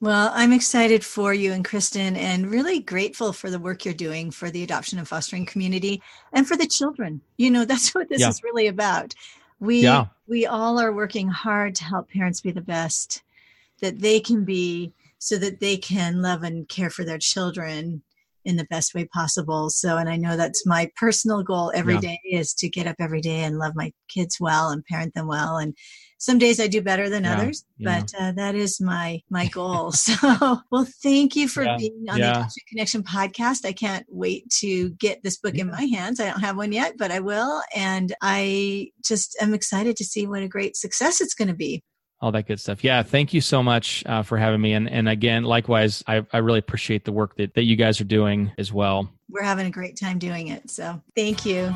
Well, 0.00 0.32
I'm 0.34 0.52
excited 0.52 1.04
for 1.04 1.32
you 1.32 1.52
and 1.52 1.64
Kristin 1.64 2.16
and 2.16 2.50
really 2.50 2.80
grateful 2.80 3.32
for 3.32 3.50
the 3.50 3.60
work 3.60 3.84
you're 3.84 3.94
doing 3.94 4.32
for 4.32 4.50
the 4.50 4.64
adoption 4.64 4.98
and 4.98 5.06
fostering 5.06 5.46
community 5.46 6.02
and 6.32 6.44
for 6.46 6.56
the 6.56 6.66
children. 6.66 7.20
You 7.36 7.52
know, 7.52 7.64
that's 7.66 7.94
what 7.94 8.08
this 8.08 8.20
yeah. 8.20 8.28
is 8.28 8.42
really 8.42 8.66
about. 8.66 9.14
We 9.60 9.82
yeah. 9.82 10.06
we 10.26 10.44
all 10.44 10.80
are 10.80 10.92
working 10.92 11.28
hard 11.28 11.76
to 11.76 11.84
help 11.84 12.10
parents 12.10 12.40
be 12.40 12.50
the 12.50 12.60
best 12.60 13.22
that 13.80 14.00
they 14.00 14.18
can 14.18 14.44
be 14.44 14.92
so 15.22 15.38
that 15.38 15.60
they 15.60 15.76
can 15.76 16.20
love 16.20 16.42
and 16.42 16.68
care 16.68 16.90
for 16.90 17.04
their 17.04 17.16
children 17.16 18.02
in 18.44 18.56
the 18.56 18.64
best 18.64 18.92
way 18.92 19.04
possible. 19.04 19.70
So, 19.70 19.96
and 19.96 20.08
I 20.08 20.16
know 20.16 20.36
that's 20.36 20.66
my 20.66 20.90
personal 20.96 21.44
goal 21.44 21.70
every 21.76 21.94
yeah. 21.94 22.00
day 22.00 22.20
is 22.28 22.52
to 22.54 22.68
get 22.68 22.88
up 22.88 22.96
every 22.98 23.20
day 23.20 23.44
and 23.44 23.56
love 23.56 23.74
my 23.76 23.92
kids 24.08 24.38
well 24.40 24.70
and 24.70 24.84
parent 24.84 25.14
them 25.14 25.28
well. 25.28 25.58
And 25.58 25.76
some 26.18 26.38
days 26.38 26.58
I 26.58 26.66
do 26.66 26.82
better 26.82 27.08
than 27.08 27.22
yeah, 27.22 27.34
others, 27.34 27.64
yeah. 27.78 28.00
but 28.00 28.12
uh, 28.20 28.32
that 28.32 28.56
is 28.56 28.80
my 28.80 29.20
my 29.30 29.46
goal. 29.46 29.92
so, 29.92 30.58
well, 30.72 30.88
thank 31.04 31.36
you 31.36 31.46
for 31.46 31.62
being 31.78 32.04
on 32.10 32.18
the 32.18 32.28
Adoption 32.28 32.62
Connection 32.68 33.04
podcast. 33.04 33.64
I 33.64 33.72
can't 33.72 34.06
wait 34.08 34.50
to 34.58 34.90
get 34.90 35.22
this 35.22 35.36
book 35.36 35.54
in 35.54 35.70
my 35.70 35.84
hands. 35.84 36.18
I 36.18 36.26
don't 36.26 36.40
have 36.40 36.56
one 36.56 36.72
yet, 36.72 36.94
but 36.98 37.12
I 37.12 37.20
will, 37.20 37.62
and 37.76 38.12
I 38.20 38.90
just 39.04 39.36
am 39.40 39.54
excited 39.54 39.96
to 39.98 40.04
see 40.04 40.26
what 40.26 40.42
a 40.42 40.48
great 40.48 40.76
success 40.76 41.20
it's 41.20 41.34
going 41.34 41.46
to 41.46 41.54
be 41.54 41.84
all 42.22 42.32
that 42.32 42.46
good 42.46 42.60
stuff. 42.60 42.84
Yeah, 42.84 43.02
thank 43.02 43.34
you 43.34 43.40
so 43.40 43.62
much 43.62 44.04
uh, 44.06 44.22
for 44.22 44.38
having 44.38 44.60
me. 44.60 44.72
And 44.72 44.88
and 44.88 45.08
again, 45.08 45.42
likewise, 45.42 46.04
I, 46.06 46.24
I 46.32 46.38
really 46.38 46.60
appreciate 46.60 47.04
the 47.04 47.12
work 47.12 47.36
that, 47.36 47.54
that 47.54 47.64
you 47.64 47.76
guys 47.76 48.00
are 48.00 48.04
doing 48.04 48.52
as 48.56 48.72
well. 48.72 49.10
We're 49.28 49.42
having 49.42 49.66
a 49.66 49.70
great 49.70 49.96
time 49.96 50.18
doing 50.18 50.48
it. 50.48 50.70
So 50.70 51.02
thank 51.16 51.44
you. 51.44 51.74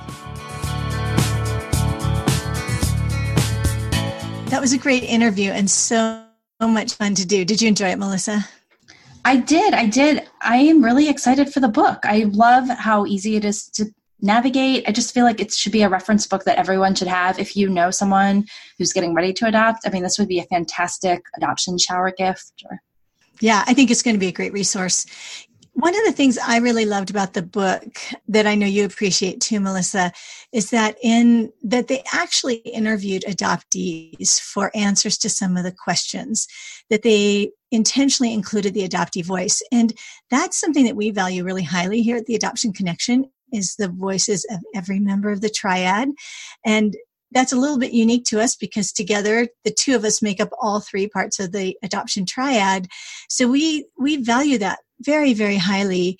That 4.51 4.61
was 4.61 4.73
a 4.73 4.79
great 4.79 5.03
interview 5.03 5.51
and 5.51 5.69
so, 5.69 6.23
so 6.63 6.69
much 6.69 6.95
fun 6.95 7.17
to 7.17 7.27
do. 7.27 7.45
Did 7.45 7.61
you 7.61 7.67
enjoy 7.67 7.89
it, 7.89 7.99
Melissa? 7.99 8.47
I 9.25 9.39
did. 9.39 9.75
I 9.75 9.87
did. 9.87 10.29
I 10.41 10.59
am 10.59 10.85
really 10.85 11.09
excited 11.09 11.53
for 11.53 11.59
the 11.59 11.69
book. 11.69 11.99
I 12.05 12.31
love 12.31 12.69
how 12.69 13.07
easy 13.07 13.35
it 13.35 13.45
is 13.45 13.69
to 13.71 13.87
navigate. 14.21 14.85
I 14.89 14.93
just 14.93 15.13
feel 15.13 15.25
like 15.25 15.41
it 15.41 15.53
should 15.53 15.73
be 15.73 15.83
a 15.83 15.89
reference 15.89 16.27
book 16.27 16.45
that 16.45 16.59
everyone 16.59 16.95
should 16.95 17.09
have 17.09 17.39
if 17.39 17.57
you 17.57 17.69
know 17.69 17.91
someone 17.91 18.47
who's 18.79 18.93
getting 18.93 19.15
ready 19.15 19.33
to 19.35 19.47
adopt. 19.47 19.87
I 19.87 19.91
mean, 19.91 20.03
this 20.03 20.19
would 20.19 20.29
be 20.29 20.39
a 20.39 20.45
fantastic 20.45 21.23
adoption 21.37 21.79
shower 21.79 22.11
gift. 22.11 22.65
Or... 22.69 22.81
Yeah, 23.41 23.65
I 23.67 23.75
think 23.75 23.91
it's 23.91 24.03
going 24.03 24.17
to 24.17 24.21
be 24.21 24.29
a 24.29 24.33
great 24.33 24.53
resource. 24.53 25.07
One 25.75 25.95
of 25.95 26.05
the 26.07 26.13
things 26.13 26.39
I 26.39 26.57
really 26.57 26.87
loved 26.87 27.11
about 27.11 27.35
the 27.35 27.43
book 27.43 27.99
that 28.29 28.47
I 28.47 28.55
know 28.55 28.67
you 28.67 28.87
appreciate 28.87 29.43
too, 29.43 29.61
Melissa, 29.61 30.11
is 30.51 30.71
that 30.71 30.97
in 31.03 31.53
that 31.65 31.89
they 31.89 32.03
actually 32.15 32.57
interviewed 32.57 33.25
adoptees 33.29 34.41
for 34.41 34.75
answers 34.75 35.19
to 35.19 35.29
some 35.29 35.55
of 35.59 35.65
the 35.65 35.73
questions 35.73 36.49
that 36.89 37.03
they 37.03 37.51
intentionally 37.71 38.33
included 38.33 38.73
the 38.73 38.89
adoptee 38.89 39.23
voice. 39.23 39.61
And 39.71 39.93
that's 40.31 40.59
something 40.59 40.87
that 40.87 40.97
we 40.97 41.11
value 41.11 41.45
really 41.45 41.65
highly 41.65 42.01
here 42.01 42.17
at 42.17 42.25
the 42.25 42.37
Adoption 42.37 42.73
Connection 42.73 43.27
is 43.53 43.77
the 43.77 43.89
voices 43.89 44.47
of 44.51 44.59
every 44.75 45.01
member 45.01 45.31
of 45.31 45.41
the 45.41 45.51
triad. 45.51 46.11
And 46.65 46.97
that's 47.33 47.53
a 47.53 47.57
little 47.57 47.79
bit 47.79 47.93
unique 47.93 48.25
to 48.27 48.41
us 48.41 48.57
because 48.57 48.93
together 48.93 49.49
the 49.65 49.71
two 49.71 49.95
of 49.95 50.05
us 50.05 50.23
make 50.23 50.41
up 50.41 50.51
all 50.61 50.81
three 50.81 51.09
parts 51.09 51.41
of 51.41 51.53
the 51.53 51.77
adoption 51.83 52.25
triad. 52.25 52.89
So 53.29 53.49
we 53.49 53.87
we 53.99 54.17
value 54.17 54.59
that 54.59 54.79
very 55.01 55.35
very 55.35 55.57
highly. 55.57 56.19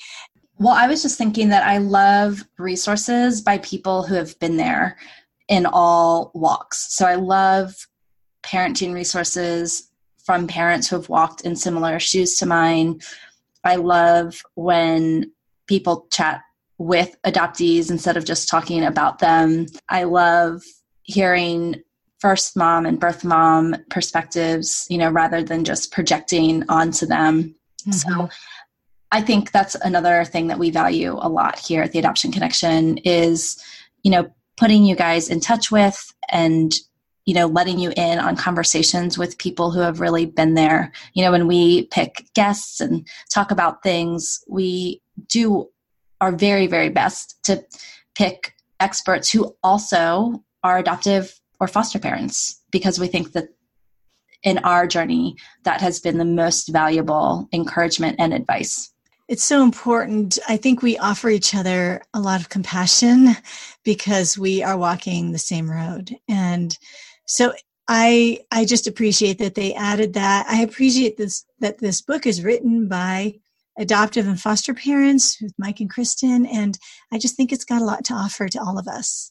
Well, 0.59 0.75
I 0.75 0.89
was 0.89 1.03
just 1.03 1.19
thinking 1.19 1.51
that 1.51 1.67
I 1.67 1.79
love 1.79 2.43
resources 2.59 3.41
by 3.43 3.59
people 3.59 4.03
who 4.03 4.15
have 4.15 4.39
been 4.39 4.57
there 4.57 4.97
in 5.49 5.67
all 5.67 6.31
walks. 6.35 6.97
So 6.97 7.07
I 7.07 7.15
love 7.17 7.75
parenting 8.43 8.93
resources 8.93 9.91
from 10.25 10.47
parents 10.47 10.89
who 10.89 10.97
have 10.97 11.09
walked 11.09 11.43
in 11.43 11.55
similar 11.55 12.01
shoes 12.01 12.37
to 12.37 12.47
mine. 12.47 13.01
I 13.65 13.77
love 13.77 14.43
when 14.55 15.31
people 15.67 16.07
chat 16.11 16.43
with 16.79 17.17
adoptees 17.23 17.91
instead 17.91 18.17
of 18.17 18.25
just 18.25 18.49
talking 18.49 18.85
about 18.85 19.19
them. 19.19 19.67
I 19.89 20.05
love 20.05 20.63
hearing 21.03 21.83
first 22.19 22.57
mom 22.57 22.87
and 22.87 23.01
birth 23.01 23.25
mom 23.25 23.77
perspectives, 23.91 24.87
you 24.91 24.99
know, 24.99 25.11
rather 25.11 25.43
than 25.43 25.65
just 25.65 25.93
projecting 25.93 26.65
onto 26.69 27.07
them. 27.07 27.55
Mm-hmm. 27.83 27.93
So 27.93 28.29
I 29.13 29.21
think 29.21 29.53
that's 29.53 29.75
another 29.77 30.25
thing 30.25 30.49
that 30.49 30.59
we 30.59 30.71
value 30.71 31.13
a 31.13 31.29
lot 31.29 31.59
here 31.59 31.83
at 31.83 31.93
the 31.93 31.99
Adoption 31.99 32.33
Connection 32.33 32.99
is, 32.99 33.63
you 34.03 34.11
know, 34.11 34.31
putting 34.57 34.85
you 34.85 34.97
guys 34.97 35.29
in 35.29 35.41
touch 35.41 35.71
with 35.71 36.13
and 36.31 36.75
you 37.27 37.35
know 37.35 37.47
letting 37.47 37.79
you 37.79 37.93
in 37.97 38.19
on 38.19 38.37
conversations 38.37 39.19
with 39.19 39.37
people 39.37 39.71
who 39.71 39.81
have 39.81 40.01
really 40.01 40.25
been 40.25 40.55
there 40.55 40.93
you 41.13 41.23
know 41.23 41.31
when 41.33 41.47
we 41.47 41.87
pick 41.89 42.25
guests 42.35 42.81
and 42.81 43.07
talk 43.31 43.51
about 43.51 43.83
things 43.83 44.43
we 44.49 45.03
do 45.29 45.69
our 46.21 46.33
very, 46.33 46.67
very 46.67 46.89
best 46.89 47.37
to 47.45 47.65
pick 48.15 48.55
experts 48.81 49.31
who 49.31 49.55
also 49.63 50.43
are 50.63 50.79
adoptive 50.79 51.39
or 51.61 51.69
foster 51.69 51.99
parents 51.99 52.63
because 52.71 52.99
we 52.99 53.07
think 53.07 53.33
that 53.33 53.49
in 54.43 54.59
our 54.59 54.87
journey 54.87 55.37
that 55.65 55.81
has 55.81 55.99
been 55.99 56.19
the 56.19 56.25
most 56.25 56.69
valuable 56.69 57.49
encouragement 57.53 58.17
and 58.19 58.33
advice. 58.33 58.93
It's 59.29 59.43
so 59.43 59.63
important. 59.65 60.39
I 60.49 60.57
think 60.57 60.83
we 60.83 60.99
offer 60.99 61.29
each 61.31 61.55
other 61.55 62.01
a 62.15 62.21
lot 62.21 62.41
of 62.41 62.49
compassion 62.49 63.37
because 63.83 64.39
we 64.39 64.63
are 64.63 64.77
walking 64.77 65.33
the 65.33 65.39
same 65.39 65.69
road. 65.69 66.15
And 66.29 66.77
so 67.27 67.53
I 67.89 68.41
I 68.53 68.65
just 68.65 68.87
appreciate 68.87 69.39
that 69.39 69.55
they 69.55 69.75
added 69.75 70.13
that. 70.15 70.47
I 70.49 70.63
appreciate 70.63 71.17
this 71.17 71.45
that 71.61 71.79
this 71.79 72.01
book 72.01 72.27
is 72.27 72.45
written 72.45 72.89
by 72.89 73.41
adoptive 73.79 74.27
and 74.27 74.41
foster 74.41 74.75
parents 74.75 75.41
with 75.41 75.53
Mike 75.59 75.81
and 75.81 75.93
Kristin. 75.93 76.47
And 76.51 76.79
I 77.13 77.19
just 77.19 77.37
think 77.37 77.53
it's 77.53 77.65
got 77.65 77.83
a 77.83 77.85
lot 77.85 78.05
to 78.07 78.15
offer 78.15 78.49
to 78.49 78.61
all 78.61 78.79
of 78.79 78.89
us. 78.89 79.31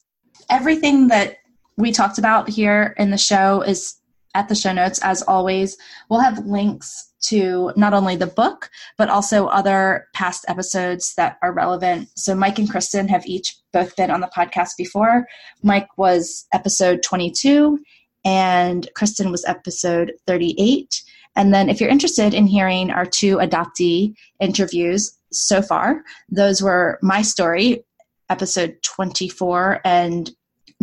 Everything 0.50 1.08
that 1.08 1.38
we 1.78 1.92
talked 1.92 2.18
about 2.18 2.50
here 2.50 2.94
in 2.98 3.12
the 3.12 3.18
show 3.18 3.62
is 3.62 3.96
at 4.34 4.50
the 4.50 4.56
show 4.56 4.74
notes 4.74 5.00
as 5.02 5.22
always. 5.24 5.78
We'll 6.10 6.20
have 6.20 6.46
links 6.46 7.14
to 7.24 7.72
not 7.76 7.94
only 7.94 8.16
the 8.16 8.28
book, 8.28 8.70
but 8.98 9.10
also 9.10 9.48
other 9.48 10.08
past 10.14 10.46
episodes 10.48 11.14
that 11.16 11.38
are 11.42 11.54
relevant. 11.54 12.10
So, 12.16 12.36
Mike 12.36 12.60
and 12.60 12.70
Kristin 12.70 13.10
have 13.10 13.26
each 13.26 13.56
both 13.74 13.96
been 13.96 14.12
on 14.12 14.22
the 14.22 14.30
podcast 14.36 14.72
before. 14.78 15.26
Mike 15.64 15.88
was 15.98 16.46
episode 16.54 17.02
22, 17.02 17.80
and 18.24 18.88
Kristin 18.96 19.32
was 19.32 19.46
episode 19.46 20.14
38. 20.28 21.02
And 21.36 21.54
then, 21.54 21.70
if 21.70 21.82
you're 21.82 21.90
interested 21.90 22.34
in 22.34 22.48
hearing 22.48 22.92
our 22.92 23.06
two 23.06 23.38
adoptee 23.38 24.16
interviews 24.40 25.18
so 25.32 25.62
far, 25.62 26.04
those 26.30 26.62
were 26.62 26.98
my 27.02 27.22
story, 27.22 27.84
episode 28.30 28.78
24, 28.84 29.82
and 29.84 30.32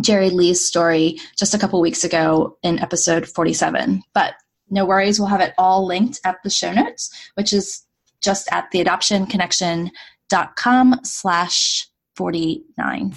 Jeri 0.01 0.31
Lea's 0.31 0.65
story 0.65 1.19
just 1.37 1.53
a 1.53 1.59
couple 1.59 1.79
weeks 1.81 2.03
ago 2.03 2.57
in 2.63 2.79
episode 2.79 3.27
47. 3.27 4.01
But 4.13 4.33
no 4.69 4.85
worries, 4.85 5.19
we'll 5.19 5.29
have 5.29 5.41
it 5.41 5.53
all 5.57 5.85
linked 5.85 6.21
at 6.25 6.37
the 6.43 6.49
show 6.49 6.73
notes, 6.73 7.11
which 7.35 7.53
is 7.53 7.83
just 8.21 8.47
at 8.51 8.71
theadoptionconnection.com 8.71 10.99
slash 11.03 11.87
49. 12.15 13.13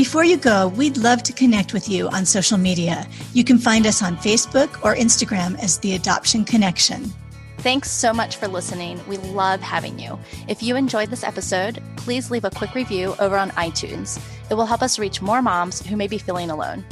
Before 0.00 0.24
you 0.24 0.38
go, 0.38 0.68
we'd 0.68 0.96
love 0.96 1.22
to 1.24 1.32
connect 1.34 1.74
with 1.74 1.86
you 1.86 2.08
on 2.08 2.24
social 2.24 2.56
media. 2.56 3.06
You 3.34 3.44
can 3.44 3.58
find 3.58 3.86
us 3.86 4.02
on 4.02 4.16
Facebook 4.16 4.82
or 4.82 4.96
Instagram 4.96 5.62
as 5.62 5.76
The 5.76 5.94
Adoption 5.94 6.42
Connection. 6.46 7.12
Thanks 7.58 7.90
so 7.90 8.14
much 8.14 8.36
for 8.36 8.48
listening. 8.48 8.98
We 9.06 9.18
love 9.18 9.60
having 9.60 9.98
you. 9.98 10.18
If 10.48 10.62
you 10.62 10.74
enjoyed 10.74 11.10
this 11.10 11.22
episode, 11.22 11.82
please 11.96 12.30
leave 12.30 12.46
a 12.46 12.50
quick 12.50 12.74
review 12.74 13.14
over 13.18 13.36
on 13.36 13.50
iTunes. 13.50 14.18
It 14.50 14.54
will 14.54 14.64
help 14.64 14.80
us 14.80 14.98
reach 14.98 15.20
more 15.20 15.42
moms 15.42 15.86
who 15.86 15.96
may 15.96 16.06
be 16.06 16.16
feeling 16.16 16.50
alone. 16.50 16.82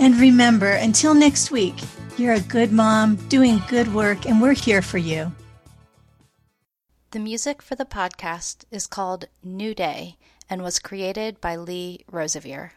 And 0.00 0.16
remember, 0.16 0.70
until 0.70 1.14
next 1.14 1.52
week, 1.52 1.76
you're 2.16 2.34
a 2.34 2.40
good 2.40 2.72
mom 2.72 3.14
doing 3.28 3.62
good 3.68 3.94
work, 3.94 4.26
and 4.26 4.42
we're 4.42 4.54
here 4.54 4.82
for 4.82 4.98
you. 4.98 5.30
The 7.12 7.20
music 7.20 7.62
for 7.62 7.76
the 7.76 7.84
podcast 7.84 8.64
is 8.72 8.88
called 8.88 9.28
New 9.44 9.72
Day 9.72 10.17
and 10.48 10.62
was 10.62 10.78
created 10.78 11.40
by 11.40 11.56
Lee 11.56 12.04
Rosevere. 12.10 12.72